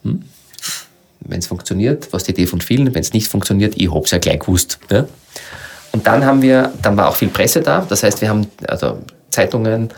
hm, 0.04 0.24
wenn 1.20 1.40
es 1.40 1.48
funktioniert, 1.48 2.12
was 2.14 2.24
die 2.24 2.32
Idee 2.32 2.48
von 2.48 2.62
vielen, 2.62 2.94
wenn 2.96 3.02
es 3.02 3.14
nicht 3.14 3.28
funktioniert, 3.28 3.76
ich 3.78 3.90
habe 3.92 4.06
es 4.06 4.12
ja 4.12 4.18
gleich 4.18 4.40
gewusst. 4.40 4.80
Ja? 4.90 5.08
Und 5.96 6.06
dann 6.08 6.26
haben 6.26 6.42
wir, 6.42 6.74
dann 6.82 6.98
war 6.98 7.08
auch 7.08 7.16
viel 7.16 7.30
Presse 7.30 7.62
da. 7.62 7.86
Das 7.88 8.04
heißt, 8.04 8.20
wir 8.20 8.28
haben 8.28 8.48
also 8.68 9.00
Zeitungen, 9.30 9.94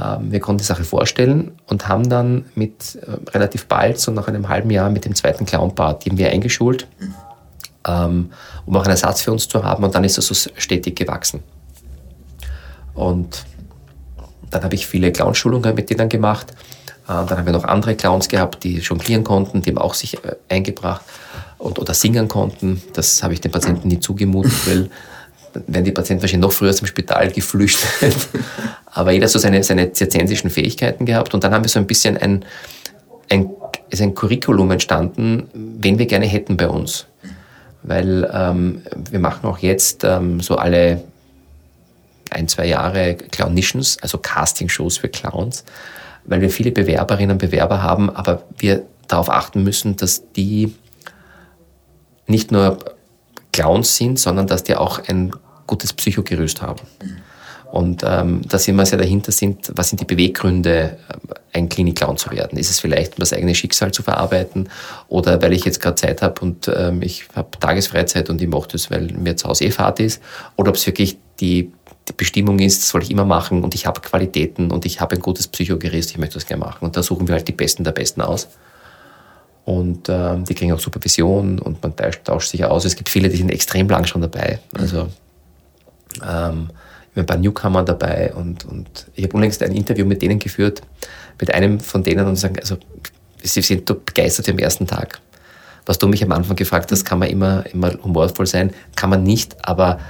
ähm, 0.00 0.32
wir 0.32 0.40
konnten 0.40 0.60
die 0.60 0.64
Sache 0.64 0.84
vorstellen 0.84 1.52
und 1.66 1.86
haben 1.86 2.08
dann 2.08 2.46
mit 2.54 2.96
äh, 3.02 3.30
relativ 3.30 3.66
bald, 3.66 4.00
so 4.00 4.10
nach 4.10 4.26
einem 4.26 4.48
halben 4.48 4.70
Jahr, 4.70 4.88
mit 4.88 5.04
dem 5.04 5.14
zweiten 5.14 5.44
Clown-Part, 5.44 6.06
den 6.06 6.16
wir 6.16 6.30
eingeschult, 6.30 6.86
ähm, 7.86 8.30
um 8.64 8.74
auch 8.74 8.84
einen 8.84 8.92
Ersatz 8.92 9.20
für 9.20 9.32
uns 9.32 9.46
zu 9.46 9.62
haben. 9.62 9.84
Und 9.84 9.94
dann 9.94 10.02
ist 10.04 10.16
das 10.16 10.28
so 10.28 10.50
stetig 10.56 10.96
gewachsen. 10.96 11.42
Und 12.94 13.44
dann 14.48 14.64
habe 14.64 14.74
ich 14.74 14.86
viele 14.86 15.12
Clownschulungen 15.12 15.74
mit 15.74 15.90
denen 15.90 16.08
gemacht. 16.08 16.52
Äh, 17.06 17.26
dann 17.26 17.36
haben 17.36 17.44
wir 17.44 17.52
noch 17.52 17.64
andere 17.64 17.96
Clowns 17.96 18.30
gehabt, 18.30 18.64
die 18.64 18.78
jonglieren 18.78 19.24
konnten, 19.24 19.60
die 19.60 19.68
haben 19.72 19.76
auch 19.78 19.92
sich 19.92 20.24
äh, 20.24 20.36
eingebracht 20.48 21.04
und, 21.58 21.78
oder 21.78 21.92
singen 21.92 22.28
konnten. 22.28 22.80
Das 22.94 23.22
habe 23.22 23.34
ich 23.34 23.42
den 23.42 23.52
Patienten 23.52 23.88
nie 23.88 24.00
zugemutet, 24.00 24.66
weil 24.66 24.90
wären 25.66 25.84
die 25.84 25.92
Patienten 25.92 26.22
wahrscheinlich 26.22 26.46
noch 26.46 26.52
früher 26.52 26.70
aus 26.70 26.76
dem 26.76 26.86
Spital 26.86 27.30
geflüchtet. 27.30 28.14
Aber 28.86 29.12
jeder 29.12 29.24
hat 29.24 29.32
so 29.32 29.38
seine, 29.38 29.62
seine 29.62 29.92
zirzensischen 29.92 30.50
Fähigkeiten 30.50 31.06
gehabt. 31.06 31.34
Und 31.34 31.44
dann 31.44 31.52
haben 31.52 31.64
wir 31.64 31.68
so 31.68 31.78
ein 31.78 31.86
bisschen 31.86 32.16
ein, 32.16 32.44
ein, 33.28 33.50
ist 33.90 34.02
ein 34.02 34.14
Curriculum 34.14 34.70
entstanden, 34.70 35.48
wen 35.52 35.98
wir 35.98 36.06
gerne 36.06 36.26
hätten 36.26 36.56
bei 36.56 36.68
uns. 36.68 37.06
Weil 37.82 38.30
ähm, 38.32 38.82
wir 39.10 39.20
machen 39.20 39.46
auch 39.46 39.58
jetzt 39.58 40.04
ähm, 40.04 40.40
so 40.40 40.56
alle 40.56 41.02
ein, 42.30 42.48
zwei 42.48 42.66
Jahre 42.66 43.14
Clownitions, 43.14 43.98
also 44.00 44.18
Castingshows 44.18 44.98
für 44.98 45.08
Clowns, 45.08 45.64
weil 46.24 46.40
wir 46.40 46.50
viele 46.50 46.72
Bewerberinnen 46.72 47.32
und 47.32 47.38
Bewerber 47.38 47.82
haben, 47.82 48.10
aber 48.10 48.42
wir 48.58 48.84
darauf 49.08 49.30
achten 49.30 49.62
müssen, 49.62 49.96
dass 49.96 50.32
die 50.32 50.74
nicht 52.26 52.50
nur 52.50 52.78
Clowns 53.54 53.96
sind, 53.96 54.18
sondern 54.18 54.48
dass 54.48 54.64
die 54.64 54.74
auch 54.74 54.98
ein 55.08 55.32
gutes 55.68 55.92
Psychogerüst 55.92 56.60
haben. 56.60 56.80
Und 57.70 58.02
ähm, 58.04 58.42
dass 58.48 58.68
immer 58.68 58.84
sehr 58.84 58.98
dahinter 58.98 59.32
sind, 59.32 59.72
was 59.74 59.88
sind 59.88 60.00
die 60.00 60.04
Beweggründe, 60.04 60.96
äh, 61.08 61.58
ein 61.58 61.68
Klinik-Clown 61.68 62.16
zu 62.16 62.30
werden? 62.30 62.58
Ist 62.58 62.70
es 62.70 62.80
vielleicht, 62.80 63.14
um 63.14 63.20
das 63.20 63.32
eigene 63.32 63.54
Schicksal 63.54 63.90
zu 63.92 64.02
verarbeiten 64.02 64.68
oder 65.08 65.40
weil 65.40 65.52
ich 65.52 65.64
jetzt 65.64 65.80
gerade 65.80 65.96
Zeit 65.96 66.22
habe 66.22 66.40
und 66.40 66.68
ähm, 66.68 67.02
ich 67.02 67.26
habe 67.34 67.48
Tagesfreizeit 67.58 68.28
und 68.28 68.42
ich 68.42 68.48
mache 68.48 68.68
das, 68.72 68.90
weil 68.90 69.12
mir 69.12 69.36
zu 69.36 69.48
Hause 69.48 69.64
eh 69.64 69.70
Fahrt 69.70 69.98
ist? 69.98 70.20
Oder 70.56 70.70
ob 70.70 70.76
es 70.76 70.86
wirklich 70.86 71.18
die, 71.40 71.72
die 72.08 72.12
Bestimmung 72.16 72.58
ist, 72.60 72.82
das 72.82 72.88
soll 72.90 73.02
ich 73.02 73.10
immer 73.10 73.24
machen 73.24 73.64
und 73.64 73.74
ich 73.74 73.86
habe 73.86 74.00
Qualitäten 74.00 74.70
und 74.70 74.84
ich 74.84 75.00
habe 75.00 75.16
ein 75.16 75.22
gutes 75.22 75.48
Psychogerüst, 75.48 76.10
ich 76.10 76.18
möchte 76.18 76.34
das 76.34 76.46
gerne 76.46 76.64
machen. 76.64 76.84
Und 76.84 76.96
da 76.96 77.02
suchen 77.02 77.26
wir 77.28 77.34
halt 77.34 77.48
die 77.48 77.52
Besten 77.52 77.82
der 77.82 77.92
Besten 77.92 78.20
aus. 78.20 78.48
Und 79.64 80.08
ähm, 80.10 80.44
die 80.44 80.54
kriegen 80.54 80.72
auch 80.72 80.78
Supervision 80.78 81.58
und 81.58 81.82
man 81.82 81.94
tauscht 81.96 82.50
sich 82.50 82.64
aus. 82.64 82.84
Es 82.84 82.96
gibt 82.96 83.08
viele, 83.08 83.28
die 83.30 83.38
sind 83.38 83.50
extrem 83.50 83.88
lang 83.88 84.04
schon 84.04 84.20
dabei. 84.20 84.58
Also 84.74 85.08
ähm, 86.22 86.68
ich 87.12 87.20
ein 87.20 87.26
paar 87.26 87.38
Newcomer 87.38 87.82
dabei 87.82 88.34
und, 88.34 88.64
und 88.64 89.06
ich 89.14 89.24
habe 89.24 89.34
unlängst 89.34 89.62
ein 89.62 89.72
Interview 89.72 90.04
mit 90.04 90.20
denen 90.20 90.38
geführt, 90.38 90.82
mit 91.40 91.54
einem 91.54 91.80
von 91.80 92.02
denen 92.02 92.26
und 92.26 92.36
sagen, 92.36 92.58
also 92.58 92.76
sie 93.42 93.62
sind 93.62 93.86
begeistert 93.86 94.48
am 94.48 94.58
ersten 94.58 94.86
Tag. 94.86 95.20
Was 95.86 95.98
du 95.98 96.08
mich 96.08 96.22
am 96.24 96.32
Anfang 96.32 96.56
gefragt 96.56 96.90
hast, 96.90 97.04
kann 97.04 97.18
man 97.18 97.28
immer, 97.28 97.64
immer 97.72 97.92
humorvoll 98.02 98.46
sein, 98.46 98.72
kann 98.96 99.10
man 99.10 99.22
nicht, 99.22 99.56
aber 99.66 100.00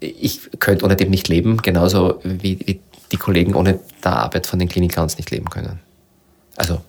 ich 0.00 0.50
könnte 0.60 0.84
ohne 0.84 0.96
dem 0.96 1.10
nicht 1.10 1.28
leben, 1.28 1.58
genauso 1.58 2.20
wie, 2.22 2.58
wie 2.64 2.80
die 3.10 3.16
Kollegen 3.16 3.54
ohne 3.54 3.80
der 4.04 4.16
Arbeit 4.16 4.46
von 4.46 4.58
den 4.58 4.68
Klinikclowns 4.68 5.16
nicht 5.16 5.30
leben 5.30 5.50
können. 5.50 5.80
Also 6.56 6.80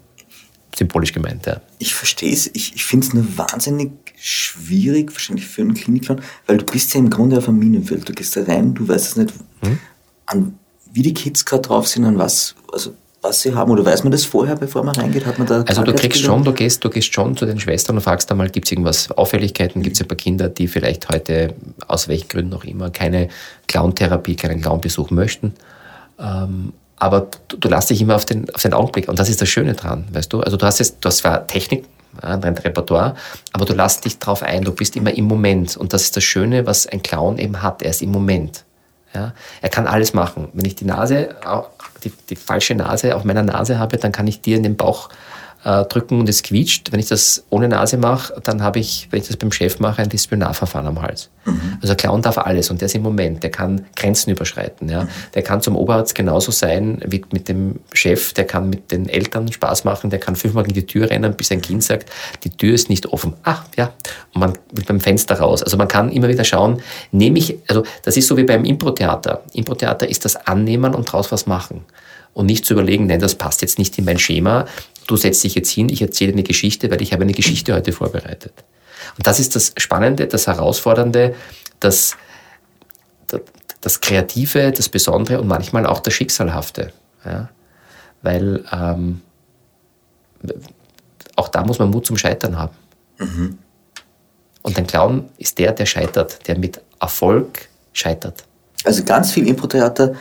symbolisch 0.80 1.14
gemeint, 1.14 1.46
ja. 1.46 1.62
Ich 1.78 1.94
verstehe 1.94 2.34
es. 2.34 2.50
Ich, 2.54 2.76
ich 2.76 2.84
finde 2.84 3.08
es 3.08 3.14
nur 3.14 3.38
wahnsinnig 3.38 3.92
schwierig, 4.18 5.12
wahrscheinlich 5.14 5.46
für 5.48 5.62
einen 5.62 5.74
Klinikclown, 5.74 6.22
weil 6.48 6.58
du 6.58 6.66
bist 6.66 6.94
ja 6.94 7.00
im 7.00 7.10
Grunde 7.10 7.38
auf 7.38 7.48
einem 7.48 7.60
Minenfeld. 7.60 8.10
Du 8.10 8.14
gehst 8.14 8.36
da 8.36 8.44
rein, 8.44 8.74
du 8.74 8.88
weißt 8.88 9.06
es 9.06 9.16
nicht, 9.16 9.34
hm? 9.62 9.80
an, 10.26 10.60
wie 10.92 11.04
die 11.04 11.14
Kids 11.14 11.46
gerade 11.46 11.62
drauf 11.62 11.88
sind, 11.88 12.06
an 12.06 12.18
was, 12.18 12.56
also 12.74 12.94
was 13.22 13.42
sie 13.42 13.54
haben, 13.54 13.72
oder 13.72 13.86
weiß 13.86 14.04
man 14.04 14.12
das 14.12 14.24
vorher, 14.24 14.56
bevor 14.56 14.84
man 14.84 14.96
reingeht? 14.96 15.26
Hat 15.26 15.38
man 15.38 15.48
da 15.48 15.62
also 15.62 15.84
du 15.84 15.94
kriegst 15.94 16.22
schon, 16.22 16.44
du 16.44 16.54
gehst, 16.54 16.84
du 16.84 16.90
gehst 16.90 17.14
schon 17.14 17.36
zu 17.36 17.46
den 17.46 17.60
Schwestern 17.60 17.98
und 17.98 18.02
fragst 18.02 18.32
einmal, 18.32 18.50
gibt 18.50 18.68
es 18.68 18.72
irgendwas 18.72 19.12
Auffälligkeiten, 19.12 19.82
gibt 19.82 19.98
es 19.98 20.02
ein 20.02 20.08
paar 20.08 20.18
Kinder, 20.18 20.48
die 20.48 20.68
vielleicht 20.68 21.10
heute, 21.10 21.54
aus 21.88 22.08
welchen 22.08 22.30
Gründen 22.30 22.54
auch 22.54 22.64
immer, 22.64 22.90
keine 22.90 23.28
Clown-Therapie, 23.68 24.36
keinen 24.36 24.62
Clown-Besuch 24.62 25.12
möchten. 25.12 25.54
Ähm, 26.18 26.74
aber 27.00 27.28
du, 27.48 27.58
du 27.58 27.70
lässt 27.70 27.90
dich 27.90 28.02
immer 28.02 28.16
auf 28.16 28.26
den, 28.26 28.54
auf 28.54 28.62
den 28.62 28.74
Augenblick. 28.74 29.08
Und 29.08 29.18
das 29.20 29.30
ist 29.30 29.42
das 29.42 29.50
Schöne 29.50 29.74
dran, 29.74 30.06
weißt 30.12 30.32
du? 30.32 30.42
Also 30.42 30.58
du 30.58 30.66
hast 30.66 30.80
jetzt, 30.80 30.98
du 31.02 31.08
hast 31.08 31.18
zwar 31.18 31.48
Technik, 31.48 31.86
dein 32.22 32.58
Repertoire, 32.58 33.16
aber 33.54 33.66
du 33.66 33.74
lässt 33.74 34.04
dich 34.04 34.20
drauf 34.20 34.44
ein, 34.44 34.64
du 34.64 34.74
bist 34.74 34.96
immer 34.96 35.16
im 35.16 35.26
Moment. 35.26 35.78
Und 35.78 35.94
das 35.94 36.04
ist 36.04 36.18
das 36.18 36.24
Schöne, 36.24 36.66
was 36.66 36.88
ein 36.88 37.02
Clown 37.02 37.38
eben 37.38 37.62
hat, 37.62 37.82
er 37.82 37.92
ist 37.92 38.02
im 38.02 38.12
Moment. 38.12 38.66
Ja? 39.14 39.34
Er 39.62 39.70
kann 39.70 39.88
alles 39.88 40.14
machen. 40.14 40.50
Wenn 40.54 40.66
ich 40.66 40.76
die 40.76 40.86
Nase, 40.86 41.36
die, 42.04 42.12
die 42.30 42.36
falsche 42.36 42.76
Nase 42.76 43.16
auf 43.16 43.24
meiner 43.24 43.44
Nase 43.44 43.80
habe, 43.80 43.98
dann 43.98 44.12
kann 44.12 44.28
ich 44.28 44.42
dir 44.42 44.58
in 44.58 44.64
den 44.64 44.76
Bauch 44.76 45.10
äh, 45.64 45.84
drücken 45.86 46.20
und 46.20 46.30
es 46.30 46.44
quietscht. 46.44 46.92
Wenn 46.92 47.00
ich 47.00 47.08
das 47.08 47.44
ohne 47.50 47.68
Nase 47.68 47.98
mache, 47.98 48.34
dann 48.44 48.64
habe 48.64 48.80
ich, 48.80 49.08
wenn 49.12 49.22
ich 49.22 49.28
das 49.28 49.38
beim 49.38 49.52
Chef 49.52 49.80
mache, 49.80 50.02
ein 50.02 50.10
Disziplinarverfahren 50.10 50.88
am 50.88 51.02
Hals. 51.02 51.30
Mhm. 51.46 51.78
Also 51.82 51.96
Clown 51.96 52.22
darf 52.22 52.38
alles 52.38 52.70
und 52.70 52.82
der 52.82 52.86
ist 52.86 52.96
im 52.96 53.02
Moment, 53.02 53.44
der 53.44 53.52
kann 53.52 53.86
Grenzen 53.96 54.32
überschreiten. 54.32 54.90
Ja. 54.90 55.04
Mhm. 55.04 55.10
Der 55.34 55.42
kann 55.42 55.62
zum 55.62 55.76
Oberarzt 55.76 56.16
genauso 56.16 56.52
sein 56.52 57.02
wie 57.06 57.24
mit 57.32 57.50
dem 57.50 57.80
Chef, 57.94 58.34
der 58.34 58.46
kann 58.46 58.70
mit 58.70 58.92
den 58.92 59.10
Eltern 59.10 59.52
Spaß 59.52 59.84
machen, 59.84 60.10
der 60.10 60.20
kann 60.20 60.36
fünfmal 60.36 60.66
in 60.66 60.74
die 60.74 60.86
Tür 60.86 61.10
rennen, 61.10 61.36
bis 61.36 61.52
ein 61.52 61.62
Kind 61.62 61.84
sagt, 61.84 62.10
die 62.44 62.52
Tür 62.52 62.74
ist 62.74 62.90
nicht 62.90 63.08
offen. 63.08 63.34
Ach 63.44 63.66
ja, 63.78 63.92
und 64.34 64.40
man 64.40 64.54
will 64.72 64.86
beim 64.86 65.00
Fenster 65.00 65.40
raus. 65.40 65.62
Also 65.62 65.78
man 65.78 65.88
kann 65.88 66.12
immer 66.12 66.30
wieder 66.30 66.44
schauen, 66.44 66.82
nehme 67.12 67.40
ich, 67.40 67.58
also 67.68 67.84
das 68.04 68.16
ist 68.18 68.28
so 68.28 68.38
wie 68.38 68.44
beim 68.44 68.64
Impro-Theater. 68.64 69.44
Impro-Theater 69.54 70.08
ist 70.08 70.24
das 70.26 70.36
Annehmen 70.36 70.96
und 70.96 71.08
daraus 71.10 71.32
was 71.32 71.48
machen 71.48 71.82
und 72.34 72.46
nicht 72.46 72.66
zu 72.66 72.74
überlegen, 72.74 73.08
nein, 73.08 73.20
das 73.20 73.36
passt 73.36 73.62
jetzt 73.62 73.80
nicht 73.80 73.98
in 73.98 74.06
mein 74.06 74.20
Schema, 74.20 74.66
du 75.10 75.18
setzt 75.18 75.44
dich 75.44 75.56
jetzt 75.56 75.72
hin, 75.72 75.90
ich 75.90 76.02
erzähle 76.02 76.34
eine 76.34 76.44
Geschichte, 76.44 76.90
weil 76.92 77.02
ich 77.02 77.14
habe 77.14 77.24
eine 77.24 77.34
Geschichte 77.34 77.74
heute 77.74 77.92
vorbereitet. 77.92 78.54
Und 79.18 79.26
das 79.26 79.40
ist 79.40 79.56
das 79.56 79.74
Spannende, 79.78 80.28
das 80.28 80.48
Herausfordernde, 80.48 81.36
das, 81.80 82.16
das 83.82 84.02
Kreative, 84.02 84.72
das 84.72 84.90
Besondere 84.90 85.40
und 85.40 85.48
manchmal 85.48 85.86
auch 85.86 86.00
das 86.00 86.14
Schicksalhafte. 86.14 86.92
Ja? 87.26 87.50
weil 88.22 88.64
ähm, 88.72 89.22
auch 91.36 91.48
da 91.50 91.64
muss 91.64 91.80
man 91.80 91.90
Mut 91.90 92.06
zum 92.06 92.18
Scheitern 92.18 92.58
haben. 92.58 92.76
Mhm. 93.18 93.58
Und 94.62 94.78
ein 94.78 94.88
Clown 94.88 95.30
ist 95.38 95.58
der, 95.58 95.72
der 95.72 95.86
scheitert, 95.86 96.48
der 96.48 96.58
mit 96.58 96.82
Erfolg 97.00 97.70
scheitert. 97.94 98.44
Also 98.84 99.04
ganz 99.04 99.32
viel 99.32 99.48
Impro-Theater 99.48 100.14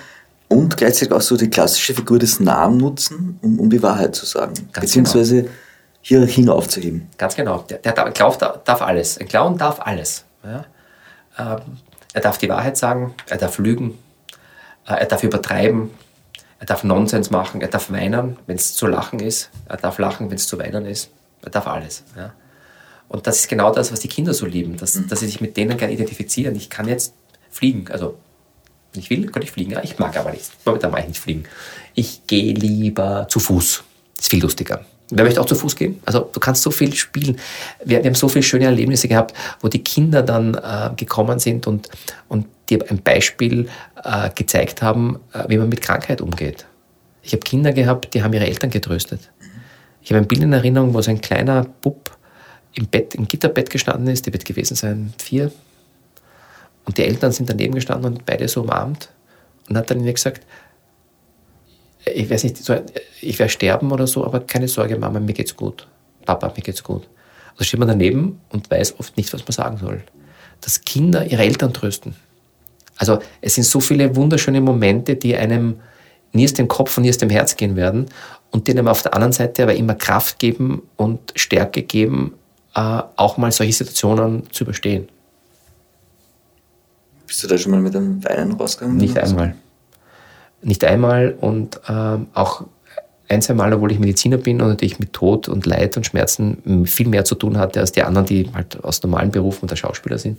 und 0.48 0.76
gleichzeitig 0.76 1.12
auch 1.12 1.20
so 1.20 1.36
die 1.36 1.50
klassische 1.50 1.94
Figur 1.94 2.18
des 2.18 2.40
Namen 2.40 2.78
nutzen, 2.78 3.38
um, 3.42 3.60
um 3.60 3.70
die 3.70 3.82
Wahrheit 3.82 4.14
zu 4.14 4.26
sagen. 4.26 4.54
Ganz 4.72 4.86
Beziehungsweise 4.86 5.42
genau. 5.42 5.54
Hierarchien 6.00 6.48
aufzuheben. 6.48 7.08
Ganz 7.18 7.36
genau. 7.36 7.64
Der, 7.68 7.78
der 7.78 7.92
Clown 8.12 8.34
darf 8.64 8.82
alles. 8.82 9.18
Ein 9.18 9.28
Clown 9.28 9.58
darf 9.58 9.80
alles. 9.80 10.24
Ja? 10.42 10.64
Ähm, 11.38 11.60
er 12.14 12.20
darf 12.20 12.38
die 12.38 12.48
Wahrheit 12.48 12.76
sagen, 12.76 13.14
er 13.28 13.36
darf 13.36 13.58
lügen, 13.58 13.98
äh, 14.86 14.94
er 14.94 15.06
darf 15.06 15.22
übertreiben, 15.22 15.90
er 16.58 16.66
darf 16.66 16.82
Nonsens 16.82 17.30
machen, 17.30 17.60
er 17.60 17.68
darf 17.68 17.90
weinen, 17.92 18.38
wenn 18.46 18.56
es 18.56 18.74
zu 18.74 18.86
lachen 18.86 19.20
ist, 19.20 19.50
er 19.68 19.76
darf 19.76 19.98
lachen, 19.98 20.30
wenn 20.30 20.36
es 20.36 20.46
zu 20.46 20.58
weinen 20.58 20.86
ist, 20.86 21.10
er 21.42 21.50
darf 21.50 21.66
alles. 21.66 22.04
Ja? 22.16 22.32
Und 23.08 23.26
das 23.26 23.40
ist 23.40 23.48
genau 23.48 23.72
das, 23.72 23.92
was 23.92 24.00
die 24.00 24.08
Kinder 24.08 24.34
so 24.34 24.46
lieben, 24.46 24.76
dass, 24.76 24.94
mhm. 24.94 25.08
dass 25.08 25.20
sie 25.20 25.26
sich 25.26 25.40
mit 25.40 25.56
denen 25.56 25.76
gerne 25.76 25.92
identifizieren. 25.92 26.56
Ich 26.56 26.70
kann 26.70 26.88
jetzt 26.88 27.14
fliegen, 27.50 27.86
also 27.90 28.18
ich 28.98 29.10
will, 29.10 29.26
kann 29.26 29.42
ich 29.42 29.50
fliegen. 29.50 29.76
Ich 29.82 29.98
mag 29.98 30.16
aber 30.16 30.32
nicht. 30.32 30.50
Momentan 30.64 30.90
mag 30.90 31.00
ich 31.02 31.08
nicht 31.08 31.20
fliegen. 31.20 31.44
Ich 31.94 32.26
gehe 32.26 32.54
lieber 32.54 33.26
zu 33.28 33.40
Fuß. 33.40 33.82
Ist 34.18 34.30
viel 34.30 34.42
lustiger. 34.42 34.84
Wer 35.10 35.24
möchte 35.24 35.40
auch 35.40 35.46
zu 35.46 35.54
Fuß 35.54 35.74
gehen? 35.76 36.00
Also 36.04 36.28
du 36.32 36.38
kannst 36.38 36.62
so 36.62 36.70
viel 36.70 36.94
spielen. 36.94 37.38
Wir, 37.84 38.02
wir 38.02 38.06
haben 38.06 38.14
so 38.14 38.28
viele 38.28 38.42
schöne 38.42 38.66
Erlebnisse 38.66 39.08
gehabt, 39.08 39.34
wo 39.60 39.68
die 39.68 39.82
Kinder 39.82 40.22
dann 40.22 40.54
äh, 40.54 40.90
gekommen 40.96 41.38
sind 41.38 41.66
und, 41.66 41.88
und 42.28 42.46
dir 42.68 42.84
ein 42.90 42.98
Beispiel 43.02 43.68
äh, 44.04 44.28
gezeigt 44.34 44.82
haben, 44.82 45.18
äh, 45.32 45.44
wie 45.48 45.56
man 45.56 45.68
mit 45.68 45.80
Krankheit 45.80 46.20
umgeht. 46.20 46.66
Ich 47.22 47.32
habe 47.32 47.40
Kinder 47.40 47.72
gehabt, 47.72 48.12
die 48.12 48.22
haben 48.22 48.32
ihre 48.34 48.46
Eltern 48.46 48.70
getröstet. 48.70 49.30
Ich 50.02 50.10
habe 50.10 50.20
ein 50.20 50.28
Bild 50.28 50.42
in 50.42 50.52
Erinnerung, 50.52 50.92
wo 50.94 51.00
so 51.00 51.10
ein 51.10 51.20
kleiner 51.20 51.64
Bub 51.64 52.16
im 52.74 52.86
Bett, 52.86 53.14
im 53.14 53.26
Gitterbett 53.26 53.70
gestanden 53.70 54.08
ist, 54.08 54.26
die 54.26 54.32
wird 54.32 54.44
gewesen 54.44 54.74
sein 54.74 55.12
vier. 55.18 55.50
Und 56.88 56.96
die 56.96 57.04
Eltern 57.04 57.32
sind 57.32 57.50
daneben 57.50 57.74
gestanden 57.74 58.14
und 58.14 58.24
beide 58.24 58.48
so 58.48 58.62
umarmt 58.62 59.10
und 59.68 59.76
hat 59.76 59.90
dann 59.90 60.00
ihnen 60.00 60.14
gesagt, 60.14 60.46
ich 62.06 62.30
weiß 62.30 62.44
nicht, 62.44 62.58
ich 63.20 63.38
werde 63.38 63.52
sterben 63.52 63.92
oder 63.92 64.06
so, 64.06 64.24
aber 64.24 64.40
keine 64.40 64.68
Sorge, 64.68 64.96
Mama, 64.96 65.20
mir 65.20 65.34
geht's 65.34 65.54
gut. 65.54 65.86
Papa, 66.24 66.50
mir 66.56 66.62
geht's 66.62 66.82
gut. 66.82 67.06
Also 67.52 67.64
steht 67.64 67.78
man 67.78 67.88
daneben 67.88 68.40
und 68.48 68.70
weiß 68.70 68.98
oft 68.98 69.18
nicht, 69.18 69.30
was 69.34 69.42
man 69.42 69.52
sagen 69.52 69.76
soll. 69.76 70.02
Dass 70.62 70.80
Kinder 70.80 71.26
ihre 71.26 71.42
Eltern 71.42 71.74
trösten. 71.74 72.16
Also 72.96 73.18
es 73.42 73.56
sind 73.56 73.64
so 73.64 73.80
viele 73.80 74.16
wunderschöne 74.16 74.62
Momente, 74.62 75.16
die 75.16 75.36
einem 75.36 75.80
nie 76.32 76.44
aus 76.44 76.54
dem 76.54 76.68
Kopf 76.68 76.96
und 76.96 77.02
nie 77.02 77.10
aus 77.10 77.18
dem 77.18 77.28
Herz 77.28 77.54
gehen 77.56 77.76
werden 77.76 78.06
und 78.50 78.66
die 78.66 78.70
einem 78.70 78.88
auf 78.88 79.02
der 79.02 79.12
anderen 79.12 79.34
Seite 79.34 79.64
aber 79.64 79.74
immer 79.74 79.94
Kraft 79.94 80.38
geben 80.38 80.88
und 80.96 81.34
Stärke 81.34 81.82
geben, 81.82 82.32
äh, 82.74 83.02
auch 83.16 83.36
mal 83.36 83.52
solche 83.52 83.74
Situationen 83.74 84.50
zu 84.52 84.64
überstehen. 84.64 85.10
Bist 87.28 87.44
du 87.44 87.46
da 87.46 87.58
schon 87.58 87.72
mal 87.72 87.80
mit 87.80 87.94
einem 87.94 88.24
Weinen 88.24 88.52
rausgegangen? 88.52 88.96
Nicht 88.96 89.18
einmal. 89.18 89.54
Nicht 90.62 90.82
einmal 90.82 91.36
und 91.38 91.78
ähm, 91.86 92.26
auch 92.32 92.64
ein, 93.28 93.42
zwei 93.42 93.52
Mal, 93.52 93.72
obwohl 93.74 93.92
ich 93.92 93.98
Mediziner 93.98 94.38
bin 94.38 94.62
und 94.62 94.68
natürlich 94.68 94.98
mit 94.98 95.12
Tod 95.12 95.46
und 95.46 95.66
Leid 95.66 95.98
und 95.98 96.06
Schmerzen 96.06 96.86
viel 96.86 97.06
mehr 97.06 97.26
zu 97.26 97.34
tun 97.34 97.58
hatte 97.58 97.80
als 97.80 97.92
die 97.92 98.02
anderen, 98.02 98.26
die 98.26 98.50
halt 98.54 98.82
aus 98.82 99.02
normalen 99.02 99.30
Berufen 99.30 99.66
oder 99.66 99.76
Schauspieler 99.76 100.16
sind. 100.16 100.38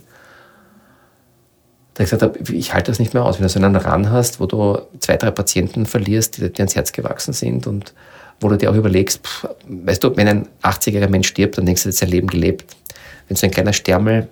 Da 1.94 2.02
ich 2.02 2.10
gesagt 2.10 2.22
habe, 2.22 2.52
ich 2.52 2.74
halte 2.74 2.90
das 2.90 2.98
nicht 2.98 3.14
mehr 3.14 3.24
aus. 3.24 3.38
Wenn 3.38 3.44
du 3.44 3.48
so 3.48 3.60
einen 3.60 3.76
Ran 3.76 4.10
hast, 4.10 4.40
wo 4.40 4.46
du 4.46 4.80
zwei, 4.98 5.16
drei 5.16 5.30
Patienten 5.30 5.86
verlierst, 5.86 6.38
die 6.38 6.50
dir 6.50 6.62
ans 6.62 6.74
Herz 6.74 6.90
gewachsen 6.90 7.32
sind 7.32 7.68
und 7.68 7.94
wo 8.40 8.48
du 8.48 8.56
dir 8.56 8.68
auch 8.68 8.74
überlegst, 8.74 9.24
pff, 9.24 9.48
weißt 9.68 10.02
du, 10.02 10.16
wenn 10.16 10.26
ein 10.26 10.48
80-jähriger 10.62 11.08
Mensch 11.08 11.28
stirbt, 11.28 11.56
dann 11.56 11.66
denkst 11.66 11.84
du, 11.84 11.90
er 11.90 11.92
hat 11.92 11.98
sein 11.98 12.08
Leben 12.08 12.26
gelebt. 12.26 12.76
Wenn 13.28 13.36
so 13.36 13.46
ein 13.46 13.52
kleiner 13.52 13.72
Stärmel 13.72 14.28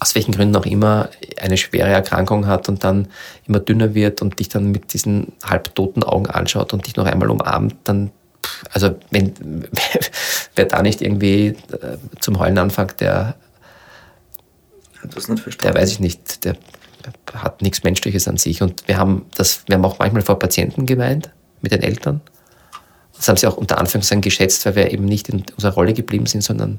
aus 0.00 0.14
welchen 0.14 0.32
Gründen 0.32 0.56
auch 0.56 0.66
immer 0.66 1.10
eine 1.40 1.56
schwere 1.56 1.88
Erkrankung 1.88 2.46
hat 2.46 2.68
und 2.68 2.84
dann 2.84 3.08
immer 3.46 3.60
dünner 3.60 3.94
wird 3.94 4.22
und 4.22 4.38
dich 4.38 4.48
dann 4.48 4.70
mit 4.70 4.92
diesen 4.92 5.32
halbtoten 5.44 6.04
Augen 6.04 6.26
anschaut 6.26 6.72
und 6.72 6.86
dich 6.86 6.96
noch 6.96 7.06
einmal 7.06 7.30
umarmt, 7.30 7.74
dann, 7.84 8.10
also 8.70 8.96
wenn, 9.10 9.66
wer 10.54 10.64
da 10.66 10.82
nicht 10.82 11.02
irgendwie 11.02 11.48
äh, 11.48 11.98
zum 12.20 12.38
Heulen 12.38 12.58
anfängt, 12.58 13.00
der, 13.00 13.34
der 15.62 15.74
weiß 15.74 15.90
ich 15.90 16.00
nicht, 16.00 16.44
der 16.44 16.56
hat 17.32 17.62
nichts 17.62 17.82
Menschliches 17.82 18.28
an 18.28 18.36
sich. 18.36 18.62
Und 18.62 18.86
wir 18.86 18.98
haben 18.98 19.26
das, 19.36 19.62
wir 19.66 19.76
haben 19.76 19.84
auch 19.84 19.98
manchmal 19.98 20.22
vor 20.22 20.38
Patienten 20.38 20.86
geweint 20.86 21.30
mit 21.60 21.72
den 21.72 21.82
Eltern. 21.82 22.20
Das 23.16 23.28
haben 23.28 23.36
sie 23.36 23.46
auch 23.46 23.56
unter 23.56 23.78
Anführungszeichen 23.78 24.22
geschätzt, 24.22 24.64
weil 24.64 24.76
wir 24.76 24.92
eben 24.92 25.04
nicht 25.04 25.28
in 25.28 25.44
unserer 25.56 25.74
Rolle 25.74 25.92
geblieben 25.92 26.26
sind, 26.26 26.42
sondern 26.42 26.78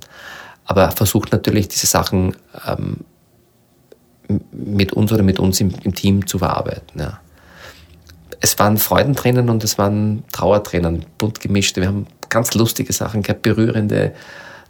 aber 0.69 0.91
versucht 0.91 1.31
natürlich 1.31 1.67
diese 1.67 1.87
Sachen 1.87 2.35
ähm, 2.67 2.97
mit 4.51 4.93
uns 4.93 5.11
oder 5.11 5.23
mit 5.23 5.39
uns 5.39 5.59
im, 5.59 5.73
im 5.83 5.95
Team 5.95 6.27
zu 6.27 6.37
verarbeiten. 6.37 6.99
Ja. 6.99 7.19
Es 8.39 8.59
waren 8.59 8.77
Freudentränen 8.77 9.49
und 9.49 9.63
es 9.63 9.79
waren 9.79 10.23
Trauertränen, 10.31 11.07
bunt 11.17 11.39
gemischte. 11.39 11.81
Wir 11.81 11.87
haben 11.87 12.05
ganz 12.29 12.53
lustige 12.53 12.93
Sachen 12.93 13.23
gehabt, 13.23 13.41
berührende, 13.41 14.13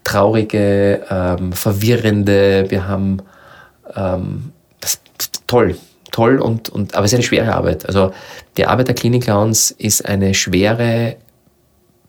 traurige, 0.06 1.06
ähm, 1.10 1.52
verwirrende. 1.52 2.68
Wir 2.70 2.88
haben 2.88 3.18
ähm, 3.94 4.54
das, 4.80 5.02
toll, 5.48 5.76
toll 6.12 6.40
und, 6.40 6.70
und 6.70 6.96
aber 6.96 7.04
es 7.04 7.12
ist 7.12 7.18
eine 7.18 7.24
schwere 7.24 7.54
Arbeit. 7.54 7.86
Also 7.86 8.14
die 8.56 8.66
Arbeit 8.66 8.88
der 8.88 8.96
Clinic 8.96 9.26
Clowns 9.26 9.72
ist 9.72 10.06
eine 10.06 10.34
schwere, 10.34 11.18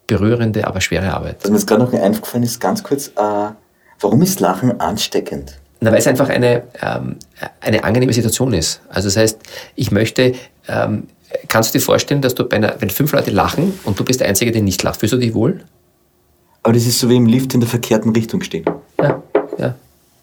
berührende, 0.06 0.64
aber 0.68 0.80
schwere 0.80 1.12
Arbeit. 1.12 1.38
Was 1.42 1.50
mir 1.50 1.56
jetzt 1.56 1.66
gerade 1.66 1.82
noch 1.82 1.92
eingefallen 1.92 2.44
ist, 2.44 2.60
ganz 2.60 2.84
kurz, 2.84 3.08
äh, 3.08 3.50
Warum 4.00 4.22
ist 4.22 4.40
Lachen 4.40 4.80
ansteckend? 4.80 5.58
Na, 5.80 5.90
weil 5.90 5.98
es 5.98 6.06
einfach 6.06 6.28
eine, 6.28 6.62
ähm, 6.82 7.16
eine 7.60 7.84
angenehme 7.84 8.12
Situation 8.12 8.52
ist. 8.52 8.80
Also 8.88 9.08
das 9.08 9.16
heißt, 9.16 9.38
ich 9.76 9.90
möchte, 9.90 10.34
ähm, 10.68 11.04
kannst 11.48 11.74
du 11.74 11.78
dir 11.78 11.84
vorstellen, 11.84 12.20
dass 12.20 12.34
du 12.34 12.44
bei 12.44 12.56
einer, 12.56 12.76
wenn 12.80 12.90
fünf 12.90 13.12
Leute 13.12 13.30
lachen 13.30 13.78
und 13.84 13.98
du 13.98 14.04
bist 14.04 14.20
der 14.20 14.28
Einzige, 14.28 14.52
der 14.52 14.62
nicht 14.62 14.82
lacht, 14.82 15.00
fühlst 15.00 15.14
du 15.14 15.18
dich 15.18 15.34
wohl? 15.34 15.64
Aber 16.62 16.74
das 16.74 16.86
ist 16.86 16.98
so 16.98 17.08
wie 17.08 17.16
im 17.16 17.26
Lift 17.26 17.54
in 17.54 17.60
der 17.60 17.68
verkehrten 17.68 18.12
Richtung 18.12 18.42
stehen. 18.42 18.66
Ja, 19.00 19.22
ja. 19.58 19.74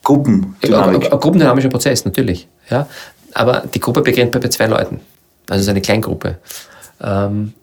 Gruppendynamik. 0.04 1.12
Ein 1.12 1.20
Gruppendynamischer 1.20 1.70
Prozess, 1.70 2.06
natürlich. 2.06 2.48
Ja. 2.70 2.88
Aber 3.34 3.64
die 3.74 3.80
Gruppe 3.80 4.02
beginnt 4.02 4.32
bei 4.32 4.48
zwei 4.48 4.68
Leuten. 4.68 5.02
Also 5.50 5.60
es 5.60 5.62
ist 5.62 5.70
eine 5.70 5.82
Kleingruppe. 5.82 6.38
Ähm, 7.02 7.54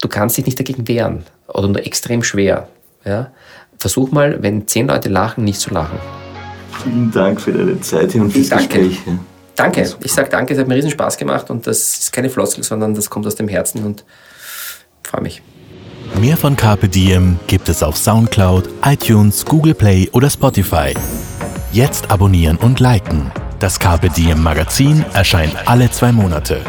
du 0.00 0.08
kannst 0.08 0.38
dich 0.38 0.46
nicht 0.46 0.58
dagegen 0.58 0.88
wehren 0.88 1.24
oder 1.48 1.68
nur 1.68 1.86
extrem 1.86 2.22
schwer. 2.22 2.68
Ja 3.04 3.30
versuch 3.84 4.12
mal, 4.12 4.42
wenn 4.42 4.66
zehn 4.66 4.86
Leute 4.86 5.10
lachen, 5.10 5.44
nicht 5.44 5.60
zu 5.60 5.68
lachen. 5.68 5.98
Vielen 6.82 7.12
Dank 7.12 7.38
für 7.38 7.52
deine 7.52 7.78
Zeit 7.82 8.12
hier 8.12 8.22
und 8.22 8.32
fürs 8.32 8.48
danke. 8.48 8.78
Gespräch. 8.78 8.98
Danke. 9.56 9.94
Ich 10.02 10.12
sage 10.12 10.30
danke, 10.30 10.54
es 10.54 10.58
hat 10.58 10.66
mir 10.66 10.76
riesen 10.76 10.90
Spaß 10.90 11.18
gemacht 11.18 11.50
und 11.50 11.66
das 11.66 11.98
ist 11.98 12.10
keine 12.10 12.30
Floskel, 12.30 12.64
sondern 12.64 12.94
das 12.94 13.10
kommt 13.10 13.26
aus 13.26 13.34
dem 13.34 13.46
Herzen 13.46 13.84
und 13.84 14.02
freue 15.02 15.20
mich. 15.20 15.42
Mehr 16.18 16.38
von 16.38 16.56
Carpe 16.56 16.88
Diem 16.88 17.38
gibt 17.46 17.68
es 17.68 17.82
auf 17.82 17.98
Soundcloud, 17.98 18.70
iTunes, 18.86 19.44
Google 19.44 19.74
Play 19.74 20.08
oder 20.12 20.30
Spotify. 20.30 20.94
Jetzt 21.70 22.10
abonnieren 22.10 22.56
und 22.56 22.80
liken. 22.80 23.30
Das 23.58 23.78
Carpe 23.78 24.08
Diem 24.08 24.42
Magazin 24.42 25.04
erscheint 25.12 25.54
alle 25.66 25.90
zwei 25.90 26.10
Monate. 26.10 26.62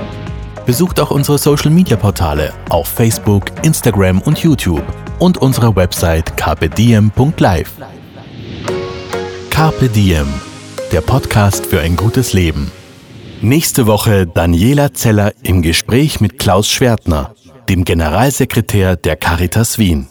Besucht 0.66 1.00
auch 1.00 1.12
unsere 1.12 1.38
Social 1.38 1.70
Media 1.70 1.96
Portale 1.96 2.52
auf 2.70 2.88
Facebook, 2.88 3.46
Instagram 3.64 4.20
und 4.22 4.40
YouTube 4.40 4.84
und 5.20 5.38
unserer 5.38 5.76
Website 5.76 6.36
carpediem.live. 6.38 7.72
Carpe 9.52 9.90
Diem, 9.90 10.28
der 10.92 11.02
Podcast 11.02 11.68
für 11.68 11.82
ein 11.82 11.96
gutes 11.96 12.34
Leben. 12.34 12.72
Nächste 13.42 13.86
Woche 13.86 14.26
Daniela 14.26 14.94
Zeller 14.94 15.34
im 15.44 15.62
Gespräch 15.62 16.20
mit 16.20 16.40
Klaus 16.40 16.68
Schwertner, 16.68 17.36
dem 17.70 17.86
Generalsekretär 17.86 18.96
der 18.96 19.18
Caritas 19.18 19.78
Wien. 19.78 20.08